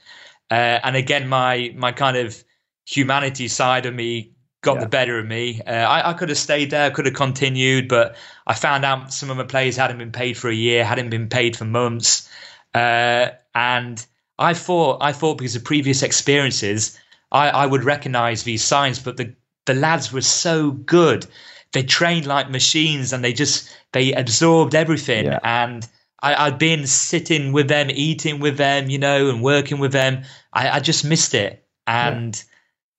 uh, 0.50 0.80
and 0.84 0.96
again, 0.96 1.28
my 1.28 1.74
my 1.76 1.92
kind 1.92 2.18
of 2.18 2.42
humanity 2.86 3.48
side 3.48 3.86
of 3.86 3.94
me 3.94 4.32
got 4.62 4.76
Yeah. 4.76 4.82
the 4.82 4.90
better 4.90 5.18
of 5.20 5.26
me. 5.26 5.60
Uh, 5.66 5.72
I, 5.72 6.12
I 6.12 6.14
could 6.14 6.30
have 6.30 6.38
stayed 6.38 6.70
there, 6.70 6.92
could 6.92 7.06
have 7.08 7.16
continued, 7.16 7.88
but 7.88 8.16
I 8.46 8.54
found 8.54 8.86
out 8.86 9.12
some 9.12 9.30
of 9.32 9.38
my 9.38 9.44
players 9.44 9.76
hadn't 9.76 9.98
been 9.98 10.12
paid 10.12 10.38
for 10.38 10.50
a 10.50 10.54
year, 10.54 10.86
hadn't 10.86 11.10
been 11.10 11.30
paid 11.30 11.58
for 11.58 11.66
months, 11.66 12.30
uh, 12.74 13.30
and 13.56 14.06
I 14.40 14.54
thought 14.54 15.00
I 15.02 15.12
thought 15.12 15.38
because 15.38 15.56
of 15.56 15.64
previous 15.64 16.04
experiences, 16.04 16.98
I, 17.32 17.50
I 17.50 17.66
would 17.66 17.84
recognise 17.84 18.44
these 18.44 18.64
signs, 18.64 19.00
but 19.00 19.18
the 19.18 19.36
the 19.66 19.74
lads 19.74 20.12
were 20.12 20.22
so 20.22 20.72
good. 20.72 21.26
They 21.74 21.84
trained 21.84 22.26
like 22.26 22.50
machines, 22.50 23.14
and 23.14 23.24
they 23.24 23.34
just 23.34 23.70
they 23.94 24.14
absorbed 24.14 24.76
everything. 24.76 25.26
Yeah. 25.26 25.40
And 25.44 25.88
I, 26.22 26.48
I'd 26.48 26.58
been 26.58 26.88
sitting 26.88 27.54
with 27.54 27.68
them, 27.68 27.90
eating 27.90 28.40
with 28.40 28.58
them, 28.58 28.90
you 28.90 28.98
know, 28.98 29.30
and 29.30 29.42
working 29.42 29.80
with 29.80 29.92
them. 29.92 30.24
I, 30.54 30.70
I 30.70 30.80
just 30.80 31.06
missed 31.06 31.34
it, 31.34 31.66
and 31.88 32.42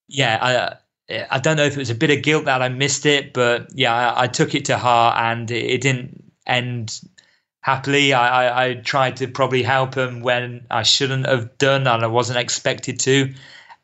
yeah, 0.08 0.38
I. 0.40 0.76
I 1.30 1.40
don't 1.40 1.58
know 1.58 1.64
if 1.64 1.74
it 1.74 1.78
was 1.78 1.90
a 1.90 1.94
bit 1.94 2.10
of 2.10 2.22
guilt 2.22 2.46
that 2.46 2.62
I 2.62 2.70
missed 2.70 3.04
it, 3.04 3.34
but 3.34 3.68
yeah, 3.74 3.92
I, 3.92 4.22
I 4.22 4.26
took 4.28 4.54
it 4.54 4.66
to 4.66 4.78
heart, 4.78 5.18
and 5.18 5.50
it, 5.50 5.64
it 5.64 5.80
didn't 5.82 6.32
end 6.46 7.00
happily. 7.60 8.14
I, 8.14 8.46
I, 8.46 8.64
I 8.64 8.74
tried 8.74 9.16
to 9.16 9.28
probably 9.28 9.62
help 9.62 9.94
them 9.94 10.22
when 10.22 10.66
I 10.70 10.84
shouldn't 10.84 11.26
have 11.26 11.58
done, 11.58 11.86
and 11.86 12.02
I 12.02 12.06
wasn't 12.06 12.38
expected 12.38 13.00
to. 13.00 13.34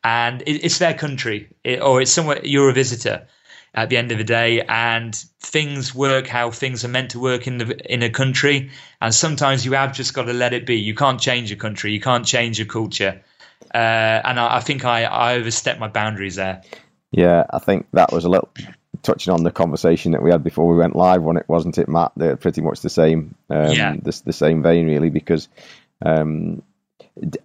And 0.04 0.42
it, 0.42 0.64
it's 0.64 0.78
their 0.78 0.94
country, 0.94 1.48
it, 1.64 1.80
or 1.80 2.00
it's 2.00 2.12
somewhere 2.12 2.40
you're 2.44 2.70
a 2.70 2.72
visitor 2.72 3.26
at 3.74 3.90
the 3.90 3.96
end 3.96 4.10
of 4.12 4.18
the 4.18 4.24
day, 4.24 4.62
and 4.62 5.14
things 5.40 5.94
work 5.94 6.26
how 6.26 6.50
things 6.50 6.84
are 6.84 6.88
meant 6.88 7.10
to 7.10 7.20
work 7.20 7.46
in 7.46 7.58
the 7.58 7.92
in 7.92 8.02
a 8.02 8.10
country. 8.10 8.70
And 9.00 9.14
sometimes 9.14 9.64
you 9.64 9.72
have 9.72 9.92
just 9.92 10.14
got 10.14 10.24
to 10.24 10.32
let 10.32 10.52
it 10.54 10.66
be. 10.66 10.76
You 10.76 10.94
can't 10.94 11.20
change 11.20 11.52
a 11.52 11.56
country, 11.56 11.92
you 11.92 12.00
can't 12.00 12.24
change 12.24 12.60
a 12.60 12.64
culture. 12.64 13.20
Uh, 13.74 14.22
and 14.24 14.40
I, 14.40 14.56
I 14.56 14.60
think 14.60 14.84
I, 14.84 15.04
I 15.04 15.34
overstepped 15.34 15.78
my 15.78 15.88
boundaries 15.88 16.36
there. 16.36 16.62
Yeah, 17.10 17.44
I 17.50 17.58
think 17.58 17.86
that 17.92 18.12
was 18.12 18.24
a 18.24 18.28
little 18.28 18.48
touching 19.02 19.32
on 19.32 19.42
the 19.42 19.50
conversation 19.50 20.12
that 20.12 20.22
we 20.22 20.30
had 20.30 20.42
before 20.42 20.68
we 20.68 20.76
went 20.76 20.96
live 20.96 21.26
on 21.26 21.36
it, 21.36 21.48
wasn't 21.48 21.78
it, 21.78 21.88
Matt? 21.88 22.12
They're 22.16 22.36
pretty 22.36 22.60
much 22.60 22.80
the 22.80 22.90
same, 22.90 23.34
um, 23.50 23.72
Yeah. 23.72 23.96
the, 24.02 24.22
the 24.24 24.32
same 24.32 24.62
vein, 24.62 24.86
really. 24.86 25.10
Because 25.10 25.48
um, 26.04 26.62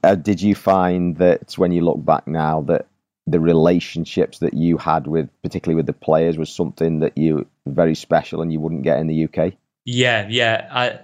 uh, 0.03 0.15
did 0.15 0.41
you 0.41 0.55
find 0.55 1.17
that 1.17 1.53
when 1.57 1.71
you 1.71 1.81
look 1.81 2.03
back 2.03 2.27
now 2.27 2.61
that 2.61 2.87
the 3.25 3.39
relationships 3.39 4.39
that 4.39 4.53
you 4.53 4.77
had 4.77 5.07
with, 5.07 5.29
particularly 5.41 5.75
with 5.75 5.85
the 5.85 5.93
players, 5.93 6.37
was 6.37 6.53
something 6.53 6.99
that 6.99 7.17
you 7.17 7.47
very 7.65 7.95
special 7.95 8.41
and 8.41 8.51
you 8.51 8.59
wouldn't 8.59 8.83
get 8.83 8.99
in 8.99 9.07
the 9.07 9.25
UK? 9.25 9.53
Yeah, 9.85 10.27
yeah, 10.29 10.67
I, 10.71 10.99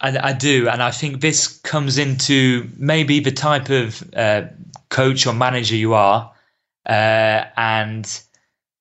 I, 0.00 0.30
I 0.30 0.32
do, 0.32 0.68
and 0.68 0.82
I 0.82 0.90
think 0.90 1.20
this 1.20 1.48
comes 1.60 1.98
into 1.98 2.68
maybe 2.76 3.20
the 3.20 3.32
type 3.32 3.70
of 3.70 4.02
uh, 4.14 4.42
coach 4.88 5.26
or 5.26 5.34
manager 5.34 5.76
you 5.76 5.94
are, 5.94 6.32
uh, 6.86 7.44
and 7.56 8.22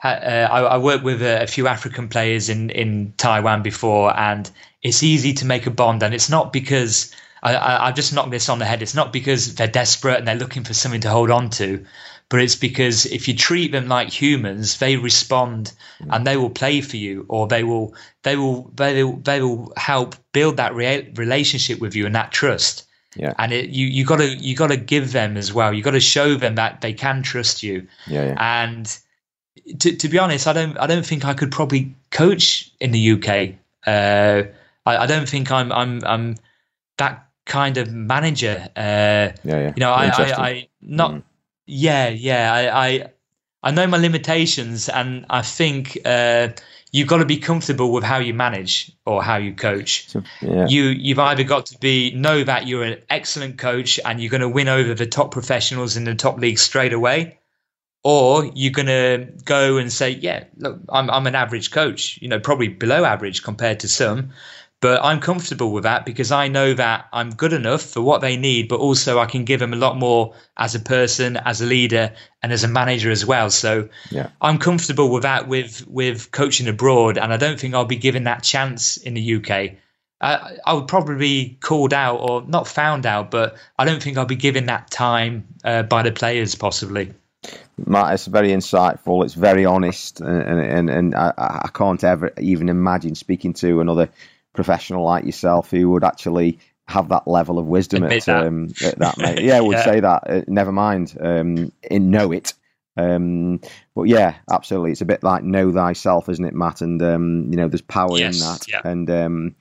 uh, 0.04 0.08
I, 0.08 0.62
I 0.62 0.78
worked 0.78 1.04
with 1.04 1.22
a, 1.22 1.44
a 1.44 1.48
few 1.48 1.68
African 1.68 2.10
players 2.10 2.50
in 2.50 2.70
in 2.72 3.14
Taiwan 3.18 3.62
before, 3.62 4.18
and 4.18 4.50
it's 4.82 5.04
easy 5.04 5.34
to 5.34 5.46
make 5.46 5.66
a 5.66 5.72
bond, 5.72 6.04
and 6.04 6.14
it's 6.14 6.30
not 6.30 6.52
because 6.52 7.14
I, 7.44 7.56
I, 7.56 7.88
I've 7.88 7.96
just 7.96 8.14
knocked 8.14 8.32
this 8.32 8.50
on 8.50 8.60
the 8.60 8.66
head. 8.66 8.82
It's 8.82 8.96
not 8.96 9.14
because 9.14 9.56
they're 9.56 9.68
desperate 9.68 10.18
and 10.18 10.28
they're 10.28 10.36
looking 10.36 10.64
for 10.64 10.74
something 10.74 11.02
to 11.02 11.10
hold 11.10 11.30
on 11.30 11.50
to, 11.52 11.86
but 12.30 12.42
it's 12.42 12.56
because 12.56 13.06
if 13.06 13.28
you 13.28 13.36
treat 13.36 13.72
them 13.72 13.88
like 13.88 14.10
humans, 14.10 14.80
they 14.80 14.96
respond 14.98 15.74
and 16.10 16.26
they 16.26 16.38
will 16.38 16.50
play 16.50 16.82
for 16.82 16.98
you, 16.98 17.26
or 17.28 17.48
they 17.48 17.64
will 17.64 17.94
they 18.24 18.36
will 18.36 18.72
they 18.76 19.04
will 19.04 19.18
they 19.18 19.42
will 19.42 19.74
help 19.78 20.16
build 20.32 20.58
that 20.58 20.74
relationship 20.74 21.80
with 21.80 21.96
you 21.96 22.06
and 22.06 22.16
that 22.16 22.32
trust. 22.32 22.88
Yeah. 23.16 23.34
And 23.38 23.52
it, 23.52 23.70
you 23.70 23.86
you 23.86 24.06
got 24.06 24.18
to 24.18 24.28
you 24.28 24.56
got 24.56 24.68
to 24.68 24.78
give 24.78 25.12
them 25.12 25.38
as 25.38 25.54
well. 25.54 25.74
You 25.74 25.84
got 25.84 25.92
to 25.92 26.00
show 26.00 26.36
them 26.36 26.56
that 26.56 26.82
they 26.82 26.94
can 26.94 27.22
trust 27.22 27.62
you. 27.62 27.88
Yeah, 28.08 28.26
yeah. 28.26 28.64
And 28.64 29.00
to 29.80 29.96
to 29.96 30.10
be 30.10 30.18
honest, 30.18 30.48
I 30.48 30.54
don't 30.54 30.78
I 30.78 30.88
don't 30.88 31.06
think 31.06 31.26
I 31.26 31.34
could 31.34 31.52
probably 31.52 31.94
coach 32.10 32.72
in 32.80 32.92
the 32.92 33.12
UK. 33.12 33.56
Uh, 33.86 34.50
I, 34.86 34.98
I 34.98 35.06
don't 35.06 35.30
think 35.30 35.52
I'm 35.52 35.72
I'm 35.72 36.04
I'm 36.04 36.36
that 36.98 37.28
kind 37.46 37.78
of 37.78 37.92
manager. 37.92 38.70
Uh, 38.76 38.80
yeah, 38.80 39.36
yeah. 39.44 39.74
you 39.76 39.80
know, 39.80 39.92
I, 39.92 40.06
I, 40.06 40.48
I 40.50 40.68
not, 40.82 41.12
Mm. 41.12 41.24
yeah, 41.66 42.10
yeah, 42.10 42.54
I, 42.54 42.88
I, 42.88 43.08
I 43.64 43.72
know 43.72 43.88
my 43.88 43.98
limitations, 43.98 44.90
and 44.90 45.26
I 45.30 45.42
think 45.42 45.98
uh, 46.06 46.50
you've 46.92 47.08
got 47.08 47.18
to 47.18 47.26
be 47.26 47.38
comfortable 47.38 47.94
with 47.94 48.04
how 48.04 48.20
you 48.20 48.34
manage 48.34 48.92
or 49.06 49.24
how 49.24 49.38
you 49.38 49.54
coach. 49.54 50.10
So, 50.10 50.22
yeah. 50.42 50.68
You, 50.68 50.84
you've 50.84 51.20
either 51.20 51.44
got 51.44 51.68
to 51.68 51.78
be 51.80 52.12
know 52.12 52.44
that 52.44 52.68
you're 52.68 52.84
an 52.84 53.02
excellent 53.10 53.58
coach 53.58 54.00
and 54.04 54.20
you're 54.20 54.30
going 54.30 54.42
to 54.42 54.50
win 54.50 54.68
over 54.68 54.94
the 54.94 55.06
top 55.06 55.32
professionals 55.32 55.96
in 55.96 56.04
the 56.04 56.16
top 56.16 56.38
league 56.40 56.60
straight 56.60 56.92
away, 56.92 57.40
or 58.04 58.52
you're 58.54 58.74
going 58.74 58.88
to 58.88 59.32
go 59.46 59.78
and 59.78 59.92
say, 59.92 60.10
yeah, 60.10 60.44
look, 60.58 60.80
I'm, 60.90 61.10
I'm 61.10 61.26
an 61.26 61.36
average 61.36 61.72
coach, 61.72 62.20
you 62.22 62.28
know, 62.28 62.40
probably 62.40 62.68
below 62.68 63.06
average 63.06 63.44
compared 63.44 63.80
to 63.82 63.88
some. 63.88 64.32
But 64.84 65.00
I'm 65.02 65.22
comfortable 65.22 65.72
with 65.72 65.84
that 65.84 66.06
because 66.06 66.34
I 66.34 66.50
know 66.50 66.74
that 66.74 67.08
I'm 67.14 67.30
good 67.30 67.54
enough 67.54 67.84
for 67.84 68.02
what 68.02 68.20
they 68.20 68.36
need, 68.36 68.68
but 68.68 68.82
also 68.82 69.18
I 69.18 69.26
can 69.28 69.46
give 69.46 69.62
them 69.62 69.72
a 69.72 69.78
lot 69.78 69.96
more 69.96 70.34
as 70.58 70.76
a 70.76 70.80
person, 70.82 71.38
as 71.38 71.62
a 71.62 71.66
leader, 71.66 72.12
and 72.42 72.52
as 72.52 72.66
a 72.66 72.68
manager 72.68 73.10
as 73.10 73.26
well. 73.26 73.50
So 73.50 73.88
Yeah. 74.12 74.28
I'm 74.42 74.58
comfortable 74.58 75.10
with 75.10 75.24
that 75.24 75.48
with 75.48 75.88
with 75.88 76.32
coaching 76.32 76.68
abroad, 76.68 77.18
and 77.18 77.32
I 77.32 77.38
don't 77.38 77.58
think 77.58 77.76
I'll 77.76 77.86
be 77.86 77.96
given 77.96 78.26
that 78.26 78.44
chance 78.44 78.98
in 78.98 79.14
the 79.14 79.36
UK. 79.36 79.78
I, 80.20 80.58
I 80.66 80.74
would 80.74 80.90
probably 80.90 81.18
be 81.18 81.58
called 81.62 81.94
out 81.94 82.18
or 82.18 82.44
not 82.46 82.68
found 82.68 83.06
out, 83.06 83.32
but 83.32 83.56
I 83.80 83.86
don't 83.86 84.04
think 84.04 84.18
I'll 84.18 84.26
be 84.26 84.36
given 84.36 84.66
that 84.66 84.92
time 84.92 85.48
uh, 85.64 85.84
by 85.84 86.04
the 86.04 86.12
players 86.12 86.56
possibly. 86.56 87.14
Matt, 87.78 88.14
it's 88.14 88.26
very 88.26 88.50
insightful. 88.50 89.24
It's 89.24 89.34
very 89.34 89.64
honest, 89.64 90.20
and 90.20 90.60
and, 90.60 90.90
and 90.90 91.16
I, 91.16 91.32
I 91.38 91.70
can't 91.74 92.04
ever 92.04 92.34
even 92.38 92.68
imagine 92.68 93.16
speaking 93.16 93.54
to 93.54 93.80
another 93.80 94.10
professional 94.54 95.04
like 95.04 95.26
yourself 95.26 95.72
who 95.72 95.90
would 95.92 96.04
actually 96.04 96.60
have 96.88 97.10
that 97.10 97.28
level 97.28 97.60
of 97.60 97.66
wisdom 97.66 98.04
Admit 98.04 98.20
at 98.22 98.26
that. 98.28 98.48
um, 98.48 98.68
at 98.84 99.00
that. 99.00 99.18
Mate. 99.18 99.42
Yeah, 99.44 99.60
would 99.62 99.78
Yeah. 99.78 99.84
say 99.86 100.00
that. 100.02 100.24
Uh, 100.30 100.42
never 100.48 100.72
mind, 100.72 101.16
um, 101.20 101.72
in 101.90 102.12
know 102.12 102.32
it. 102.32 102.54
Um, 102.96 103.60
but 103.96 104.04
yeah, 104.04 104.36
absolutely, 104.52 104.92
it's 104.92 105.02
a 105.02 105.06
bit 105.06 105.24
like 105.24 105.44
know 105.44 105.72
thyself, 105.72 106.30
isn't 106.30 106.46
it, 106.46 106.54
Matt? 106.54 106.82
And 106.82 107.02
um, 107.02 107.48
you 107.50 107.58
know, 107.58 107.68
there's 107.68 107.82
power 107.82 108.20
Yes, 108.20 108.36
in 108.36 108.40
that. 108.42 108.68
yeah. 108.68 108.82
And 108.84 109.10
um, 109.10 109.56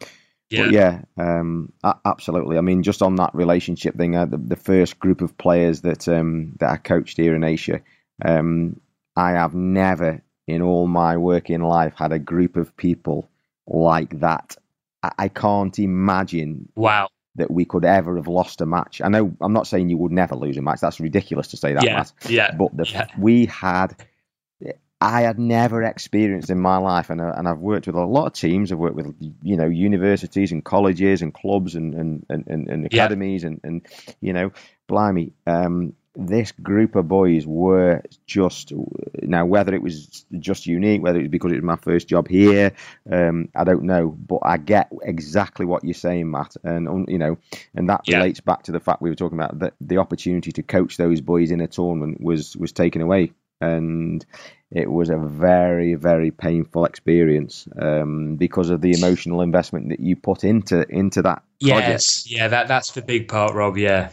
Yeah, 0.50 0.64
but 0.64 0.72
yeah, 0.72 1.00
um, 1.16 1.72
absolutely. 2.04 2.58
I 2.58 2.60
mean, 2.60 2.82
just 2.82 3.00
on 3.02 3.16
that 3.16 3.34
relationship 3.34 3.96
thing, 3.96 4.16
uh, 4.16 4.26
the, 4.26 4.36
the 4.36 4.56
first 4.56 4.98
group 4.98 5.22
of 5.22 5.38
players 5.38 5.80
that 5.82 6.06
um, 6.08 6.52
that 6.58 6.70
I 6.70 6.76
coached 6.76 7.16
here 7.16 7.34
in 7.34 7.44
Asia, 7.44 7.80
um, 8.22 8.80
I 9.16 9.30
have 9.32 9.54
never 9.54 10.22
in 10.46 10.60
all 10.60 10.86
my 10.86 11.16
working 11.16 11.62
life 11.62 11.94
had 11.96 12.12
a 12.12 12.18
group 12.18 12.56
of 12.56 12.76
people 12.76 13.30
like 13.66 14.20
that. 14.20 14.56
I, 15.02 15.12
I 15.18 15.28
can't 15.28 15.78
imagine 15.78 16.68
wow. 16.74 17.08
that 17.36 17.50
we 17.50 17.64
could 17.64 17.84
ever 17.84 18.16
have 18.16 18.28
lost 18.28 18.60
a 18.60 18.66
match. 18.66 19.00
I 19.02 19.08
know 19.08 19.34
I'm 19.40 19.52
not 19.52 19.66
saying 19.66 19.88
you 19.88 19.98
would 19.98 20.12
never 20.12 20.34
lose 20.36 20.56
a 20.56 20.62
match. 20.62 20.80
That's 20.80 21.00
ridiculous 21.00 21.48
to 21.48 21.56
say 21.56 21.74
that, 21.74 21.84
yeah, 21.84 21.94
Matt. 21.96 22.12
yeah, 22.28 22.54
But 22.54 22.76
the, 22.76 22.86
Yeah. 22.90 23.08
we 23.18 23.46
had, 23.46 23.94
I 25.00 25.22
had 25.22 25.38
never 25.38 25.82
experienced 25.82 26.50
in 26.50 26.60
my 26.60 26.76
life, 26.76 27.10
and 27.10 27.20
uh, 27.20 27.32
and 27.36 27.48
I've 27.48 27.58
worked 27.58 27.88
with 27.88 27.96
a 27.96 28.04
lot 28.04 28.26
of 28.26 28.32
teams. 28.34 28.70
I've 28.70 28.78
worked 28.78 28.94
with 28.94 29.12
you 29.42 29.56
know 29.56 29.66
universities 29.66 30.52
and 30.52 30.64
colleges 30.64 31.22
and 31.22 31.34
clubs 31.34 31.74
and 31.74 31.92
and 31.94 32.26
and, 32.28 32.46
and, 32.46 32.68
and 32.68 32.88
Yeah. 32.92 33.04
academies 33.04 33.42
and 33.42 33.60
and 33.64 33.84
you 34.20 34.32
know, 34.32 34.52
blimey, 34.86 35.32
um, 35.46 35.94
this 36.14 36.52
group 36.52 36.94
of 36.94 37.08
boys 37.08 37.46
were 37.46 38.02
just 38.26 38.72
now 39.22 39.46
whether 39.46 39.74
it 39.74 39.82
was 39.82 40.26
just 40.38 40.66
unique, 40.66 41.02
whether 41.02 41.18
it 41.18 41.22
was 41.22 41.30
because 41.30 41.52
it 41.52 41.56
was 41.56 41.64
my 41.64 41.76
first 41.76 42.06
job 42.06 42.28
here, 42.28 42.72
um, 43.10 43.48
I 43.54 43.64
don't 43.64 43.84
know, 43.84 44.08
but 44.10 44.40
I 44.42 44.58
get 44.58 44.92
exactly 45.02 45.64
what 45.64 45.84
you're 45.84 45.94
saying, 45.94 46.30
Matt, 46.30 46.56
and 46.64 47.08
you 47.08 47.18
know, 47.18 47.38
and 47.74 47.88
that 47.88 48.02
yeah. 48.04 48.18
relates 48.18 48.40
back 48.40 48.64
to 48.64 48.72
the 48.72 48.80
fact 48.80 49.00
we 49.00 49.08
were 49.08 49.16
talking 49.16 49.38
about 49.38 49.58
that 49.60 49.74
the 49.80 49.98
opportunity 49.98 50.52
to 50.52 50.62
coach 50.62 50.98
those 50.98 51.20
boys 51.20 51.50
in 51.50 51.60
a 51.60 51.66
tournament 51.66 52.20
was 52.20 52.56
was 52.56 52.72
taken 52.72 53.00
away, 53.00 53.32
and 53.62 54.26
it 54.70 54.90
was 54.90 55.08
a 55.08 55.16
very 55.16 55.94
very 55.94 56.30
painful 56.30 56.84
experience 56.84 57.66
um, 57.80 58.36
because 58.36 58.68
of 58.68 58.82
the 58.82 58.92
emotional 58.92 59.40
investment 59.40 59.88
that 59.88 60.00
you 60.00 60.16
put 60.16 60.44
into 60.44 60.86
into 60.90 61.22
that. 61.22 61.42
Yes, 61.58 61.78
project. 61.78 62.30
yeah, 62.30 62.48
that 62.48 62.68
that's 62.68 62.92
the 62.92 63.02
big 63.02 63.28
part, 63.28 63.54
Rob. 63.54 63.78
Yeah. 63.78 64.10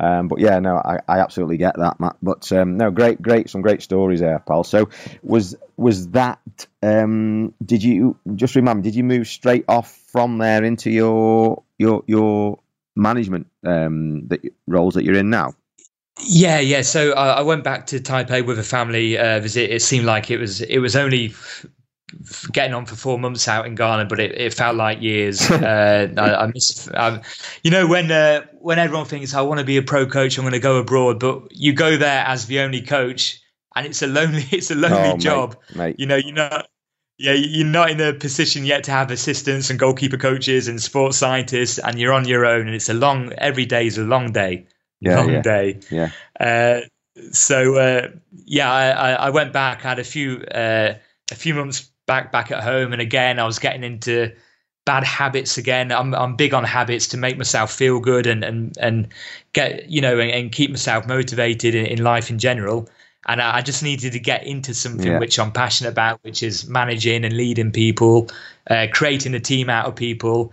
Um, 0.00 0.28
but 0.28 0.38
yeah, 0.38 0.58
no, 0.60 0.76
I, 0.76 0.98
I 1.08 1.18
absolutely 1.20 1.58
get 1.58 1.76
that, 1.76 2.00
Matt. 2.00 2.16
But 2.22 2.50
um, 2.52 2.78
no, 2.78 2.90
great, 2.90 3.20
great, 3.20 3.50
some 3.50 3.60
great 3.60 3.82
stories 3.82 4.20
there, 4.20 4.38
pal. 4.38 4.64
So 4.64 4.88
was 5.22 5.54
was 5.76 6.08
that? 6.08 6.40
Um, 6.82 7.54
did 7.64 7.82
you 7.82 8.16
just 8.34 8.56
remember? 8.56 8.82
Did 8.82 8.94
you 8.94 9.04
move 9.04 9.28
straight 9.28 9.66
off 9.68 9.94
from 10.10 10.38
there 10.38 10.64
into 10.64 10.90
your 10.90 11.62
your 11.78 12.02
your 12.06 12.58
management 12.96 13.46
um, 13.64 14.26
that 14.28 14.40
roles 14.66 14.94
that 14.94 15.04
you're 15.04 15.16
in 15.16 15.28
now? 15.28 15.52
Yeah, 16.22 16.60
yeah. 16.60 16.82
So 16.82 17.12
I, 17.12 17.38
I 17.38 17.40
went 17.42 17.62
back 17.62 17.86
to 17.88 18.00
Taipei 18.00 18.44
with 18.44 18.58
a 18.58 18.62
family 18.62 19.18
uh, 19.18 19.40
visit. 19.40 19.70
It 19.70 19.82
seemed 19.82 20.06
like 20.06 20.30
it 20.30 20.38
was 20.38 20.62
it 20.62 20.78
was 20.78 20.96
only 20.96 21.34
getting 22.52 22.74
on 22.74 22.86
for 22.86 22.96
four 22.96 23.18
months 23.18 23.48
out 23.48 23.66
in 23.66 23.74
Ghana, 23.74 24.06
but 24.06 24.20
it, 24.20 24.38
it 24.38 24.54
felt 24.54 24.76
like 24.76 25.00
years. 25.00 25.50
Uh, 25.60 26.08
I, 26.16 26.34
I 26.34 26.46
miss, 26.46 26.88
um, 26.94 27.20
you 27.62 27.70
know, 27.70 27.86
when 27.86 28.10
uh, 28.10 28.46
when 28.60 28.78
everyone 28.78 29.04
thinks 29.04 29.34
I 29.34 29.42
want 29.42 29.60
to 29.60 29.66
be 29.66 29.76
a 29.76 29.82
pro 29.82 30.06
coach, 30.06 30.38
I'm 30.38 30.44
going 30.44 30.52
to 30.52 30.58
go 30.58 30.78
abroad, 30.78 31.20
but 31.20 31.54
you 31.54 31.74
go 31.74 31.96
there 31.96 32.24
as 32.24 32.46
the 32.46 32.60
only 32.60 32.80
coach, 32.80 33.40
and 33.76 33.86
it's 33.86 34.00
a 34.00 34.06
lonely 34.06 34.42
it's 34.50 34.70
a 34.70 34.74
lonely 34.74 35.10
oh, 35.10 35.16
job. 35.18 35.56
Mate, 35.70 35.76
mate. 35.76 35.96
You 35.98 36.06
know, 36.06 36.16
you're 36.16 36.34
not. 36.34 36.68
Yeah, 37.18 37.34
you're 37.34 37.66
not 37.66 37.90
in 37.90 38.00
a 38.00 38.14
position 38.14 38.64
yet 38.64 38.84
to 38.84 38.92
have 38.92 39.10
assistants 39.10 39.68
and 39.68 39.78
goalkeeper 39.78 40.16
coaches 40.16 40.68
and 40.68 40.82
sports 40.82 41.18
scientists, 41.18 41.78
and 41.78 41.98
you're 41.98 42.14
on 42.14 42.26
your 42.26 42.46
own. 42.46 42.66
And 42.66 42.74
it's 42.74 42.88
a 42.88 42.94
long. 42.94 43.32
Every 43.34 43.66
day 43.66 43.86
is 43.86 43.98
a 43.98 44.02
long 44.02 44.32
day. 44.32 44.66
Yeah, 45.00 45.16
long 45.16 45.30
yeah, 45.30 45.42
day. 45.42 45.80
Yeah. 45.90 46.10
Uh, 46.38 46.80
so 47.32 47.76
uh, 47.76 48.08
yeah, 48.32 48.72
I, 48.72 49.12
I, 49.12 49.30
went 49.30 49.52
back. 49.52 49.82
had 49.82 49.98
a 49.98 50.04
few 50.04 50.38
uh, 50.38 50.94
a 51.30 51.34
few 51.34 51.54
months 51.54 51.90
back 52.10 52.32
back 52.32 52.50
at 52.50 52.64
home, 52.64 52.92
and 52.92 53.00
again, 53.00 53.38
I 53.38 53.44
was 53.44 53.60
getting 53.60 53.84
into 53.84 54.32
bad 54.84 55.04
habits 55.04 55.58
again. 55.58 55.92
I'm 55.92 56.12
I'm 56.12 56.34
big 56.34 56.52
on 56.54 56.64
habits 56.64 57.06
to 57.08 57.16
make 57.16 57.38
myself 57.38 57.72
feel 57.72 58.00
good 58.00 58.26
and 58.26 58.42
and 58.42 58.76
and 58.78 59.08
get 59.52 59.88
you 59.88 60.00
know 60.00 60.18
and, 60.18 60.28
and 60.28 60.50
keep 60.50 60.70
myself 60.70 61.06
motivated 61.06 61.76
in, 61.76 61.86
in, 61.86 62.02
life 62.02 62.28
in 62.28 62.40
general. 62.40 62.88
And 63.28 63.40
I, 63.40 63.58
I 63.58 63.62
just 63.62 63.84
needed 63.84 64.12
to 64.14 64.18
get 64.18 64.44
into 64.44 64.74
something 64.74 65.12
yeah. 65.12 65.20
which 65.20 65.38
I'm 65.38 65.52
passionate 65.52 65.90
about, 65.90 66.18
which 66.24 66.42
is 66.42 66.68
managing 66.68 67.24
and 67.24 67.36
leading 67.36 67.70
people, 67.70 68.28
uh, 68.68 68.88
creating 68.92 69.34
a 69.34 69.40
team 69.40 69.70
out 69.70 69.86
of 69.86 69.94
people. 69.94 70.52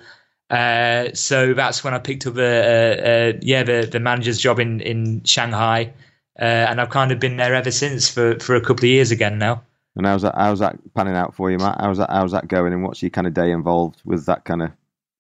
Uh, 0.52 1.10
so 1.14 1.56
that's 1.56 1.84
when 1.84 1.96
I 1.96 2.00
picked 2.00 2.28
up 2.28 2.36
the 2.36 3.40
yeah 3.42 3.64
the 3.64 3.90
the 3.92 4.00
manager's 4.00 4.38
job 4.38 4.60
in 4.60 4.82
in 4.82 5.24
Shanghai, 5.24 5.92
uh, 6.40 6.70
and 6.70 6.80
I've 6.80 6.92
kind 6.92 7.12
of 7.12 7.20
been 7.20 7.38
there 7.38 7.56
ever 7.56 7.72
since 7.72 8.08
for 8.08 8.40
for 8.40 8.54
a 8.56 8.62
couple 8.62 8.86
of 8.86 8.92
years 8.92 9.10
again 9.10 9.40
now. 9.40 9.64
And 9.98 10.06
how's 10.06 10.22
that? 10.22 10.36
How's 10.36 10.60
that 10.60 10.78
panning 10.94 11.16
out 11.16 11.34
for 11.34 11.50
you, 11.50 11.58
Matt? 11.58 11.82
How's 11.82 11.98
that? 11.98 12.10
How's 12.10 12.32
that 12.32 12.48
going? 12.48 12.72
And 12.72 12.84
what's 12.84 13.02
your 13.02 13.10
kind 13.10 13.28
of 13.28 13.34
day 13.34 13.52
involved 13.52 14.02
with 14.06 14.26
that 14.28 14.46
kind 14.46 14.62
of 14.62 14.72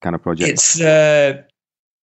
kind 0.01 0.15
of 0.15 0.21
project? 0.21 0.49
It's 0.49 0.79
uh, 0.79 1.41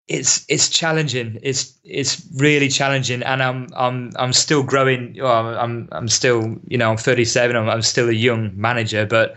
it's 0.09 0.45
it's 0.49 0.69
challenging. 0.69 1.39
It's 1.43 1.79
it's 1.85 2.27
really 2.35 2.69
challenging, 2.69 3.23
and 3.23 3.43
I'm 3.43 3.69
I'm 3.75 4.11
I'm 4.17 4.33
still 4.33 4.65
growing. 4.65 5.17
Well, 5.21 5.57
I'm 5.57 5.89
I'm 5.93 6.09
still 6.09 6.57
you 6.67 6.77
know 6.77 6.91
I'm 6.91 6.97
37. 6.97 7.55
I'm 7.55 7.69
I'm 7.71 7.83
still 7.83 8.09
a 8.09 8.13
young 8.13 8.51
manager, 8.61 9.07
but 9.07 9.37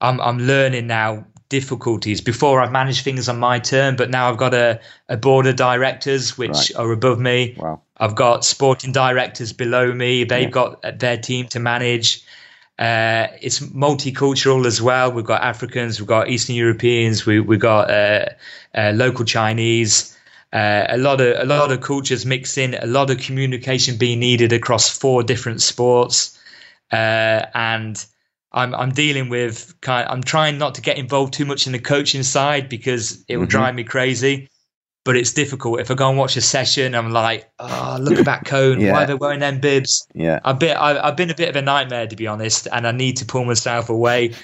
I'm 0.00 0.20
I'm 0.20 0.38
learning 0.38 0.88
now 0.88 1.24
difficulties. 1.48 2.20
Before 2.20 2.60
I've 2.60 2.72
managed 2.72 3.04
things 3.04 3.28
on 3.28 3.38
my 3.38 3.58
turn, 3.58 3.94
but 3.94 4.10
now 4.10 4.28
I've 4.28 4.38
got 4.38 4.54
a, 4.54 4.80
a 5.08 5.16
board 5.18 5.46
of 5.46 5.54
directors 5.54 6.36
which 6.36 6.50
right. 6.50 6.76
are 6.76 6.90
above 6.90 7.20
me. 7.20 7.54
Wow. 7.58 7.82
I've 7.96 8.14
got 8.14 8.44
sporting 8.44 8.90
directors 8.90 9.52
below 9.52 9.92
me. 9.92 10.24
They've 10.24 10.44
yeah. 10.44 10.48
got 10.48 10.98
their 10.98 11.18
team 11.18 11.46
to 11.48 11.60
manage. 11.60 12.24
Uh, 12.82 13.28
it's 13.40 13.60
multicultural 13.60 14.66
as 14.66 14.82
well. 14.82 15.12
We've 15.12 15.24
got 15.24 15.40
Africans, 15.40 16.00
we've 16.00 16.08
got 16.08 16.28
Eastern 16.28 16.56
Europeans, 16.56 17.24
we, 17.24 17.38
we've 17.38 17.60
got 17.60 17.88
uh, 17.88 18.26
uh, 18.74 18.90
local 18.92 19.24
Chinese. 19.24 20.18
Uh, 20.52 20.86
a 20.88 20.98
lot 20.98 21.20
of 21.20 21.38
a 21.38 21.44
lot 21.44 21.70
of 21.70 21.80
cultures 21.80 22.26
mixed 22.26 22.58
in, 22.58 22.74
a 22.74 22.86
lot 22.86 23.10
of 23.10 23.18
communication 23.18 23.98
being 23.98 24.18
needed 24.18 24.52
across 24.52 24.98
four 24.98 25.22
different 25.22 25.62
sports, 25.62 26.36
uh, 26.90 27.46
and 27.54 28.04
I'm 28.50 28.74
I'm 28.74 28.90
dealing 28.90 29.28
with 29.28 29.80
kind. 29.80 30.08
I'm 30.08 30.24
trying 30.24 30.58
not 30.58 30.74
to 30.74 30.82
get 30.82 30.98
involved 30.98 31.34
too 31.34 31.44
much 31.44 31.68
in 31.68 31.72
the 31.72 31.78
coaching 31.78 32.24
side 32.24 32.68
because 32.68 33.24
it 33.28 33.36
will 33.36 33.44
mm-hmm. 33.44 33.50
drive 33.50 33.74
me 33.76 33.84
crazy 33.84 34.48
but 35.04 35.16
it's 35.16 35.32
difficult. 35.32 35.80
If 35.80 35.90
I 35.90 35.94
go 35.94 36.08
and 36.08 36.18
watch 36.18 36.36
a 36.36 36.40
session, 36.40 36.94
I'm 36.94 37.10
like, 37.10 37.50
oh, 37.58 37.98
look 38.00 38.18
at 38.18 38.24
that 38.26 38.44
cone. 38.44 38.80
yeah. 38.80 38.92
Why 38.92 39.04
are 39.04 39.06
they 39.06 39.14
wearing 39.14 39.40
them 39.40 39.60
bibs? 39.60 40.06
Yeah, 40.14 40.40
I've 40.44 40.58
been 40.58 40.76
I, 40.76 41.06
have 41.06 41.16
been 41.16 41.30
a 41.30 41.34
bit 41.34 41.48
of 41.48 41.56
a 41.56 41.62
nightmare 41.62 42.06
to 42.06 42.16
be 42.16 42.26
honest, 42.26 42.68
and 42.70 42.86
I 42.86 42.92
need 42.92 43.18
to 43.18 43.24
pull 43.24 43.44
myself 43.44 43.88
away. 43.88 44.34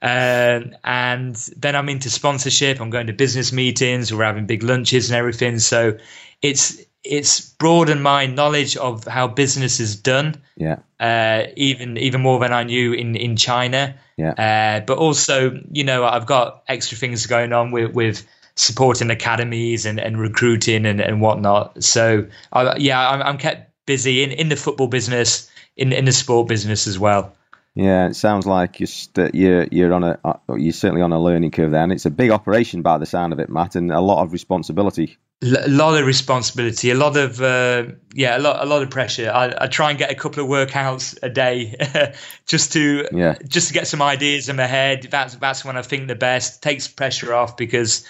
Um, 0.00 0.76
and 0.84 1.34
then 1.56 1.74
I'm 1.74 1.88
into 1.88 2.08
sponsorship. 2.08 2.80
I'm 2.80 2.90
going 2.90 3.08
to 3.08 3.12
business 3.12 3.52
meetings. 3.52 4.14
We're 4.14 4.24
having 4.24 4.46
big 4.46 4.62
lunches 4.62 5.10
and 5.10 5.16
everything. 5.16 5.58
So 5.58 5.98
it's 6.40 6.80
it's 7.04 7.40
broadened 7.40 8.02
my 8.02 8.26
knowledge 8.26 8.76
of 8.76 9.04
how 9.04 9.28
business 9.28 9.80
is 9.80 9.96
done. 9.96 10.36
Yeah. 10.56 10.78
Uh, 11.00 11.44
even 11.56 11.96
even 11.96 12.20
more 12.20 12.38
than 12.38 12.52
I 12.52 12.64
knew 12.64 12.92
in 12.92 13.16
in 13.16 13.36
China. 13.36 13.96
Yeah. 14.16 14.32
Uh, 14.32 14.84
but 14.84 14.98
also, 14.98 15.60
you 15.70 15.84
know, 15.84 16.04
I've 16.04 16.26
got 16.26 16.62
extra 16.68 16.96
things 16.96 17.26
going 17.26 17.52
on 17.52 17.70
with 17.72 17.92
with 17.92 18.26
supporting 18.58 19.10
academies 19.10 19.86
and, 19.86 20.00
and 20.00 20.18
recruiting 20.18 20.84
and, 20.84 21.00
and 21.00 21.20
whatnot. 21.20 21.82
So 21.82 22.26
uh, 22.52 22.74
yeah, 22.76 23.08
I'm, 23.08 23.22
I'm 23.22 23.38
kept 23.38 23.72
busy 23.86 24.22
in, 24.22 24.32
in 24.32 24.48
the 24.48 24.56
football 24.56 24.88
business, 24.88 25.50
in 25.76 25.92
in 25.92 26.04
the 26.04 26.12
sport 26.12 26.48
business 26.48 26.86
as 26.86 26.98
well. 26.98 27.34
Yeah, 27.74 28.08
it 28.08 28.14
sounds 28.14 28.44
like 28.44 28.80
you're 28.80 28.88
st- 28.88 29.36
you're 29.36 29.68
you're 29.70 29.92
on 29.92 30.02
a 30.02 30.18
uh, 30.24 30.54
you're 30.56 30.72
certainly 30.72 31.02
on 31.02 31.12
a 31.12 31.22
learning 31.22 31.52
curve 31.52 31.70
there, 31.70 31.82
and 31.82 31.92
it's 31.92 32.06
a 32.06 32.10
big 32.10 32.30
operation 32.30 32.82
by 32.82 32.98
the 32.98 33.06
sound 33.06 33.32
of 33.32 33.38
it, 33.38 33.48
Matt, 33.48 33.76
and 33.76 33.92
a 33.92 34.00
lot 34.00 34.22
of 34.24 34.32
responsibility. 34.32 35.16
A 35.44 35.68
lot 35.68 35.96
of 35.96 36.04
responsibility, 36.04 36.90
a 36.90 36.96
lot 36.96 37.16
of 37.16 37.40
uh, 37.40 37.84
yeah, 38.12 38.36
a 38.36 38.40
lot 38.40 38.60
a 38.60 38.66
lot 38.66 38.82
of 38.82 38.90
pressure. 38.90 39.30
I, 39.30 39.54
I 39.60 39.66
try 39.68 39.90
and 39.90 39.98
get 39.98 40.10
a 40.10 40.16
couple 40.16 40.42
of 40.42 40.50
workouts 40.50 41.16
a 41.22 41.28
day, 41.28 41.76
just 42.46 42.72
to 42.72 43.06
yeah. 43.12 43.36
just 43.46 43.68
to 43.68 43.74
get 43.74 43.86
some 43.86 44.02
ideas 44.02 44.48
in 44.48 44.56
my 44.56 44.66
head. 44.66 45.06
That's 45.08 45.36
that's 45.36 45.64
when 45.64 45.76
I 45.76 45.82
think 45.82 46.08
the 46.08 46.16
best 46.16 46.60
takes 46.64 46.88
pressure 46.88 47.32
off 47.32 47.56
because 47.56 48.04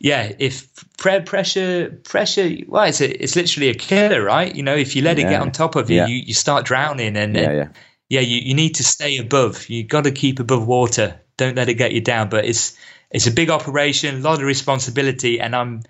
yeah, 0.00 0.32
if 0.38 0.68
pre- 0.96 1.20
pressure, 1.20 2.00
pressure, 2.04 2.50
well, 2.68 2.84
it's 2.84 3.00
a, 3.00 3.22
it's 3.22 3.34
literally 3.34 3.68
a 3.68 3.74
killer, 3.74 4.22
right? 4.22 4.54
You 4.54 4.62
know, 4.62 4.76
if 4.76 4.94
you 4.94 5.02
let 5.02 5.18
yeah. 5.18 5.26
it 5.26 5.30
get 5.30 5.40
on 5.40 5.50
top 5.50 5.74
of 5.74 5.90
you, 5.90 5.96
yeah. 5.96 6.06
you, 6.06 6.16
you 6.16 6.34
start 6.34 6.64
drowning, 6.64 7.16
and 7.16 7.34
yeah, 7.34 7.52
yeah, 7.52 7.68
yeah, 8.08 8.20
you, 8.20 8.38
you 8.38 8.54
need 8.54 8.76
to 8.76 8.84
stay 8.84 9.18
above. 9.18 9.68
You 9.68 9.82
got 9.82 10.04
to 10.04 10.12
keep 10.12 10.38
above 10.38 10.66
water. 10.66 11.20
Don't 11.36 11.56
let 11.56 11.68
it 11.68 11.74
get 11.74 11.92
you 11.92 12.00
down. 12.00 12.28
But 12.28 12.44
it's 12.44 12.78
it's 13.10 13.26
a 13.26 13.32
big 13.32 13.50
operation, 13.50 14.16
a 14.16 14.20
lot 14.20 14.40
of 14.40 14.46
responsibility, 14.46 15.40
and 15.40 15.54
I'm 15.56 15.82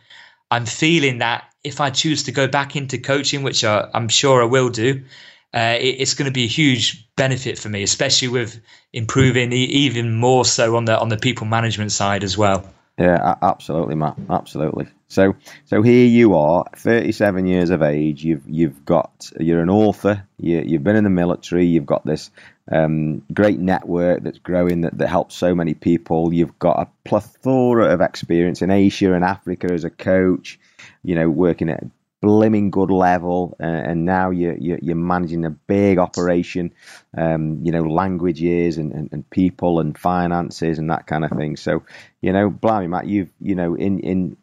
I'm 0.51 0.65
feeling 0.65 1.19
that 1.19 1.45
if 1.63 1.81
I 1.81 1.91
choose 1.91 2.23
to 2.25 2.33
go 2.33 2.49
back 2.49 2.77
into 2.77 2.97
coaching, 2.97 3.43
which 3.43 3.63
I, 3.63 3.91
am 3.93 4.09
sure 4.09 4.41
I 4.41 4.47
will 4.47 4.71
do, 4.71 5.05
uh, 5.53 5.77
it, 5.79 5.97
it's 6.01 6.15
going 6.15 6.27
to 6.27 6.33
be 6.33 6.45
a 6.45 6.49
huge 6.49 7.15
benefit 7.17 7.59
for 7.59 7.69
me, 7.69 7.83
especially 7.83 8.29
with 8.29 8.59
improving 8.95 9.53
even 9.53 10.15
more 10.15 10.47
so 10.47 10.77
on 10.77 10.87
the 10.87 10.99
on 10.99 11.11
the 11.11 11.19
people 11.19 11.47
management 11.47 11.93
side 11.93 12.25
as 12.25 12.39
well. 12.39 12.65
Yeah, 12.99 13.37
absolutely, 13.43 13.95
Matt. 13.95 14.19
Absolutely. 14.29 14.89
So, 15.07 15.37
so 15.67 15.83
here 15.83 16.07
you 16.07 16.35
are, 16.35 16.65
37 16.75 17.47
years 17.47 17.71
of 17.71 17.81
age. 17.81 18.25
You've 18.25 18.43
you've 18.49 18.85
got 18.85 19.31
you're 19.39 19.63
an 19.63 19.71
author. 19.71 20.25
You, 20.37 20.63
you've 20.67 20.83
been 20.83 20.97
in 20.97 21.05
the 21.05 21.11
military. 21.11 21.67
You've 21.67 21.87
got 21.87 22.05
this 22.05 22.31
um, 22.71 23.23
great 23.33 23.61
network 23.61 24.25
that's 24.25 24.39
growing 24.39 24.81
that, 24.81 24.99
that 24.99 25.09
helps 25.09 25.37
so 25.37 25.55
many 25.55 25.75
people. 25.75 26.33
You've 26.33 26.59
got 26.59 26.81
a 26.81 26.89
plethora 27.09 27.87
of 27.95 28.01
experience 28.01 28.63
in 28.63 28.73
Asia 28.73 29.15
and 29.15 29.25
Africa 29.25 29.73
as 29.73 29.85
a 29.85 29.91
coach. 29.91 30.59
You 31.05 31.15
know, 31.15 31.31
working 31.31 31.71
at 31.71 31.85
blimming 32.21 32.71
good 32.71 32.91
level, 32.91 33.57
uh, 33.61 33.65
and 33.65 34.05
now 34.05 34.31
you're, 34.31 34.57
you're, 34.57 34.79
you're 34.83 34.97
managing 34.97 35.45
a 35.45 35.51
big 35.51 35.99
operation. 35.99 36.73
Um, 37.17 37.61
you 37.63 37.73
know, 37.73 37.85
languages 37.85 38.77
and, 38.77 38.93
and, 38.93 39.09
and, 39.13 39.31
people 39.31 39.81
and 39.81 39.97
finances 39.97 40.79
and 40.79 40.91
that 40.91 41.07
kind 41.07 41.25
of 41.25 41.31
thing. 41.31 41.57
So, 41.57 41.83
you 42.21 42.33
know, 42.33 42.51
blimey, 42.51 42.87
Matt, 42.87 43.07
you've 43.07 43.31
you 43.41 43.55
know, 43.55 43.75
in 43.75 44.01
in 44.01 44.37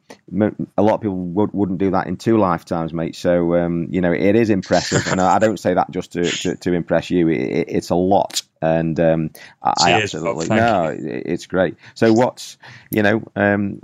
a 0.78 0.82
lot 0.82 0.95
of 0.95 1.01
people 1.01 1.17
would, 1.17 1.53
wouldn't 1.53 1.78
do 1.78 1.91
that 1.91 2.07
in 2.07 2.17
two 2.17 2.38
lifetimes, 2.38 2.91
mate. 2.91 3.15
So, 3.15 3.55
um, 3.55 3.88
you 3.91 4.01
know, 4.01 4.11
it 4.11 4.36
is 4.36 4.49
impressive, 4.49 5.07
and 5.11 5.21
I 5.21 5.39
don't 5.39 5.59
say 5.59 5.73
that 5.73 5.91
just 5.91 6.13
to 6.13 6.23
to, 6.23 6.55
to 6.55 6.73
impress 6.73 7.09
you. 7.11 7.30
It, 7.30 7.65
it's 7.67 7.91
a 7.91 7.95
lot, 7.95 8.41
and 8.61 8.99
um, 8.99 9.30
I, 9.61 9.73
Cheers, 9.86 10.15
absolutely 10.15 10.47
no, 10.47 10.95
it's 10.97 11.45
great. 11.45 11.76
So, 11.93 12.13
what's 12.13 12.57
you 12.89 13.03
know, 13.03 13.23
um, 13.36 13.82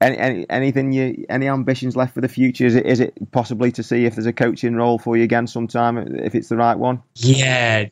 any, 0.00 0.18
any 0.18 0.50
anything 0.50 0.92
you 0.92 1.24
any 1.28 1.48
ambitions 1.48 1.96
left 1.96 2.14
for 2.14 2.20
the 2.20 2.28
future? 2.28 2.66
Is 2.66 2.74
it 2.74 2.86
is 2.86 3.00
it 3.00 3.14
possibly 3.32 3.72
to 3.72 3.82
see 3.82 4.04
if 4.04 4.14
there's 4.14 4.26
a 4.26 4.32
coaching 4.32 4.76
role 4.76 4.98
for 4.98 5.16
you 5.16 5.24
again 5.24 5.46
sometime 5.46 5.98
if 5.98 6.34
it's 6.34 6.48
the 6.48 6.56
right 6.56 6.78
one? 6.78 7.02
Yeah, 7.14 7.86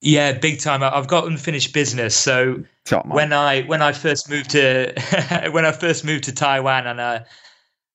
yeah, 0.00 0.32
big 0.32 0.60
time. 0.60 0.82
I've 0.82 1.08
got 1.08 1.26
unfinished 1.26 1.72
business. 1.72 2.16
So 2.16 2.64
when 3.06 3.32
I 3.32 3.62
when 3.62 3.82
I 3.82 3.92
first 3.92 4.28
moved 4.28 4.50
to 4.50 4.92
when 5.52 5.64
I 5.64 5.72
first 5.72 6.04
moved 6.04 6.24
to 6.24 6.32
Taiwan 6.34 6.86
and 6.86 7.00
uh, 7.00 7.20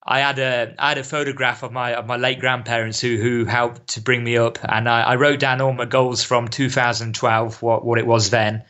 I 0.09 0.19
had 0.19 0.39
a 0.39 0.73
I 0.79 0.89
had 0.89 0.97
a 0.97 1.03
photograph 1.03 1.63
of 1.63 1.73
my 1.73 1.93
of 1.93 2.07
my 2.07 2.15
late 2.15 2.39
grandparents 2.39 3.01
who 3.01 3.17
who 3.17 3.43
helped 3.43 3.87
to 3.89 4.01
bring 4.01 4.23
me 4.23 4.37
up, 4.37 4.57
and 4.63 4.87
I, 4.87 5.01
I 5.01 5.15
wrote 5.15 5.39
down 5.39 5.59
all 5.59 5.73
my 5.73 5.85
goals 5.85 6.23
from 6.23 6.47
2012, 6.47 7.61
what 7.61 7.83
what 7.83 7.99
it 7.99 8.07
was 8.07 8.29
then, 8.29 8.63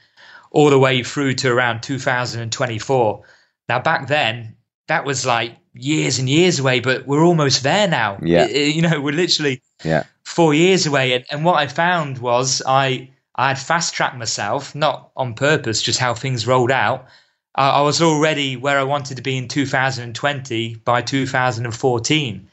all 0.49 0.71
the 0.71 0.79
way 0.79 1.03
through 1.03 1.35
to 1.35 1.51
around 1.51 1.83
2024. 1.83 3.23
Now 3.69 3.79
back 3.79 4.07
then, 4.07 4.55
that 4.87 5.05
was 5.05 5.25
like 5.25 5.57
years 5.73 6.19
and 6.19 6.29
years 6.29 6.59
away, 6.59 6.79
but 6.79 7.05
we're 7.05 7.23
almost 7.23 7.63
there 7.63 7.87
now. 7.87 8.19
Yeah. 8.21 8.45
It, 8.45 8.75
you 8.75 8.81
know, 8.81 8.99
we're 9.01 9.13
literally 9.13 9.61
yeah. 9.83 10.03
four 10.23 10.53
years 10.53 10.85
away. 10.85 11.13
And, 11.13 11.25
and 11.31 11.45
what 11.45 11.55
I 11.55 11.67
found 11.67 12.17
was 12.19 12.61
I 12.65 13.09
I 13.35 13.49
had 13.49 13.59
fast 13.59 13.93
tracked 13.93 14.17
myself, 14.17 14.73
not 14.73 15.11
on 15.15 15.35
purpose, 15.35 15.81
just 15.81 15.99
how 15.99 16.13
things 16.13 16.47
rolled 16.47 16.71
out. 16.71 17.07
I, 17.55 17.69
I 17.69 17.81
was 17.81 18.01
already 18.01 18.55
where 18.55 18.79
I 18.79 18.83
wanted 18.83 19.17
to 19.17 19.23
be 19.23 19.37
in 19.37 19.47
2020 19.47 20.75
by 20.75 21.01
2014. 21.01 22.47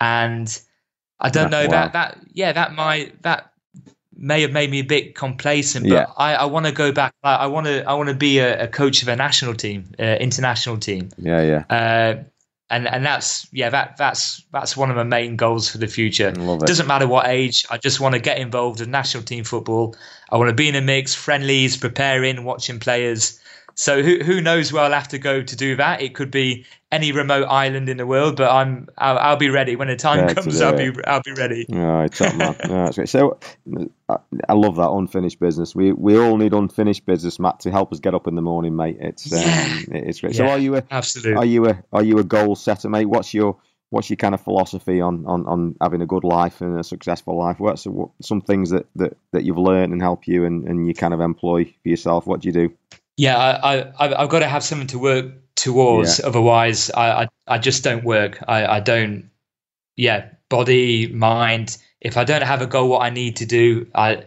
And 0.00 0.60
I 1.20 1.30
don't 1.30 1.50
know 1.50 1.64
wow. 1.64 1.70
that 1.70 1.92
that 1.92 2.18
yeah 2.32 2.52
that 2.52 2.74
might 2.74 3.22
that 3.22 3.52
may 4.16 4.42
have 4.42 4.52
made 4.52 4.70
me 4.70 4.80
a 4.80 4.84
bit 4.84 5.14
complacent, 5.14 5.88
but 5.88 5.94
yeah. 5.94 6.06
I, 6.16 6.34
I 6.34 6.44
want 6.46 6.66
to 6.66 6.72
go 6.72 6.92
back. 6.92 7.14
I, 7.22 7.34
I 7.34 7.46
want 7.46 7.66
to 7.66 7.84
I 7.88 7.94
want 7.94 8.08
to 8.08 8.14
be 8.14 8.38
a, 8.38 8.64
a, 8.64 8.68
coach 8.68 9.02
of 9.02 9.08
a 9.08 9.16
national 9.16 9.54
team, 9.54 9.92
uh, 9.98 10.02
international 10.02 10.78
team. 10.78 11.10
Yeah, 11.18 11.42
yeah. 11.42 11.64
Uh, 11.68 12.24
and 12.70 12.88
and 12.88 13.04
that's 13.04 13.46
yeah 13.52 13.68
that 13.70 13.96
that's 13.96 14.42
that's 14.52 14.76
one 14.76 14.90
of 14.90 14.96
my 14.96 15.02
main 15.02 15.36
goals 15.36 15.70
for 15.70 15.78
the 15.78 15.86
future. 15.86 16.32
Love 16.32 16.62
it. 16.62 16.66
Doesn't 16.66 16.86
matter 16.86 17.06
what 17.06 17.26
age. 17.26 17.66
I 17.70 17.78
just 17.78 18.00
want 18.00 18.14
to 18.14 18.20
get 18.20 18.38
involved 18.38 18.80
in 18.80 18.90
national 18.90 19.24
team 19.24 19.44
football. 19.44 19.94
I 20.30 20.36
want 20.38 20.48
to 20.48 20.54
be 20.54 20.68
in 20.68 20.74
a 20.74 20.80
mix, 20.80 21.14
friendlies, 21.14 21.76
preparing, 21.76 22.44
watching 22.44 22.78
players. 22.78 23.40
So 23.74 24.02
who 24.02 24.18
who 24.18 24.40
knows 24.40 24.72
where 24.72 24.84
I'll 24.84 24.92
have 24.92 25.08
to 25.08 25.18
go 25.18 25.42
to 25.42 25.56
do 25.56 25.76
that? 25.76 26.00
It 26.00 26.14
could 26.14 26.30
be 26.30 26.64
any 26.92 27.10
remote 27.10 27.46
island 27.46 27.88
in 27.88 27.96
the 27.96 28.06
world, 28.06 28.36
but 28.36 28.50
I'm 28.50 28.88
I'll, 28.98 29.18
I'll 29.18 29.36
be 29.36 29.50
ready 29.50 29.74
when 29.74 29.88
the 29.88 29.96
time 29.96 30.28
yeah, 30.28 30.34
comes. 30.34 30.60
I'll 30.60 30.76
be 30.76 30.92
I'll 31.06 31.22
be 31.22 31.32
ready. 31.32 31.66
All 31.72 31.78
right, 31.78 32.12
top 32.12 32.34
man. 32.36 32.54
that's 32.64 32.96
great. 32.96 33.08
So 33.08 33.38
I 34.08 34.52
love 34.52 34.76
that 34.76 34.90
unfinished 34.90 35.40
business. 35.40 35.74
We 35.74 35.92
we 35.92 36.18
all 36.18 36.36
need 36.36 36.52
unfinished 36.52 37.04
business, 37.04 37.38
Matt, 37.38 37.60
to 37.60 37.70
help 37.70 37.92
us 37.92 37.98
get 37.98 38.14
up 38.14 38.28
in 38.28 38.36
the 38.36 38.42
morning, 38.42 38.76
mate. 38.76 38.98
It's 39.00 39.32
um, 39.32 39.38
yeah. 39.40 39.98
it's 39.98 40.20
great. 40.20 40.34
Yeah, 40.34 40.46
so 40.46 40.52
are 40.52 40.58
you 40.58 40.76
a 40.76 40.84
absolutely? 40.90 41.34
Are 41.34 41.44
you 41.44 41.66
a 41.66 41.82
are 41.92 42.04
you 42.04 42.18
a 42.18 42.24
goal 42.24 42.54
setter, 42.54 42.88
mate? 42.88 43.06
What's 43.06 43.34
your 43.34 43.56
what's 43.90 44.10
your 44.10 44.16
kind 44.16 44.34
of 44.34 44.40
philosophy 44.40 45.00
on, 45.00 45.24
on, 45.24 45.46
on 45.46 45.76
having 45.80 46.02
a 46.02 46.06
good 46.06 46.24
life 46.24 46.60
and 46.60 46.78
a 46.78 46.82
successful 46.82 47.38
life? 47.38 47.60
What's 47.60 47.86
what, 47.86 48.10
some 48.20 48.40
things 48.40 48.70
that, 48.70 48.86
that, 48.96 49.16
that 49.30 49.44
you've 49.44 49.56
learned 49.56 49.92
and 49.92 50.02
help 50.02 50.26
you 50.26 50.44
and, 50.44 50.66
and 50.66 50.88
you 50.88 50.94
kind 50.94 51.14
of 51.14 51.20
employ 51.20 51.64
for 51.64 51.88
yourself? 51.88 52.26
What 52.26 52.40
do 52.40 52.48
you 52.48 52.52
do? 52.52 52.74
Yeah, 53.16 53.36
I, 53.38 53.80
I 53.80 54.22
I've 54.22 54.28
got 54.28 54.40
to 54.40 54.48
have 54.48 54.64
something 54.64 54.88
to 54.88 54.98
work 54.98 55.26
towards. 55.54 56.18
Yeah. 56.18 56.26
Otherwise, 56.26 56.90
I, 56.90 57.22
I 57.22 57.28
I 57.46 57.58
just 57.58 57.84
don't 57.84 58.04
work. 58.04 58.42
I 58.46 58.66
I 58.66 58.80
don't. 58.80 59.30
Yeah, 59.96 60.30
body, 60.48 61.06
mind. 61.06 61.76
If 62.00 62.16
I 62.16 62.24
don't 62.24 62.42
have 62.42 62.60
a 62.60 62.66
goal, 62.66 62.88
what 62.88 63.02
I 63.02 63.10
need 63.10 63.36
to 63.36 63.46
do, 63.46 63.86
I 63.94 64.24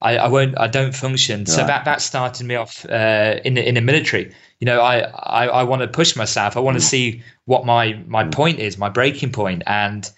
I, 0.00 0.16
I 0.16 0.28
won't. 0.28 0.58
I 0.58 0.68
don't 0.68 0.94
function. 0.94 1.40
Right. 1.40 1.48
So 1.48 1.66
that 1.66 1.84
that 1.84 2.00
started 2.00 2.46
me 2.46 2.54
off 2.54 2.86
uh, 2.88 3.40
in 3.44 3.54
the 3.54 3.68
in 3.68 3.74
the 3.74 3.80
military. 3.80 4.32
You 4.60 4.66
know, 4.66 4.80
I 4.80 5.00
I, 5.00 5.46
I 5.46 5.62
want 5.64 5.82
to 5.82 5.88
push 5.88 6.14
myself. 6.14 6.56
I 6.56 6.60
want 6.60 6.76
to 6.76 6.84
mm. 6.84 6.88
see 6.88 7.22
what 7.46 7.66
my 7.66 7.94
my 8.06 8.24
mm. 8.24 8.32
point 8.32 8.60
is, 8.60 8.78
my 8.78 8.88
breaking 8.88 9.32
point, 9.32 9.64
and 9.66 10.08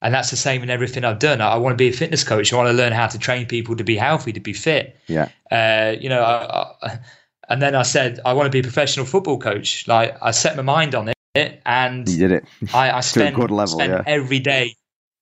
and 0.00 0.14
that's 0.14 0.30
the 0.30 0.36
same 0.36 0.62
in 0.62 0.70
everything 0.70 1.04
I've 1.04 1.18
done. 1.18 1.40
I, 1.40 1.52
I, 1.52 1.56
want 1.56 1.72
to 1.72 1.76
be 1.76 1.88
a 1.88 1.92
fitness 1.92 2.24
coach. 2.24 2.52
I 2.52 2.56
want 2.56 2.68
to 2.68 2.74
learn 2.74 2.92
how 2.92 3.06
to 3.06 3.18
train 3.18 3.46
people 3.46 3.74
to 3.76 3.84
be 3.84 3.96
healthy, 3.96 4.34
to 4.34 4.40
be 4.40 4.52
fit. 4.52 5.00
Yeah. 5.06 5.30
Uh, 5.50 5.96
you 5.98 6.10
know, 6.10 6.22
I, 6.22 6.86
I, 6.86 6.98
and 7.48 7.60
then 7.60 7.74
I 7.74 7.82
said 7.82 8.20
I 8.24 8.32
want 8.32 8.46
to 8.46 8.50
be 8.50 8.60
a 8.60 8.62
professional 8.62 9.06
football 9.06 9.38
coach. 9.38 9.86
Like 9.88 10.16
I 10.22 10.30
set 10.30 10.56
my 10.56 10.62
mind 10.62 10.94
on 10.94 11.08
it, 11.34 11.60
and 11.66 12.08
you 12.08 12.18
did 12.18 12.32
it. 12.32 12.44
I, 12.72 12.90
I 12.90 13.00
spent, 13.00 13.38
level, 13.38 13.66
spent 13.66 13.92
yeah. 13.92 14.02
every 14.06 14.38
day. 14.38 14.76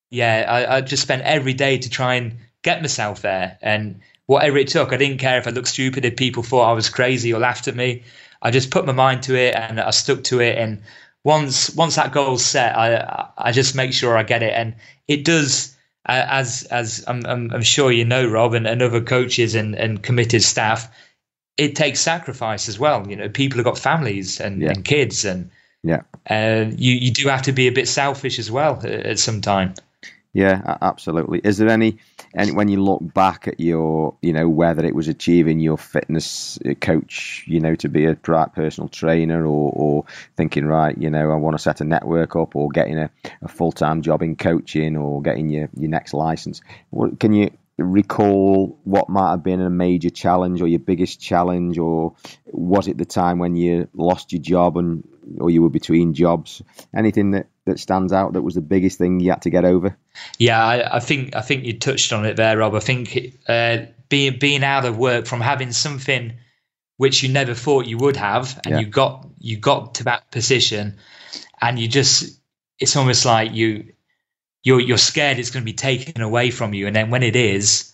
Yeah, 0.09 0.45
I, 0.47 0.77
I 0.77 0.81
just 0.81 1.03
spent 1.03 1.23
every 1.23 1.53
day 1.53 1.79
to 1.79 1.89
try 1.89 2.15
and 2.15 2.37
get 2.61 2.81
myself 2.81 3.21
there. 3.21 3.57
And 3.61 4.01
whatever 4.25 4.57
it 4.57 4.69
took, 4.69 4.93
I 4.93 4.97
didn't 4.97 5.19
care 5.19 5.37
if 5.37 5.47
I 5.47 5.51
looked 5.51 5.67
stupid, 5.67 6.05
if 6.05 6.15
people 6.15 6.43
thought 6.43 6.69
I 6.69 6.73
was 6.73 6.89
crazy 6.89 7.33
or 7.33 7.39
laughed 7.39 7.67
at 7.67 7.75
me. 7.75 8.03
I 8.41 8.51
just 8.51 8.71
put 8.71 8.85
my 8.85 8.93
mind 8.93 9.23
to 9.23 9.35
it 9.35 9.55
and 9.55 9.79
I 9.79 9.91
stuck 9.91 10.23
to 10.25 10.41
it. 10.41 10.57
And 10.57 10.81
once 11.23 11.73
once 11.75 11.95
that 11.95 12.11
goal's 12.11 12.43
set, 12.43 12.77
I 12.77 13.29
I 13.37 13.51
just 13.51 13.75
make 13.75 13.93
sure 13.93 14.17
I 14.17 14.23
get 14.23 14.43
it. 14.43 14.53
And 14.53 14.75
it 15.07 15.23
does, 15.23 15.75
uh, 16.07 16.25
as 16.27 16.63
as 16.63 17.03
I'm, 17.07 17.25
I'm, 17.25 17.51
I'm 17.53 17.61
sure 17.61 17.91
you 17.91 18.05
know, 18.05 18.27
Rob, 18.27 18.53
and, 18.53 18.67
and 18.67 18.81
other 18.81 19.01
coaches 19.01 19.55
and, 19.55 19.75
and 19.75 20.03
committed 20.03 20.43
staff, 20.43 20.93
it 21.57 21.75
takes 21.75 21.99
sacrifice 21.99 22.69
as 22.69 22.79
well. 22.79 23.07
You 23.07 23.15
know, 23.15 23.29
people 23.29 23.57
have 23.57 23.65
got 23.65 23.77
families 23.77 24.39
and, 24.39 24.61
yeah. 24.61 24.69
and 24.69 24.83
kids, 24.83 25.25
and 25.25 25.49
yeah, 25.83 26.01
uh, 26.29 26.71
you 26.75 26.93
you 26.93 27.11
do 27.11 27.27
have 27.29 27.43
to 27.43 27.51
be 27.51 27.67
a 27.67 27.71
bit 27.71 27.87
selfish 27.87 28.39
as 28.39 28.49
well 28.49 28.79
at, 28.83 28.85
at 28.85 29.19
some 29.19 29.41
time. 29.41 29.73
Yeah, 30.35 30.77
absolutely. 30.81 31.41
Is 31.43 31.59
there 31.59 31.69
any, 31.69 31.99
any 32.35 32.51
when 32.51 32.67
you 32.67 32.81
look 32.81 33.13
back 33.13 33.47
at 33.47 33.59
your, 33.59 34.15
you 34.23 34.33
know, 34.33 34.49
whether 34.49 34.83
it 34.83 34.95
was 34.95 35.07
achieving 35.07 35.59
your 35.59 35.77
fitness 35.77 36.57
uh, 36.65 36.73
coach, 36.73 37.43
you 37.45 37.59
know, 37.59 37.75
to 37.75 37.87
be 37.87 38.05
a 38.05 38.17
right 38.27 38.51
personal 38.51 38.89
trainer, 38.89 39.45
or, 39.45 39.71
or 39.75 40.05
thinking 40.35 40.65
right, 40.65 40.97
you 40.97 41.11
know, 41.11 41.29
I 41.29 41.35
want 41.35 41.55
to 41.55 41.61
set 41.61 41.81
a 41.81 41.83
network 41.83 42.35
up, 42.35 42.55
or 42.55 42.69
getting 42.69 42.97
a, 42.97 43.11
a 43.43 43.47
full 43.47 43.71
time 43.71 44.01
job 44.01 44.23
in 44.23 44.35
coaching, 44.35 44.97
or 44.97 45.21
getting 45.21 45.49
your 45.49 45.69
your 45.77 45.91
next 45.91 46.15
license. 46.15 46.61
What, 46.89 47.19
can 47.19 47.33
you 47.33 47.51
recall 47.77 48.79
what 48.83 49.09
might 49.09 49.31
have 49.31 49.43
been 49.43 49.61
a 49.61 49.69
major 49.69 50.09
challenge 50.09 50.61
or 50.61 50.67
your 50.67 50.79
biggest 50.79 51.19
challenge, 51.19 51.77
or 51.77 52.15
was 52.45 52.87
it 52.87 52.97
the 52.97 53.05
time 53.05 53.39
when 53.39 53.55
you 53.55 53.87
lost 53.93 54.31
your 54.31 54.41
job 54.41 54.77
and 54.77 55.07
or 55.39 55.49
you 55.49 55.61
were 55.61 55.69
between 55.69 56.13
jobs? 56.13 56.61
Anything 56.95 57.31
that, 57.31 57.47
that 57.65 57.79
stands 57.79 58.13
out 58.13 58.33
that 58.33 58.41
was 58.41 58.55
the 58.55 58.61
biggest 58.61 58.97
thing 58.97 59.19
you 59.19 59.31
had 59.31 59.41
to 59.43 59.49
get 59.49 59.65
over? 59.65 59.97
Yeah, 60.37 60.63
I, 60.63 60.97
I 60.97 60.99
think 60.99 61.35
I 61.35 61.41
think 61.41 61.65
you 61.65 61.77
touched 61.79 62.13
on 62.13 62.25
it 62.25 62.35
there, 62.35 62.57
Rob. 62.57 62.75
I 62.75 62.79
think 62.79 63.37
uh, 63.47 63.77
being 64.09 64.37
being 64.39 64.63
out 64.63 64.85
of 64.85 64.97
work 64.97 65.25
from 65.25 65.41
having 65.41 65.71
something 65.71 66.33
which 66.97 67.23
you 67.23 67.29
never 67.29 67.55
thought 67.55 67.87
you 67.87 67.97
would 67.97 68.17
have, 68.17 68.59
and 68.65 68.75
yeah. 68.75 68.79
you 68.79 68.85
got 68.85 69.27
you 69.39 69.57
got 69.57 69.95
to 69.95 70.03
that 70.05 70.29
position, 70.29 70.97
and 71.59 71.79
you 71.79 71.87
just 71.87 72.39
it's 72.79 72.95
almost 72.95 73.25
like 73.25 73.53
you 73.53 73.93
you're 74.63 74.79
you're 74.79 74.97
scared 74.97 75.39
it's 75.39 75.51
going 75.51 75.63
to 75.63 75.65
be 75.65 75.73
taken 75.73 76.21
away 76.21 76.49
from 76.49 76.73
you, 76.73 76.87
and 76.87 76.95
then 76.95 77.09
when 77.09 77.23
it 77.23 77.35
is, 77.35 77.93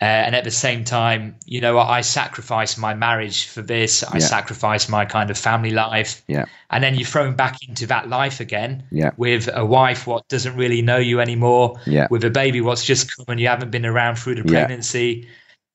uh, 0.00 0.04
and 0.04 0.36
at 0.36 0.44
the 0.44 0.50
same 0.50 0.84
time, 0.84 1.36
you 1.46 1.62
know, 1.62 1.78
I, 1.78 2.02
sacrificed 2.02 2.78
my 2.78 2.92
marriage 2.92 3.48
for 3.48 3.62
this. 3.62 4.02
I 4.04 4.18
yeah. 4.18 4.26
sacrificed 4.26 4.90
my 4.90 5.06
kind 5.06 5.30
of 5.30 5.38
family 5.38 5.70
life. 5.70 6.22
Yeah. 6.26 6.44
And 6.68 6.84
then 6.84 6.96
you're 6.96 7.06
thrown 7.06 7.34
back 7.34 7.66
into 7.66 7.86
that 7.86 8.06
life 8.06 8.40
again. 8.40 8.84
Yeah. 8.90 9.12
With 9.16 9.48
a 9.50 9.64
wife 9.64 10.06
what 10.06 10.28
doesn't 10.28 10.54
really 10.54 10.82
know 10.82 10.98
you 10.98 11.20
anymore. 11.20 11.80
Yeah. 11.86 12.08
With 12.10 12.24
a 12.24 12.30
baby 12.30 12.60
what's 12.60 12.84
just 12.84 13.16
come 13.16 13.24
and 13.28 13.40
you 13.40 13.48
haven't 13.48 13.70
been 13.70 13.86
around 13.86 14.16
through 14.16 14.34
the 14.34 14.44
pregnancy, 14.44 15.28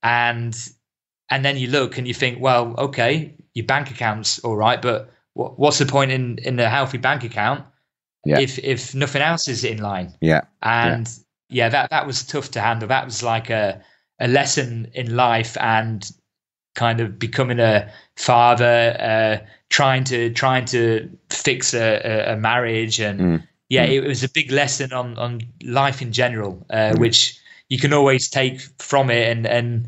yeah. 0.04 0.30
and 0.38 0.70
and 1.32 1.44
then 1.44 1.58
you 1.58 1.70
look 1.70 1.98
and 1.98 2.08
you 2.08 2.14
think, 2.14 2.40
well, 2.40 2.76
okay, 2.78 3.34
your 3.56 3.66
bank 3.66 3.90
account's 3.90 4.38
all 4.40 4.56
right, 4.56 4.80
but 4.80 5.10
what's 5.34 5.80
the 5.80 5.88
point 5.88 6.12
in 6.12 6.38
in 6.38 6.60
a 6.60 6.70
healthy 6.70 7.00
bank 7.00 7.24
account 7.24 7.66
yeah. 8.26 8.40
if 8.40 8.60
if 8.60 8.94
nothing 8.96 9.22
else 9.22 9.48
is 9.48 9.64
in 9.64 9.82
line. 9.82 10.14
Yeah. 10.22 10.42
And 10.62 11.08
yeah. 11.50 11.66
yeah, 11.66 11.70
that 11.70 11.90
that 11.90 12.08
was 12.08 12.24
tough 12.24 12.52
to 12.52 12.62
handle. 12.62 12.88
That 12.88 13.06
was 13.06 13.24
like 13.24 13.50
a 13.50 13.82
a 14.20 14.28
lesson 14.28 14.92
in 14.94 15.16
life 15.16 15.58
and 15.60 16.10
kind 16.76 17.02
of 17.02 17.20
becoming 17.20 17.60
a 17.60 17.92
father, 18.16 18.96
uh, 19.00 19.46
trying 19.70 20.04
to 20.06 20.32
trying 20.32 20.66
to 20.66 21.10
fix 21.30 21.74
a, 21.74 22.34
a, 22.34 22.38
marriage, 22.38 23.00
and 23.00 23.20
mm. 23.20 23.44
yeah, 23.70 23.88
mm. 23.88 23.94
it 23.94 24.08
was 24.08 24.24
a 24.24 24.30
big 24.30 24.52
lesson 24.52 24.94
on 24.94 25.18
on 25.18 25.42
life 25.64 26.02
in 26.02 26.12
general, 26.12 26.66
uh, 26.70 26.94
mm. 26.94 27.00
which 27.00 27.38
you 27.70 27.80
can 27.80 27.94
always 27.94 28.30
take 28.30 28.62
from 28.80 29.10
it 29.10 29.30
and 29.30 29.48
and 29.48 29.88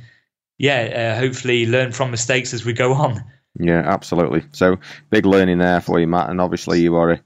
yeah, 0.57 1.15
uh, 1.15 1.19
hopefully 1.19 1.65
learn 1.65 1.91
from 1.91 2.11
mistakes 2.11 2.53
as 2.53 2.65
we 2.65 2.73
go 2.73 2.93
on. 2.93 3.23
Yeah, 3.59 3.83
absolutely. 3.85 4.43
So 4.51 4.77
big 5.09 5.25
learning 5.25 5.59
there 5.59 5.81
for 5.81 5.99
you, 5.99 6.07
Matt, 6.07 6.29
and 6.29 6.41
obviously 6.41 6.81
you 6.81 6.95
are 6.95 7.11
a 7.11 7.21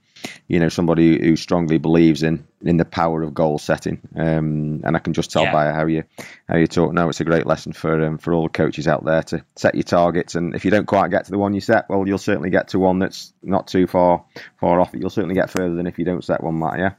you 0.47 0.59
know 0.59 0.69
somebody 0.69 1.19
who 1.19 1.35
strongly 1.35 1.77
believes 1.77 2.23
in 2.23 2.45
in 2.61 2.77
the 2.77 2.85
power 2.85 3.21
of 3.21 3.33
goal 3.33 3.57
setting. 3.57 4.01
Um, 4.15 4.81
and 4.83 4.95
I 4.95 4.99
can 4.99 5.13
just 5.13 5.31
tell 5.31 5.43
yeah. 5.43 5.51
by 5.51 5.71
how 5.71 5.85
you 5.85 6.03
how 6.47 6.57
you 6.57 6.67
talk 6.67 6.93
now, 6.93 7.09
it's 7.09 7.21
a 7.21 7.25
great 7.25 7.45
lesson 7.45 7.73
for 7.73 8.03
um, 8.03 8.17
for 8.17 8.33
all 8.33 8.43
the 8.43 8.49
coaches 8.49 8.87
out 8.87 9.05
there 9.05 9.23
to 9.23 9.43
set 9.55 9.75
your 9.75 9.83
targets. 9.83 10.35
And 10.35 10.55
if 10.55 10.65
you 10.65 10.71
don't 10.71 10.87
quite 10.87 11.11
get 11.11 11.25
to 11.25 11.31
the 11.31 11.37
one 11.37 11.53
you 11.53 11.61
set, 11.61 11.89
well, 11.89 12.07
you'll 12.07 12.17
certainly 12.17 12.49
get 12.49 12.69
to 12.69 12.79
one 12.79 12.99
that's 12.99 13.33
not 13.43 13.67
too 13.67 13.87
far 13.87 14.23
far 14.59 14.79
off. 14.79 14.91
You'll 14.93 15.09
certainly 15.09 15.35
get 15.35 15.49
further 15.49 15.75
than 15.75 15.87
if 15.87 15.99
you 15.99 16.05
don't 16.05 16.23
set 16.23 16.43
one, 16.43 16.59
Matt. 16.59 16.79
Yeah. 16.79 16.91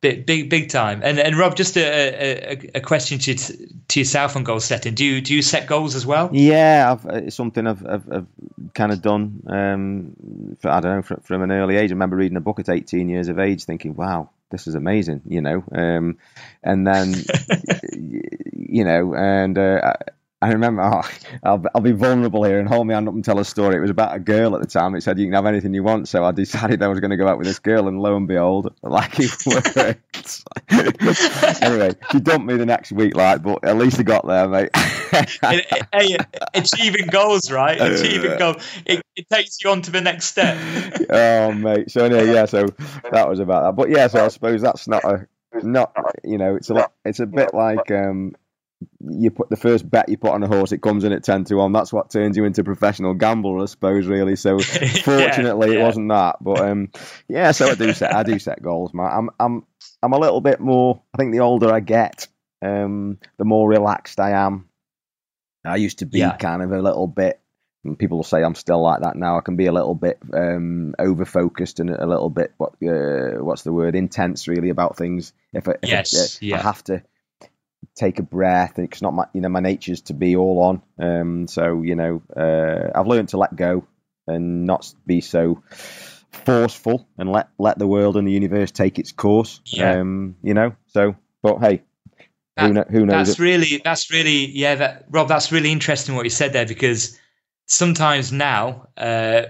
Big, 0.00 0.26
big, 0.26 0.50
big 0.50 0.68
time. 0.68 1.00
And 1.04 1.18
and 1.18 1.36
Rob, 1.36 1.54
just 1.54 1.76
a, 1.76 1.80
a, 1.80 2.70
a 2.74 2.80
question 2.80 3.18
to 3.20 3.34
to 3.36 4.00
yourself 4.00 4.34
on 4.34 4.42
goal 4.42 4.58
setting. 4.58 4.94
Do 4.94 5.04
you 5.04 5.20
do 5.20 5.32
you 5.32 5.42
set 5.42 5.68
goals 5.68 5.94
as 5.94 6.04
well? 6.04 6.28
Yeah, 6.32 6.92
I've, 6.92 7.24
it's 7.24 7.36
something 7.36 7.68
I've, 7.68 7.86
I've, 7.86 8.12
I've 8.12 8.26
kind 8.74 8.90
of 8.90 9.00
done 9.00 9.42
um, 9.46 10.16
I 10.64 10.80
don't 10.80 10.96
know 10.96 11.02
from, 11.02 11.20
from, 11.20 11.42
an 11.42 11.52
early 11.52 11.76
age. 11.76 11.90
I 11.90 11.94
remember 11.94 12.16
reading 12.16 12.36
a 12.36 12.40
book 12.40 12.58
at 12.58 12.68
18 12.68 13.08
years 13.08 13.28
of 13.28 13.38
age, 13.38 13.64
thinking, 13.64 13.94
"Wow, 13.94 14.30
this 14.50 14.66
is 14.66 14.74
amazing," 14.74 15.22
you 15.24 15.40
know. 15.40 15.62
Um, 15.70 16.18
and 16.64 16.84
then, 16.84 17.14
you 18.52 18.84
know, 18.84 19.14
and 19.14 19.56
uh, 19.56 19.94
I 20.42 20.52
remember, 20.52 20.82
oh, 20.82 21.02
I'll, 21.44 21.64
I'll 21.74 21.80
be 21.80 21.92
vulnerable 21.92 22.44
here 22.44 22.60
and 22.60 22.68
hold 22.68 22.86
my 22.86 22.92
hand 22.92 23.08
up 23.08 23.14
and 23.14 23.24
tell 23.24 23.38
a 23.38 23.44
story. 23.44 23.76
It 23.76 23.80
was 23.80 23.90
about 23.90 24.14
a 24.14 24.18
girl 24.18 24.54
at 24.54 24.60
the 24.60 24.66
time. 24.66 24.94
It 24.94 25.02
said 25.02 25.18
you 25.18 25.24
can 25.24 25.32
have 25.32 25.46
anything 25.46 25.72
you 25.72 25.82
want. 25.82 26.08
So 26.08 26.24
I 26.24 26.32
decided 26.32 26.82
I 26.82 26.88
was 26.88 27.00
going 27.00 27.10
to 27.10 27.16
go 27.16 27.26
out 27.26 27.38
with 27.38 27.46
this 27.46 27.58
girl, 27.58 27.88
and 27.88 28.00
lo 28.00 28.16
and 28.16 28.28
behold, 28.28 28.74
like 28.82 29.18
it 29.18 29.30
worked. 29.46 30.44
anyway, 31.62 31.92
she 32.12 32.20
dumped 32.20 32.46
me 32.46 32.56
the 32.58 32.66
next 32.66 32.92
week, 32.92 33.16
like, 33.16 33.42
but 33.42 33.64
at 33.64 33.78
least 33.78 33.98
I 33.98 34.02
got 34.02 34.26
there, 34.26 34.46
mate. 34.46 34.70
hey, 35.94 36.16
achieving 36.52 37.06
goals, 37.06 37.50
right? 37.50 37.80
Achieving 37.80 38.36
goals. 38.38 38.62
It, 38.84 39.02
it 39.16 39.30
takes 39.30 39.64
you 39.64 39.70
on 39.70 39.80
to 39.82 39.90
the 39.90 40.02
next 40.02 40.26
step. 40.26 40.58
oh, 41.08 41.52
mate. 41.52 41.90
So 41.90 42.04
anyway, 42.04 42.30
yeah. 42.32 42.44
So 42.44 42.66
that 43.10 43.26
was 43.26 43.38
about 43.38 43.62
that. 43.64 43.72
But 43.72 43.88
yeah, 43.88 44.08
so 44.08 44.22
I 44.22 44.28
suppose 44.28 44.60
that's 44.60 44.86
not 44.86 45.02
a 45.04 45.26
not 45.62 45.94
you 46.22 46.36
know 46.36 46.56
it's 46.56 46.68
a 46.68 46.74
lot. 46.74 46.92
It's 47.06 47.20
a 47.20 47.26
bit 47.26 47.54
like 47.54 47.90
um 47.90 48.34
you 49.00 49.30
put 49.30 49.48
the 49.48 49.56
first 49.56 49.88
bet 49.88 50.08
you 50.08 50.18
put 50.18 50.32
on 50.32 50.42
a 50.42 50.48
horse, 50.48 50.72
it 50.72 50.82
comes 50.82 51.04
in 51.04 51.12
at 51.12 51.24
ten 51.24 51.44
to 51.44 51.56
one. 51.56 51.72
That's 51.72 51.92
what 51.92 52.10
turns 52.10 52.36
you 52.36 52.44
into 52.44 52.60
a 52.60 52.64
professional 52.64 53.14
gambler, 53.14 53.62
I 53.62 53.66
suppose. 53.66 54.06
Really. 54.06 54.36
So 54.36 54.58
fortunately, 55.04 55.68
yeah, 55.68 55.74
yeah. 55.74 55.80
it 55.80 55.82
wasn't 55.82 56.08
that. 56.10 56.36
But 56.40 56.60
um, 56.60 56.90
yeah. 57.28 57.52
So 57.52 57.70
I 57.70 57.74
do 57.74 57.92
set 57.92 58.14
I 58.14 58.22
do 58.22 58.38
set 58.38 58.62
goals, 58.62 58.92
man. 58.92 59.10
I'm 59.10 59.30
I'm 59.40 59.66
I'm 60.02 60.12
a 60.12 60.18
little 60.18 60.40
bit 60.40 60.60
more. 60.60 61.02
I 61.14 61.18
think 61.18 61.32
the 61.32 61.40
older 61.40 61.72
I 61.72 61.80
get, 61.80 62.28
um, 62.62 63.18
the 63.38 63.44
more 63.44 63.68
relaxed 63.68 64.20
I 64.20 64.30
am. 64.30 64.68
I 65.64 65.76
used 65.76 65.98
to 66.00 66.06
be 66.06 66.18
yeah. 66.18 66.36
kind 66.36 66.62
of 66.62 66.72
a 66.72 66.80
little 66.80 67.06
bit. 67.06 67.40
People 67.98 68.18
will 68.18 68.24
say 68.24 68.42
I'm 68.42 68.56
still 68.56 68.82
like 68.82 69.02
that 69.02 69.16
now. 69.16 69.38
I 69.38 69.40
can 69.42 69.56
be 69.56 69.66
a 69.66 69.72
little 69.72 69.94
bit 69.94 70.18
um, 70.34 70.94
over 70.98 71.24
focused 71.24 71.78
and 71.78 71.90
a 71.90 72.06
little 72.06 72.30
bit 72.30 72.52
what 72.56 72.72
uh, 72.82 73.42
what's 73.42 73.62
the 73.62 73.72
word 73.72 73.94
intense 73.94 74.48
really 74.48 74.70
about 74.70 74.96
things. 74.96 75.32
If 75.52 75.68
I, 75.68 75.72
if 75.82 75.88
yes, 75.88 76.38
I, 76.42 76.46
yeah. 76.46 76.58
I 76.58 76.62
have 76.62 76.82
to 76.84 77.02
take 77.96 78.18
a 78.18 78.22
breath. 78.22 78.78
It's 78.78 79.02
not 79.02 79.14
my, 79.14 79.24
you 79.32 79.40
know, 79.40 79.48
my 79.48 79.60
nature's 79.60 80.02
to 80.02 80.14
be 80.14 80.36
all 80.36 80.62
on. 80.62 80.82
Um, 80.98 81.48
so 81.48 81.82
you 81.82 81.96
know, 81.96 82.22
uh, 82.36 82.90
I've 82.94 83.06
learned 83.06 83.30
to 83.30 83.38
let 83.38 83.56
go 83.56 83.84
and 84.26 84.66
not 84.66 84.92
be 85.06 85.20
so 85.20 85.62
forceful 86.30 87.08
and 87.18 87.32
let 87.32 87.48
let 87.58 87.78
the 87.78 87.86
world 87.86 88.16
and 88.16 88.28
the 88.28 88.32
universe 88.32 88.70
take 88.70 88.98
its 88.98 89.12
course. 89.12 89.60
Yeah. 89.64 90.00
Um, 90.00 90.36
you 90.42 90.54
know, 90.54 90.76
so 90.86 91.16
but 91.42 91.58
hey. 91.58 91.82
That, 92.56 92.68
who, 92.68 92.72
know, 92.72 92.84
who 92.88 93.04
knows? 93.04 93.26
That's 93.26 93.38
it? 93.38 93.42
really, 93.42 93.82
that's 93.84 94.10
really, 94.10 94.46
yeah, 94.46 94.76
that 94.76 95.04
Rob, 95.10 95.28
that's 95.28 95.52
really 95.52 95.70
interesting 95.70 96.14
what 96.14 96.24
you 96.24 96.30
said 96.30 96.54
there 96.54 96.64
because 96.64 97.18
sometimes 97.66 98.32
now, 98.32 98.88
uh, 98.96 99.42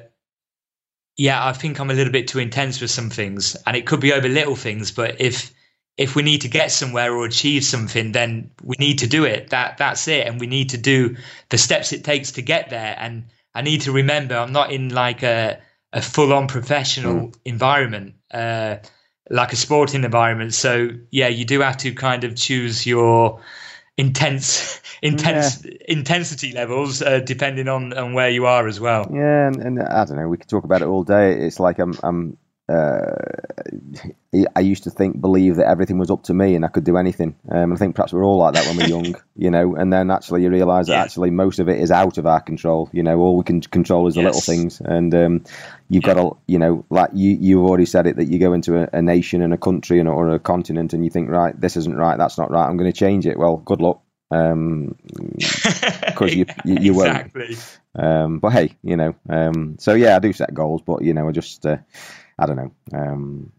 yeah, 1.16 1.46
I 1.46 1.52
think 1.52 1.78
I'm 1.78 1.90
a 1.90 1.94
little 1.94 2.12
bit 2.12 2.28
too 2.28 2.40
intense 2.40 2.80
with 2.80 2.90
some 2.90 3.08
things, 3.08 3.56
and 3.66 3.76
it 3.76 3.86
could 3.86 4.00
be 4.00 4.12
over 4.12 4.28
little 4.28 4.56
things. 4.56 4.90
But 4.90 5.20
if 5.20 5.52
if 5.96 6.14
we 6.14 6.22
need 6.22 6.42
to 6.42 6.48
get 6.48 6.70
somewhere 6.70 7.14
or 7.14 7.24
achieve 7.24 7.64
something, 7.64 8.12
then 8.12 8.50
we 8.62 8.76
need 8.78 8.98
to 8.98 9.06
do 9.06 9.24
it. 9.24 9.50
That 9.50 9.78
that's 9.78 10.08
it, 10.08 10.26
and 10.26 10.40
we 10.40 10.46
need 10.46 10.70
to 10.70 10.78
do 10.78 11.16
the 11.48 11.58
steps 11.58 11.92
it 11.92 12.04
takes 12.04 12.32
to 12.32 12.42
get 12.42 12.70
there. 12.70 12.94
And 12.98 13.26
I 13.54 13.62
need 13.62 13.82
to 13.82 13.92
remember, 13.92 14.36
I'm 14.36 14.52
not 14.52 14.72
in 14.72 14.90
like 14.90 15.22
a 15.22 15.58
a 15.92 16.02
full 16.02 16.32
on 16.32 16.48
professional 16.48 17.28
mm. 17.28 17.34
environment, 17.44 18.14
uh, 18.30 18.76
like 19.30 19.52
a 19.52 19.56
sporting 19.56 20.04
environment. 20.04 20.52
So 20.52 20.90
yeah, 21.10 21.28
you 21.28 21.44
do 21.44 21.60
have 21.60 21.78
to 21.78 21.92
kind 21.92 22.24
of 22.24 22.36
choose 22.36 22.86
your 22.86 23.40
intense 23.96 24.80
intense 25.02 25.64
yeah. 25.64 25.72
intensity 25.88 26.52
levels 26.52 27.00
uh, 27.00 27.20
depending 27.20 27.68
on 27.68 27.96
on 27.96 28.12
where 28.12 28.28
you 28.28 28.44
are 28.44 28.66
as 28.66 28.78
well 28.78 29.08
yeah 29.10 29.46
and, 29.46 29.56
and 29.56 29.82
i 29.82 30.04
don't 30.04 30.16
know 30.16 30.28
we 30.28 30.36
could 30.36 30.48
talk 30.48 30.64
about 30.64 30.82
it 30.82 30.86
all 30.86 31.02
day 31.02 31.32
it's 31.32 31.58
like 31.58 31.78
i'm 31.78 31.94
i'm 32.02 32.36
uh, 32.68 33.14
I 34.56 34.60
used 34.60 34.84
to 34.84 34.90
think, 34.90 35.20
believe 35.20 35.56
that 35.56 35.68
everything 35.68 35.98
was 35.98 36.10
up 36.10 36.24
to 36.24 36.34
me 36.34 36.56
and 36.56 36.64
I 36.64 36.68
could 36.68 36.82
do 36.82 36.96
anything. 36.96 37.36
Um, 37.48 37.72
I 37.72 37.76
think 37.76 37.94
perhaps 37.94 38.12
we're 38.12 38.24
all 38.24 38.38
like 38.38 38.54
that 38.54 38.66
when 38.66 38.76
we're 38.76 38.86
young, 39.02 39.14
you 39.36 39.50
know. 39.50 39.76
And 39.76 39.92
then 39.92 40.10
actually 40.10 40.42
you 40.42 40.50
realise 40.50 40.88
that 40.88 40.98
actually 40.98 41.30
most 41.30 41.60
of 41.60 41.68
it 41.68 41.78
is 41.78 41.92
out 41.92 42.18
of 42.18 42.26
our 42.26 42.40
control. 42.40 42.90
You 42.92 43.04
know, 43.04 43.18
all 43.20 43.36
we 43.36 43.44
can 43.44 43.60
control 43.60 44.08
is 44.08 44.14
the 44.14 44.22
yes. 44.22 44.34
little 44.34 44.40
things. 44.40 44.80
And 44.80 45.14
um, 45.14 45.44
you've 45.88 46.04
yeah. 46.04 46.14
got 46.14 46.20
to, 46.20 46.36
you 46.48 46.58
know, 46.58 46.84
like 46.90 47.10
you 47.14 47.36
you've 47.40 47.64
already 47.64 47.86
said 47.86 48.08
it 48.08 48.16
that 48.16 48.26
you 48.26 48.40
go 48.40 48.52
into 48.52 48.76
a, 48.78 48.88
a 48.92 49.00
nation 49.00 49.42
and 49.42 49.54
a 49.54 49.58
country 49.58 50.00
and 50.00 50.08
or 50.08 50.30
a 50.30 50.40
continent 50.40 50.92
and 50.92 51.04
you 51.04 51.10
think, 51.10 51.30
right, 51.30 51.58
this 51.58 51.76
isn't 51.76 51.96
right, 51.96 52.18
that's 52.18 52.36
not 52.36 52.50
right. 52.50 52.66
I'm 52.66 52.76
going 52.76 52.90
to 52.90 52.98
change 52.98 53.26
it. 53.26 53.38
Well, 53.38 53.58
good 53.58 53.80
luck. 53.80 54.02
Um, 54.32 54.96
because 55.36 56.34
you, 56.34 56.46
you, 56.64 56.78
you 56.80 56.92
exactly. 56.94 57.54
won't. 57.54 57.80
Um, 57.94 58.38
but 58.40 58.50
hey, 58.50 58.76
you 58.82 58.96
know. 58.96 59.14
Um, 59.30 59.76
so 59.78 59.94
yeah, 59.94 60.16
I 60.16 60.18
do 60.18 60.32
set 60.32 60.52
goals, 60.52 60.82
but 60.84 61.02
you 61.02 61.14
know, 61.14 61.28
I 61.28 61.30
just. 61.30 61.64
Uh, 61.64 61.76
I 62.38 62.46
don't 62.46 62.56
know. 62.56 62.72
Um, 62.92 63.52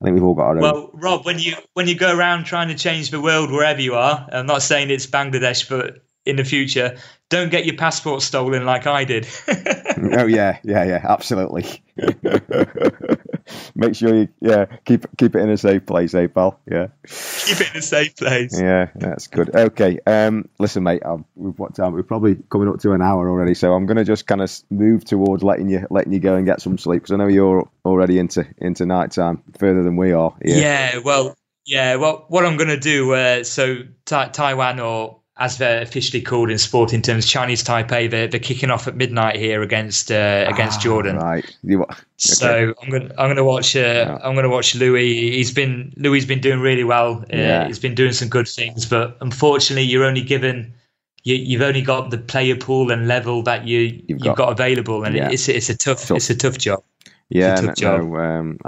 I 0.00 0.04
think 0.04 0.14
we've 0.14 0.24
all 0.24 0.34
got 0.34 0.46
our 0.46 0.56
own. 0.56 0.60
Well, 0.60 0.90
Rob, 0.92 1.26
when 1.26 1.38
you 1.38 1.56
when 1.74 1.88
you 1.88 1.96
go 1.96 2.16
around 2.16 2.44
trying 2.44 2.68
to 2.68 2.74
change 2.74 3.10
the 3.10 3.20
world 3.20 3.50
wherever 3.50 3.80
you 3.80 3.94
are, 3.94 4.28
I'm 4.32 4.46
not 4.46 4.62
saying 4.62 4.90
it's 4.90 5.06
Bangladesh, 5.06 5.68
but 5.68 6.02
in 6.24 6.36
the 6.36 6.44
future, 6.44 6.98
don't 7.30 7.50
get 7.50 7.64
your 7.64 7.76
passport 7.76 8.22
stolen 8.22 8.64
like 8.64 8.86
I 8.86 9.04
did. 9.04 9.26
oh 9.48 10.26
yeah, 10.26 10.58
yeah, 10.62 10.84
yeah, 10.84 11.00
absolutely. 11.02 11.82
Make 13.74 13.94
sure 13.94 14.14
you 14.14 14.28
yeah 14.40 14.66
keep 14.84 15.04
keep 15.16 15.34
it 15.34 15.40
in 15.40 15.50
a 15.50 15.56
safe 15.56 15.86
place, 15.86 16.14
eh, 16.14 16.26
pal? 16.26 16.60
Yeah. 16.70 16.88
Keep 17.06 17.60
it 17.60 17.70
in 17.72 17.78
a 17.78 17.82
safe 17.82 18.16
place. 18.16 18.58
Yeah, 18.58 18.90
that's 18.94 19.26
good. 19.26 19.54
Okay, 19.54 19.98
um, 20.06 20.48
listen, 20.58 20.82
mate. 20.82 21.02
I've, 21.04 21.24
we've 21.34 21.58
what 21.58 21.74
time? 21.74 21.92
We're 21.92 22.02
probably 22.02 22.36
coming 22.50 22.68
up 22.68 22.80
to 22.80 22.92
an 22.92 23.02
hour 23.02 23.28
already, 23.28 23.54
so 23.54 23.74
I'm 23.74 23.86
going 23.86 23.96
to 23.96 24.04
just 24.04 24.26
kind 24.26 24.40
of 24.40 24.52
move 24.70 25.04
towards 25.04 25.42
letting 25.42 25.68
you 25.68 25.86
letting 25.90 26.12
you 26.12 26.20
go 26.20 26.34
and 26.34 26.46
get 26.46 26.60
some 26.60 26.78
sleep 26.78 27.02
because 27.02 27.12
I 27.12 27.16
know 27.16 27.28
you're 27.28 27.68
already 27.84 28.18
into 28.18 28.46
into 28.58 28.86
night 28.86 29.12
time 29.12 29.42
further 29.58 29.82
than 29.82 29.96
we 29.96 30.12
are. 30.12 30.34
Yeah. 30.44 30.56
yeah 30.56 30.98
well, 30.98 31.36
yeah. 31.64 31.96
Well, 31.96 32.24
what 32.28 32.44
I'm 32.44 32.56
going 32.56 32.68
to 32.68 32.80
do. 32.80 33.12
Uh, 33.12 33.44
so 33.44 33.82
ta- 34.04 34.28
Taiwan 34.28 34.80
or 34.80 35.17
as 35.38 35.58
they're 35.58 35.80
officially 35.80 36.20
called 36.20 36.50
in 36.50 36.58
sporting 36.58 37.00
terms, 37.00 37.24
Chinese 37.24 37.62
Taipei. 37.62 38.10
They're, 38.10 38.26
they're 38.26 38.40
kicking 38.40 38.70
off 38.70 38.88
at 38.88 38.96
midnight 38.96 39.36
here 39.36 39.62
against 39.62 40.10
uh, 40.10 40.46
against 40.48 40.80
ah, 40.80 40.82
Jordan. 40.82 41.16
Right. 41.16 41.56
You, 41.62 41.82
okay. 41.82 41.94
So 42.16 42.74
I'm 42.82 42.90
gonna 42.90 43.14
I'm 43.16 43.30
gonna 43.30 43.44
watch 43.44 43.76
uh, 43.76 43.78
yeah. 43.78 44.18
I'm 44.22 44.34
gonna 44.34 44.48
watch 44.48 44.74
Louis. 44.74 45.30
He's 45.30 45.52
been 45.52 45.92
Louis 45.96 46.24
been 46.24 46.40
doing 46.40 46.60
really 46.60 46.84
well. 46.84 47.24
Uh, 47.32 47.36
yeah. 47.36 47.66
He's 47.66 47.78
been 47.78 47.94
doing 47.94 48.12
some 48.12 48.28
good 48.28 48.48
things, 48.48 48.84
but 48.86 49.16
unfortunately, 49.20 49.84
you're 49.84 50.04
only 50.04 50.22
given 50.22 50.74
you, 51.22 51.58
have 51.58 51.68
only 51.68 51.82
got 51.82 52.10
the 52.10 52.18
player 52.18 52.56
pool 52.56 52.90
and 52.90 53.06
level 53.06 53.42
that 53.42 53.66
you 53.66 53.78
you've, 53.80 54.04
you've 54.08 54.20
got, 54.20 54.36
got, 54.36 54.52
available, 54.52 55.04
and 55.04 55.14
yeah. 55.14 55.30
it's 55.30 55.48
it's 55.48 55.68
a 55.68 55.76
tough, 55.76 56.06
tough, 56.06 56.16
it's 56.16 56.30
a 56.30 56.36
tough 56.36 56.58
job. 56.58 56.82
Yeah, 57.30 57.60
no, 57.82 57.98
no 57.98 58.16
um, 58.16 58.58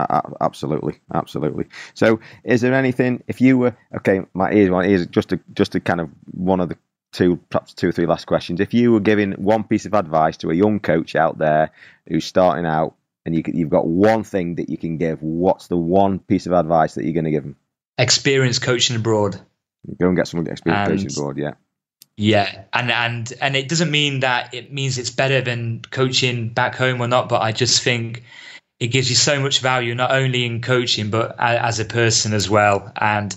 absolutely, 0.40 1.00
absolutely. 1.14 1.66
So, 1.94 2.20
is 2.44 2.60
there 2.60 2.74
anything 2.74 3.22
if 3.26 3.40
you 3.40 3.56
were 3.56 3.74
okay? 3.96 4.20
My 4.34 4.52
ears, 4.52 4.68
my 4.68 4.84
ears, 4.84 5.06
just 5.06 5.30
to 5.30 5.40
just 5.54 5.72
to 5.72 5.80
kind 5.80 6.00
of 6.00 6.10
one 6.32 6.60
of 6.60 6.68
the 6.68 6.76
two, 7.12 7.36
perhaps 7.48 7.74
two 7.74 7.88
or 7.88 7.92
three 7.92 8.06
last 8.06 8.26
questions. 8.26 8.60
If 8.60 8.74
you 8.74 8.92
were 8.92 9.00
giving 9.00 9.32
one 9.32 9.64
piece 9.64 9.86
of 9.86 9.94
advice 9.94 10.36
to 10.38 10.50
a 10.50 10.54
young 10.54 10.80
coach 10.80 11.16
out 11.16 11.38
there 11.38 11.70
who's 12.06 12.24
starting 12.24 12.66
out, 12.66 12.94
and 13.24 13.34
you, 13.34 13.42
you've 13.46 13.70
got 13.70 13.86
one 13.86 14.24
thing 14.24 14.56
that 14.56 14.70
you 14.70 14.78
can 14.78 14.96
give, 14.96 15.22
what's 15.22 15.66
the 15.66 15.76
one 15.76 16.18
piece 16.18 16.46
of 16.46 16.52
advice 16.52 16.94
that 16.94 17.04
you're 17.04 17.14
going 17.14 17.24
to 17.24 17.30
give 17.30 17.42
them? 17.42 17.56
Experience 17.98 18.58
coaching 18.58 18.96
abroad. 18.96 19.40
Go 19.98 20.08
and 20.08 20.16
get 20.16 20.28
some 20.28 20.46
experience 20.46 20.90
and, 20.90 20.98
coaching 20.98 21.12
abroad. 21.12 21.38
Yeah. 21.38 21.54
Yeah, 22.16 22.64
and 22.74 22.90
and 22.90 23.32
and 23.40 23.56
it 23.56 23.66
doesn't 23.66 23.90
mean 23.90 24.20
that 24.20 24.52
it 24.52 24.70
means 24.70 24.98
it's 24.98 25.08
better 25.08 25.40
than 25.40 25.80
coaching 25.90 26.50
back 26.50 26.74
home 26.74 27.00
or 27.00 27.08
not, 27.08 27.30
but 27.30 27.40
I 27.40 27.52
just 27.52 27.82
think 27.82 28.24
it 28.80 28.88
gives 28.88 29.10
you 29.10 29.16
so 29.16 29.38
much 29.38 29.60
value, 29.60 29.94
not 29.94 30.10
only 30.10 30.46
in 30.46 30.62
coaching, 30.62 31.10
but 31.10 31.36
as 31.38 31.78
a 31.78 31.84
person 31.84 32.32
as 32.32 32.48
well. 32.48 32.90
And 32.96 33.36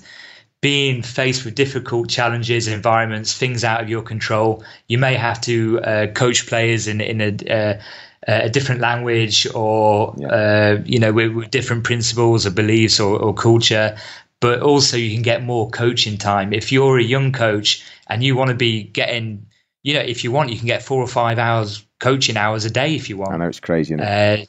being 0.61 1.01
faced 1.01 1.43
with 1.43 1.53
difficult 1.53 2.09
challenges, 2.09 2.69
environments, 2.69 3.37
things 3.37 3.65
out 3.65 3.81
of 3.81 3.89
your 3.89 4.01
control, 4.01 4.63
you 4.87 4.97
may 4.97 5.15
have 5.15 5.41
to 5.41 5.81
uh, 5.81 6.07
coach 6.07 6.47
players 6.47 6.87
in, 6.87 7.01
in 7.01 7.19
a, 7.19 7.53
uh, 7.53 7.79
a 8.25 8.49
different 8.49 8.79
language 8.79 9.45
or, 9.53 10.15
yeah. 10.17 10.27
uh, 10.27 10.81
you 10.85 10.97
know, 10.97 11.11
with, 11.11 11.33
with, 11.33 11.51
different 11.51 11.83
principles 11.83 12.45
or 12.45 12.51
beliefs 12.51 13.01
or, 13.01 13.19
or 13.19 13.33
culture. 13.33 13.97
But 14.39 14.61
also, 14.61 14.95
you 14.95 15.13
can 15.13 15.23
get 15.23 15.43
more 15.43 15.69
coaching 15.69 16.17
time. 16.17 16.53
If 16.53 16.71
you're 16.71 16.97
a 16.97 17.03
young 17.03 17.33
coach 17.33 17.85
and 18.07 18.23
you 18.23 18.37
want 18.37 18.49
to 18.49 18.55
be 18.55 18.83
getting, 18.83 19.45
you 19.83 19.93
know, 19.93 19.99
if 19.99 20.23
you 20.23 20.31
want, 20.31 20.51
you 20.51 20.57
can 20.57 20.67
get 20.67 20.83
four 20.83 21.01
or 21.01 21.07
five 21.07 21.37
hours 21.37 21.85
coaching 21.99 22.37
hours 22.37 22.63
a 22.63 22.69
day 22.69 22.95
if 22.95 23.09
you 23.09 23.17
want. 23.17 23.33
I 23.33 23.37
know 23.37 23.47
it's 23.47 23.59
crazy. 23.59 23.95
It? 23.95 24.47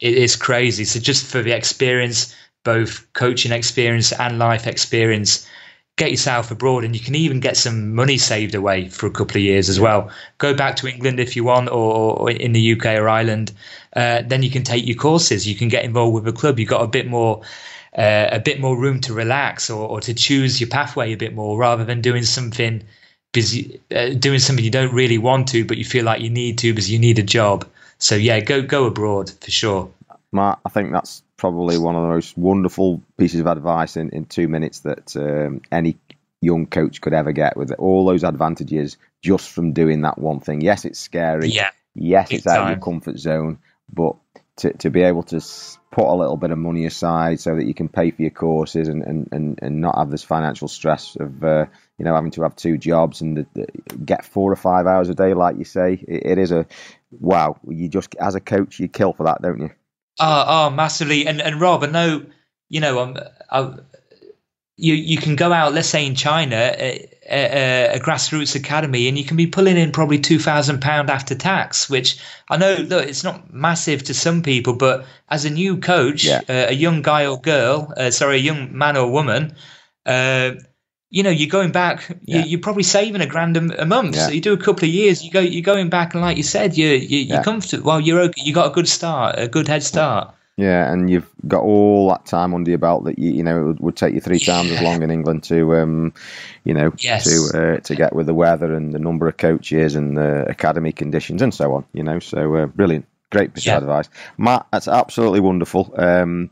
It 0.00 0.14
is 0.14 0.36
crazy. 0.36 0.84
So 0.84 1.00
just 1.00 1.26
for 1.26 1.42
the 1.42 1.52
experience, 1.52 2.34
both 2.64 3.10
coaching 3.12 3.52
experience 3.52 4.12
and 4.12 4.38
life 4.38 4.66
experience, 4.66 5.46
get 5.96 6.10
yourself 6.10 6.50
abroad 6.50 6.82
and 6.82 6.94
you 6.94 7.00
can 7.00 7.14
even 7.14 7.38
get 7.38 7.56
some 7.56 7.94
money 7.94 8.18
saved 8.18 8.54
away 8.54 8.88
for 8.88 9.06
a 9.06 9.10
couple 9.10 9.36
of 9.36 9.42
years 9.42 9.68
as 9.68 9.78
well. 9.78 10.10
Go 10.38 10.54
back 10.54 10.76
to 10.76 10.88
England 10.88 11.20
if 11.20 11.36
you 11.36 11.44
want 11.44 11.68
or, 11.68 12.18
or 12.18 12.30
in 12.30 12.52
the 12.52 12.72
UK 12.72 12.86
or 12.98 13.08
Ireland. 13.08 13.52
Uh, 13.94 14.22
then 14.26 14.42
you 14.42 14.50
can 14.50 14.64
take 14.64 14.86
your 14.86 14.96
courses. 14.96 15.46
You 15.46 15.54
can 15.54 15.68
get 15.68 15.84
involved 15.84 16.14
with 16.14 16.26
a 16.26 16.36
club. 16.36 16.58
You've 16.58 16.68
got 16.68 16.82
a 16.82 16.88
bit 16.88 17.06
more 17.06 17.42
uh, 17.96 18.28
a 18.32 18.40
bit 18.40 18.58
more 18.58 18.76
room 18.76 19.00
to 19.02 19.14
relax 19.14 19.70
or, 19.70 19.88
or, 19.88 20.00
to 20.00 20.12
choose 20.12 20.60
your 20.60 20.68
pathway 20.68 21.12
a 21.12 21.16
bit 21.16 21.32
more 21.32 21.56
rather 21.56 21.84
than 21.84 22.00
doing 22.00 22.24
something 22.24 22.82
busy 23.32 23.80
uh, 23.94 24.08
doing 24.08 24.40
something 24.40 24.64
you 24.64 24.70
don't 24.70 24.92
really 24.92 25.18
want 25.18 25.46
to 25.46 25.64
but 25.64 25.78
you 25.78 25.84
feel 25.84 26.04
like 26.04 26.20
you 26.20 26.28
need 26.28 26.58
to 26.58 26.72
because 26.72 26.90
you 26.90 26.98
need 26.98 27.20
a 27.20 27.22
job 27.22 27.64
so 27.98 28.14
yeah, 28.14 28.40
go 28.40 28.62
go 28.62 28.86
abroad 28.86 29.30
for 29.40 29.50
sure. 29.50 29.90
Matt, 30.32 30.58
I 30.64 30.68
think 30.68 30.92
that's 30.92 31.22
probably 31.36 31.78
one 31.78 31.94
of 31.94 32.02
the 32.02 32.08
most 32.08 32.36
wonderful 32.36 33.00
pieces 33.16 33.40
of 33.40 33.46
advice 33.46 33.96
in, 33.96 34.10
in 34.10 34.24
two 34.24 34.48
minutes 34.48 34.80
that 34.80 35.16
um, 35.16 35.62
any 35.70 35.96
young 36.40 36.66
coach 36.66 37.00
could 37.00 37.12
ever 37.12 37.32
get 37.32 37.56
with 37.56 37.72
all 37.78 38.04
those 38.04 38.24
advantages 38.24 38.96
just 39.22 39.50
from 39.50 39.72
doing 39.72 40.02
that 40.02 40.18
one 40.18 40.40
thing. 40.40 40.60
Yes, 40.60 40.84
it's 40.84 40.98
scary. 40.98 41.48
Yeah. 41.48 41.70
Yes, 41.94 42.32
it's 42.32 42.46
out 42.46 42.64
of 42.64 42.68
your 42.70 42.78
comfort 42.78 43.18
zone, 43.18 43.58
but 43.92 44.16
to, 44.56 44.72
to 44.74 44.90
be 44.90 45.02
able 45.02 45.22
to 45.24 45.40
put 45.90 46.06
a 46.06 46.14
little 46.14 46.36
bit 46.36 46.50
of 46.50 46.58
money 46.58 46.86
aside 46.86 47.40
so 47.40 47.54
that 47.56 47.66
you 47.66 47.74
can 47.74 47.88
pay 47.88 48.10
for 48.10 48.22
your 48.22 48.30
courses 48.30 48.88
and, 48.88 49.02
and, 49.02 49.28
and, 49.32 49.58
and 49.62 49.80
not 49.80 49.96
have 49.96 50.10
this 50.10 50.24
financial 50.24 50.68
stress 50.68 51.16
of 51.18 51.44
uh, 51.44 51.66
you 51.98 52.04
know 52.04 52.14
having 52.14 52.30
to 52.32 52.42
have 52.42 52.56
two 52.56 52.76
jobs 52.76 53.20
and 53.20 53.36
the, 53.36 53.46
the, 53.54 53.66
get 54.04 54.24
four 54.24 54.50
or 54.50 54.56
five 54.56 54.86
hours 54.86 55.08
a 55.08 55.14
day, 55.14 55.34
like 55.34 55.56
you 55.58 55.64
say, 55.64 56.04
it, 56.08 56.32
it 56.32 56.38
is 56.38 56.50
a 56.52 56.66
wow. 57.10 57.56
You 57.68 57.88
just 57.88 58.14
as 58.16 58.34
a 58.34 58.40
coach, 58.40 58.80
you 58.80 58.88
kill 58.88 59.12
for 59.12 59.24
that, 59.24 59.42
don't 59.42 59.60
you? 59.60 59.70
Oh, 60.20 60.44
oh, 60.46 60.70
massively. 60.70 61.26
And 61.26 61.40
and 61.40 61.60
Rob, 61.60 61.82
I 61.84 61.86
know, 61.86 62.24
you 62.68 62.80
know, 62.80 63.00
um, 63.00 63.18
I, 63.50 63.74
you 64.76 64.94
you 64.94 65.18
can 65.18 65.36
go 65.36 65.52
out, 65.52 65.72
let's 65.72 65.88
say 65.88 66.04
in 66.04 66.14
China, 66.16 66.56
a, 66.56 67.08
a, 67.30 67.96
a 67.96 68.00
grassroots 68.00 68.56
academy, 68.56 69.06
and 69.08 69.16
you 69.16 69.24
can 69.24 69.36
be 69.36 69.46
pulling 69.46 69.76
in 69.76 69.92
probably 69.92 70.18
two 70.18 70.38
thousand 70.38 70.80
pound 70.80 71.10
after 71.10 71.34
tax. 71.36 71.88
Which 71.88 72.18
I 72.48 72.56
know, 72.56 72.74
look, 72.74 73.06
it's 73.06 73.22
not 73.22 73.52
massive 73.52 74.02
to 74.04 74.14
some 74.14 74.42
people, 74.42 74.74
but 74.74 75.06
as 75.28 75.44
a 75.44 75.50
new 75.50 75.76
coach, 75.78 76.24
Yeah. 76.24 76.40
uh, 76.48 76.66
a 76.70 76.74
young 76.74 77.02
guy 77.02 77.26
or 77.26 77.40
girl, 77.40 77.92
uh, 77.96 78.10
sorry, 78.10 78.36
a 78.36 78.40
young 78.40 78.76
man 78.76 78.96
or 78.96 79.10
woman. 79.10 79.54
Uh, 80.04 80.52
you 81.14 81.22
know, 81.22 81.30
you're 81.30 81.48
going 81.48 81.70
back. 81.70 82.08
You, 82.08 82.38
Yeah. 82.38 82.44
You're 82.44 82.60
probably 82.60 82.82
saving 82.82 83.20
a 83.20 83.26
grand 83.26 83.56
a, 83.56 83.82
a 83.82 83.86
month. 83.86 84.16
Yeah. 84.16 84.26
So 84.26 84.32
you 84.32 84.40
do 84.40 84.52
a 84.52 84.58
couple 84.58 84.84
of 84.88 84.92
years. 84.92 85.24
You 85.24 85.30
go. 85.30 85.40
You're 85.40 85.62
going 85.62 85.88
back, 85.88 86.14
and 86.14 86.20
like 86.22 86.36
you 86.36 86.42
said, 86.42 86.76
you, 86.76 86.88
you 86.88 87.18
you're 87.20 87.42
comfortable. 87.44 87.84
Well, 87.86 88.00
you're 88.00 88.20
okay. 88.20 88.42
You 88.44 88.52
got 88.52 88.66
a 88.70 88.74
good 88.74 88.88
start, 88.88 89.36
a 89.38 89.46
good 89.46 89.68
head 89.68 89.82
start. 89.84 90.34
Yeah, 90.56 90.92
and 90.92 91.10
you've 91.10 91.28
got 91.48 91.62
all 91.62 92.08
that 92.10 92.26
time 92.26 92.54
under 92.54 92.70
your 92.70 92.78
belt 92.78 93.04
that 93.04 93.18
you 93.18 93.30
you 93.32 93.42
know 93.42 93.60
it 93.60 93.64
would, 93.64 93.80
would 93.80 93.96
take 93.96 94.14
you 94.14 94.20
three 94.20 94.38
times 94.40 94.70
as 94.72 94.82
long 94.82 95.02
in 95.02 95.10
England 95.10 95.44
to 95.44 95.76
um, 95.76 96.12
you 96.64 96.74
know 96.74 96.92
Yes. 96.98 97.24
to 97.24 97.58
uh, 97.58 97.80
to 97.80 97.94
get 97.94 98.14
with 98.14 98.26
the 98.26 98.34
weather 98.34 98.74
and 98.74 98.92
the 98.92 98.98
number 99.00 99.28
of 99.28 99.36
coaches 99.36 99.94
and 99.96 100.16
the 100.16 100.48
academy 100.48 100.92
conditions 100.92 101.42
and 101.42 101.52
so 101.54 101.74
on. 101.74 101.84
You 101.92 102.02
know, 102.02 102.18
so 102.18 102.54
uh, 102.56 102.66
brilliant. 102.66 103.06
Great 103.34 103.52
piece 103.54 103.66
Yeah. 103.66 103.76
of 103.76 103.82
advice, 103.82 104.08
Matt. 104.38 104.66
That's 104.72 104.88
absolutely 104.88 105.40
wonderful. 105.40 105.92
Um, 105.98 106.48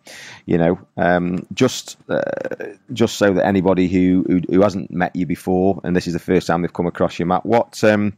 you 0.46 0.58
know, 0.58 0.78
um, 0.96 1.46
just 1.54 1.96
uh, 2.08 2.20
just 2.92 3.16
so 3.16 3.32
that 3.34 3.46
anybody 3.46 3.88
who, 3.88 4.24
who 4.28 4.40
who 4.50 4.62
hasn't 4.62 4.90
met 4.90 5.14
you 5.16 5.24
before 5.26 5.80
and 5.84 5.94
this 5.96 6.06
is 6.06 6.12
the 6.12 6.18
first 6.18 6.46
time 6.46 6.60
they've 6.62 6.72
come 6.72 6.86
across 6.86 7.18
you, 7.18 7.24
Matt, 7.26 7.46
what 7.46 7.82
um, 7.84 8.12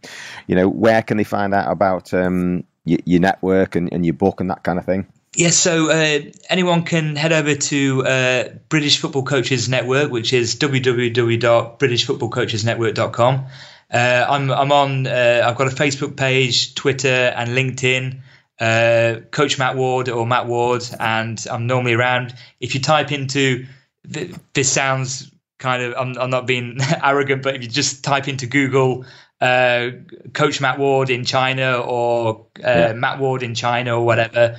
you 0.47 0.55
know, 0.57 0.69
where 0.69 1.03
can 1.03 1.17
they 1.19 1.25
find 1.25 1.55
out 1.55 1.71
about 1.71 2.13
um, 2.15 2.65
your, 2.85 2.99
your 3.05 3.21
network 3.21 3.77
and, 3.77 3.93
and 3.93 4.05
your 4.05 4.15
book 4.15 4.41
and 4.41 4.51
that 4.51 4.63
kind 4.65 4.79
of 4.79 4.85
thing? 4.85 5.07
Yes, 5.37 5.57
so 5.57 5.91
uh, 5.91 6.21
anyone 6.49 6.85
can 6.85 7.17
head 7.17 7.33
over 7.33 7.57
to 7.57 8.07
uh, 8.07 8.45
British 8.69 9.01
Football 9.01 9.25
Coaches 9.25 9.69
Network, 9.69 10.13
which 10.13 10.33
is 10.33 10.55
www.britishfootballcoachesnetwork.com. 10.57 13.47
Uh, 13.93 14.27
I'm 14.29 14.51
I'm 14.51 14.73
on. 14.73 15.07
Uh, 15.07 15.43
I've 15.45 15.57
got 15.57 15.67
a 15.69 15.75
Facebook 15.75 16.17
page, 16.17 16.75
Twitter, 16.75 17.33
and 17.37 17.51
LinkedIn. 17.51 18.21
Uh, 18.61 19.17
Coach 19.31 19.59
Matt 19.59 19.77
Ward 19.77 20.09
or 20.09 20.27
Matt 20.27 20.47
Ward, 20.47 20.85
and 21.01 21.45
I'm 21.51 21.67
normally 21.67 21.95
around. 21.95 22.35
If 22.61 22.75
you 22.75 22.81
type 22.81 23.11
into 23.13 23.67
th- 24.13 24.35
this 24.53 24.71
sounds 24.71 25.31
kind 25.59 25.83
of 25.83 25.95
I'm, 25.99 26.17
I'm 26.19 26.31
not 26.31 26.47
being 26.47 26.79
arrogant, 27.03 27.43
but 27.43 27.57
if 27.57 27.63
you 27.63 27.69
just 27.69 28.05
type 28.05 28.29
into 28.29 28.47
Google 28.47 29.05
uh, 29.41 29.91
Coach 30.33 30.61
Matt 30.61 30.79
Ward 30.79 31.11
in 31.11 31.25
China 31.25 31.79
or 31.81 32.47
uh, 32.65 32.69
Yeah. 32.69 32.93
Matt 32.93 33.19
Ward 33.19 33.43
in 33.43 33.55
China 33.55 33.97
or 33.99 34.05
whatever, 34.07 34.57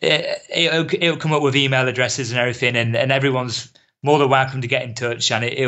it, 0.00 0.38
it'll, 0.54 0.86
it'll 1.02 1.16
come 1.16 1.32
up 1.32 1.42
with 1.42 1.56
email 1.56 1.88
addresses 1.88 2.30
and 2.30 2.38
everything, 2.38 2.76
and, 2.76 2.94
and 2.94 3.10
everyone's 3.10 3.72
more 4.02 4.18
than 4.18 4.28
welcome 4.28 4.60
to 4.60 4.68
get 4.68 4.82
in 4.82 4.94
touch. 4.94 5.32
And 5.32 5.42
it, 5.44 5.58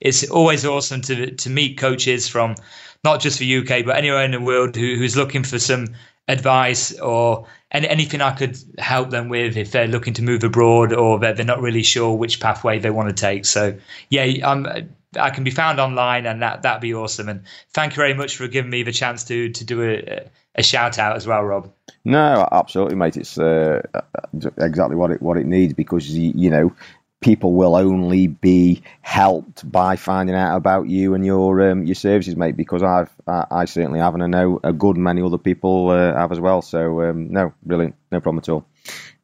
it's 0.00 0.28
always 0.30 0.64
awesome 0.66 1.00
to 1.02 1.32
to 1.34 1.50
meet 1.50 1.78
coaches 1.78 2.28
from 2.28 2.56
not 3.04 3.20
just 3.20 3.38
the 3.40 3.56
UK 3.58 3.84
but 3.84 3.96
anywhere 3.96 4.22
in 4.24 4.30
the 4.30 4.40
world 4.40 4.76
who, 4.76 4.94
who's 4.94 5.16
looking 5.16 5.42
for 5.42 5.58
some 5.58 5.88
advice 6.32 6.98
or 6.98 7.46
any, 7.70 7.88
anything 7.88 8.20
I 8.20 8.32
could 8.32 8.58
help 8.78 9.10
them 9.10 9.28
with 9.28 9.56
if 9.56 9.70
they're 9.70 9.88
looking 9.88 10.14
to 10.14 10.22
move 10.22 10.44
abroad 10.44 10.92
or 10.92 11.18
they're, 11.18 11.34
they're 11.34 11.46
not 11.46 11.60
really 11.60 11.82
sure 11.82 12.14
which 12.14 12.40
pathway 12.40 12.78
they 12.78 12.90
want 12.90 13.08
to 13.08 13.14
take. 13.14 13.44
So 13.44 13.78
yeah, 14.08 14.48
I'm. 14.48 14.88
I 15.14 15.28
can 15.28 15.44
be 15.44 15.50
found 15.50 15.78
online, 15.78 16.24
and 16.24 16.40
that 16.40 16.62
that'd 16.62 16.80
be 16.80 16.94
awesome. 16.94 17.28
And 17.28 17.42
thank 17.74 17.92
you 17.92 17.96
very 17.96 18.14
much 18.14 18.38
for 18.38 18.48
giving 18.48 18.70
me 18.70 18.82
the 18.82 18.92
chance 18.92 19.24
to 19.24 19.50
to 19.50 19.64
do 19.64 19.82
a, 19.82 20.30
a 20.54 20.62
shout 20.62 20.98
out 20.98 21.16
as 21.16 21.26
well, 21.26 21.42
Rob. 21.42 21.70
No, 22.02 22.48
absolutely, 22.50 22.96
mate. 22.96 23.18
It's 23.18 23.38
uh, 23.38 23.82
exactly 24.56 24.96
what 24.96 25.10
it 25.10 25.20
what 25.20 25.36
it 25.36 25.44
needs 25.44 25.74
because 25.74 26.08
you, 26.08 26.32
you 26.34 26.48
know 26.48 26.72
people 27.22 27.54
will 27.54 27.74
only 27.74 28.26
be 28.26 28.82
helped 29.00 29.70
by 29.70 29.96
finding 29.96 30.36
out 30.36 30.56
about 30.56 30.88
you 30.88 31.14
and 31.14 31.24
your 31.24 31.70
um, 31.70 31.86
your 31.86 31.94
services, 31.94 32.36
mate. 32.36 32.56
Because 32.56 32.82
I've 32.82 33.10
I, 33.26 33.46
I 33.50 33.64
certainly 33.64 34.00
have, 34.00 34.14
and 34.14 34.22
I 34.22 34.26
know 34.26 34.60
a 34.62 34.72
good 34.72 34.96
many 34.96 35.22
other 35.22 35.38
people 35.38 35.90
uh, 35.90 36.14
have 36.14 36.32
as 36.32 36.40
well. 36.40 36.62
So 36.62 37.02
um, 37.02 37.32
no, 37.32 37.54
brilliant, 37.62 37.94
no 38.10 38.20
problem 38.20 38.40
at 38.40 38.48
all, 38.48 38.66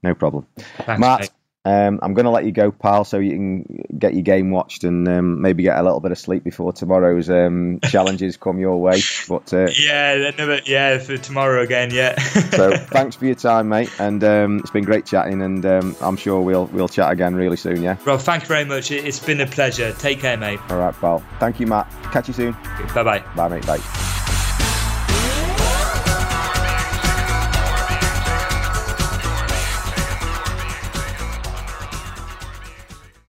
no 0.03 0.15
problem. 0.15 0.47
Thanks, 0.57 1.01
Matt, 1.01 1.21
mate. 1.21 1.31
Um, 1.65 1.99
I'm 2.03 2.15
going 2.15 2.25
to 2.25 2.31
let 2.31 2.45
you 2.45 2.53
go, 2.53 2.71
pal, 2.71 3.05
so 3.05 3.19
you 3.19 3.33
can 3.33 3.85
get 3.99 4.15
your 4.15 4.23
game 4.23 4.51
watched 4.51 4.85
and 4.85 5.07
um, 5.09 5.43
maybe 5.43 5.63
get 5.65 5.77
a 5.79 5.83
little 5.83 6.01
bit 6.01 6.13
of 6.13 6.19
sleep 6.19 6.45
before 6.45 6.73
tomorrow's 6.73 7.29
um, 7.29 7.81
challenges 7.85 8.37
come 8.37 8.59
your 8.59 8.81
way. 8.81 9.01
But 9.29 9.53
uh, 9.53 9.69
Yeah, 9.79 10.13
another 10.35 10.61
yeah 10.65 10.99
for 10.99 11.17
tomorrow 11.19 11.63
again. 11.63 11.91
Yeah. 11.93 12.19
so 12.19 12.77
thanks 12.91 13.17
for 13.17 13.27
your 13.27 13.35
time, 13.35 13.69
mate, 13.69 13.91
and 13.99 14.23
um, 14.25 14.59
it's 14.61 14.71
been 14.71 14.85
great 14.85 15.05
chatting, 15.05 15.43
and 15.43 15.65
um, 15.67 15.97
I'm 16.01 16.17
sure 16.17 16.41
we'll 16.41 16.67
we'll 16.67 16.89
chat 16.89 17.13
again 17.13 17.35
really 17.35 17.57
soon. 17.57 17.83
Yeah. 17.83 17.97
Rob, 18.07 18.21
thank 18.21 18.43
you 18.45 18.49
very 18.49 18.65
much. 18.65 18.91
It- 18.91 19.05
It's 19.05 19.19
been 19.21 19.41
a 19.41 19.47
pleasure. 19.47 19.93
Take 19.93 20.21
care, 20.21 20.37
mate. 20.37 20.61
All 20.71 20.79
right, 20.79 20.95
pal. 20.95 21.23
Thank 21.41 21.61
you, 21.61 21.67
Matt. 21.67 21.91
Catch 22.13 22.29
you 22.29 22.35
soon. 22.35 22.53
Bye 22.95 23.03
bye. 23.03 23.19
Bye, 23.37 23.49
mate. 23.49 23.67
Bye. 23.67 24.28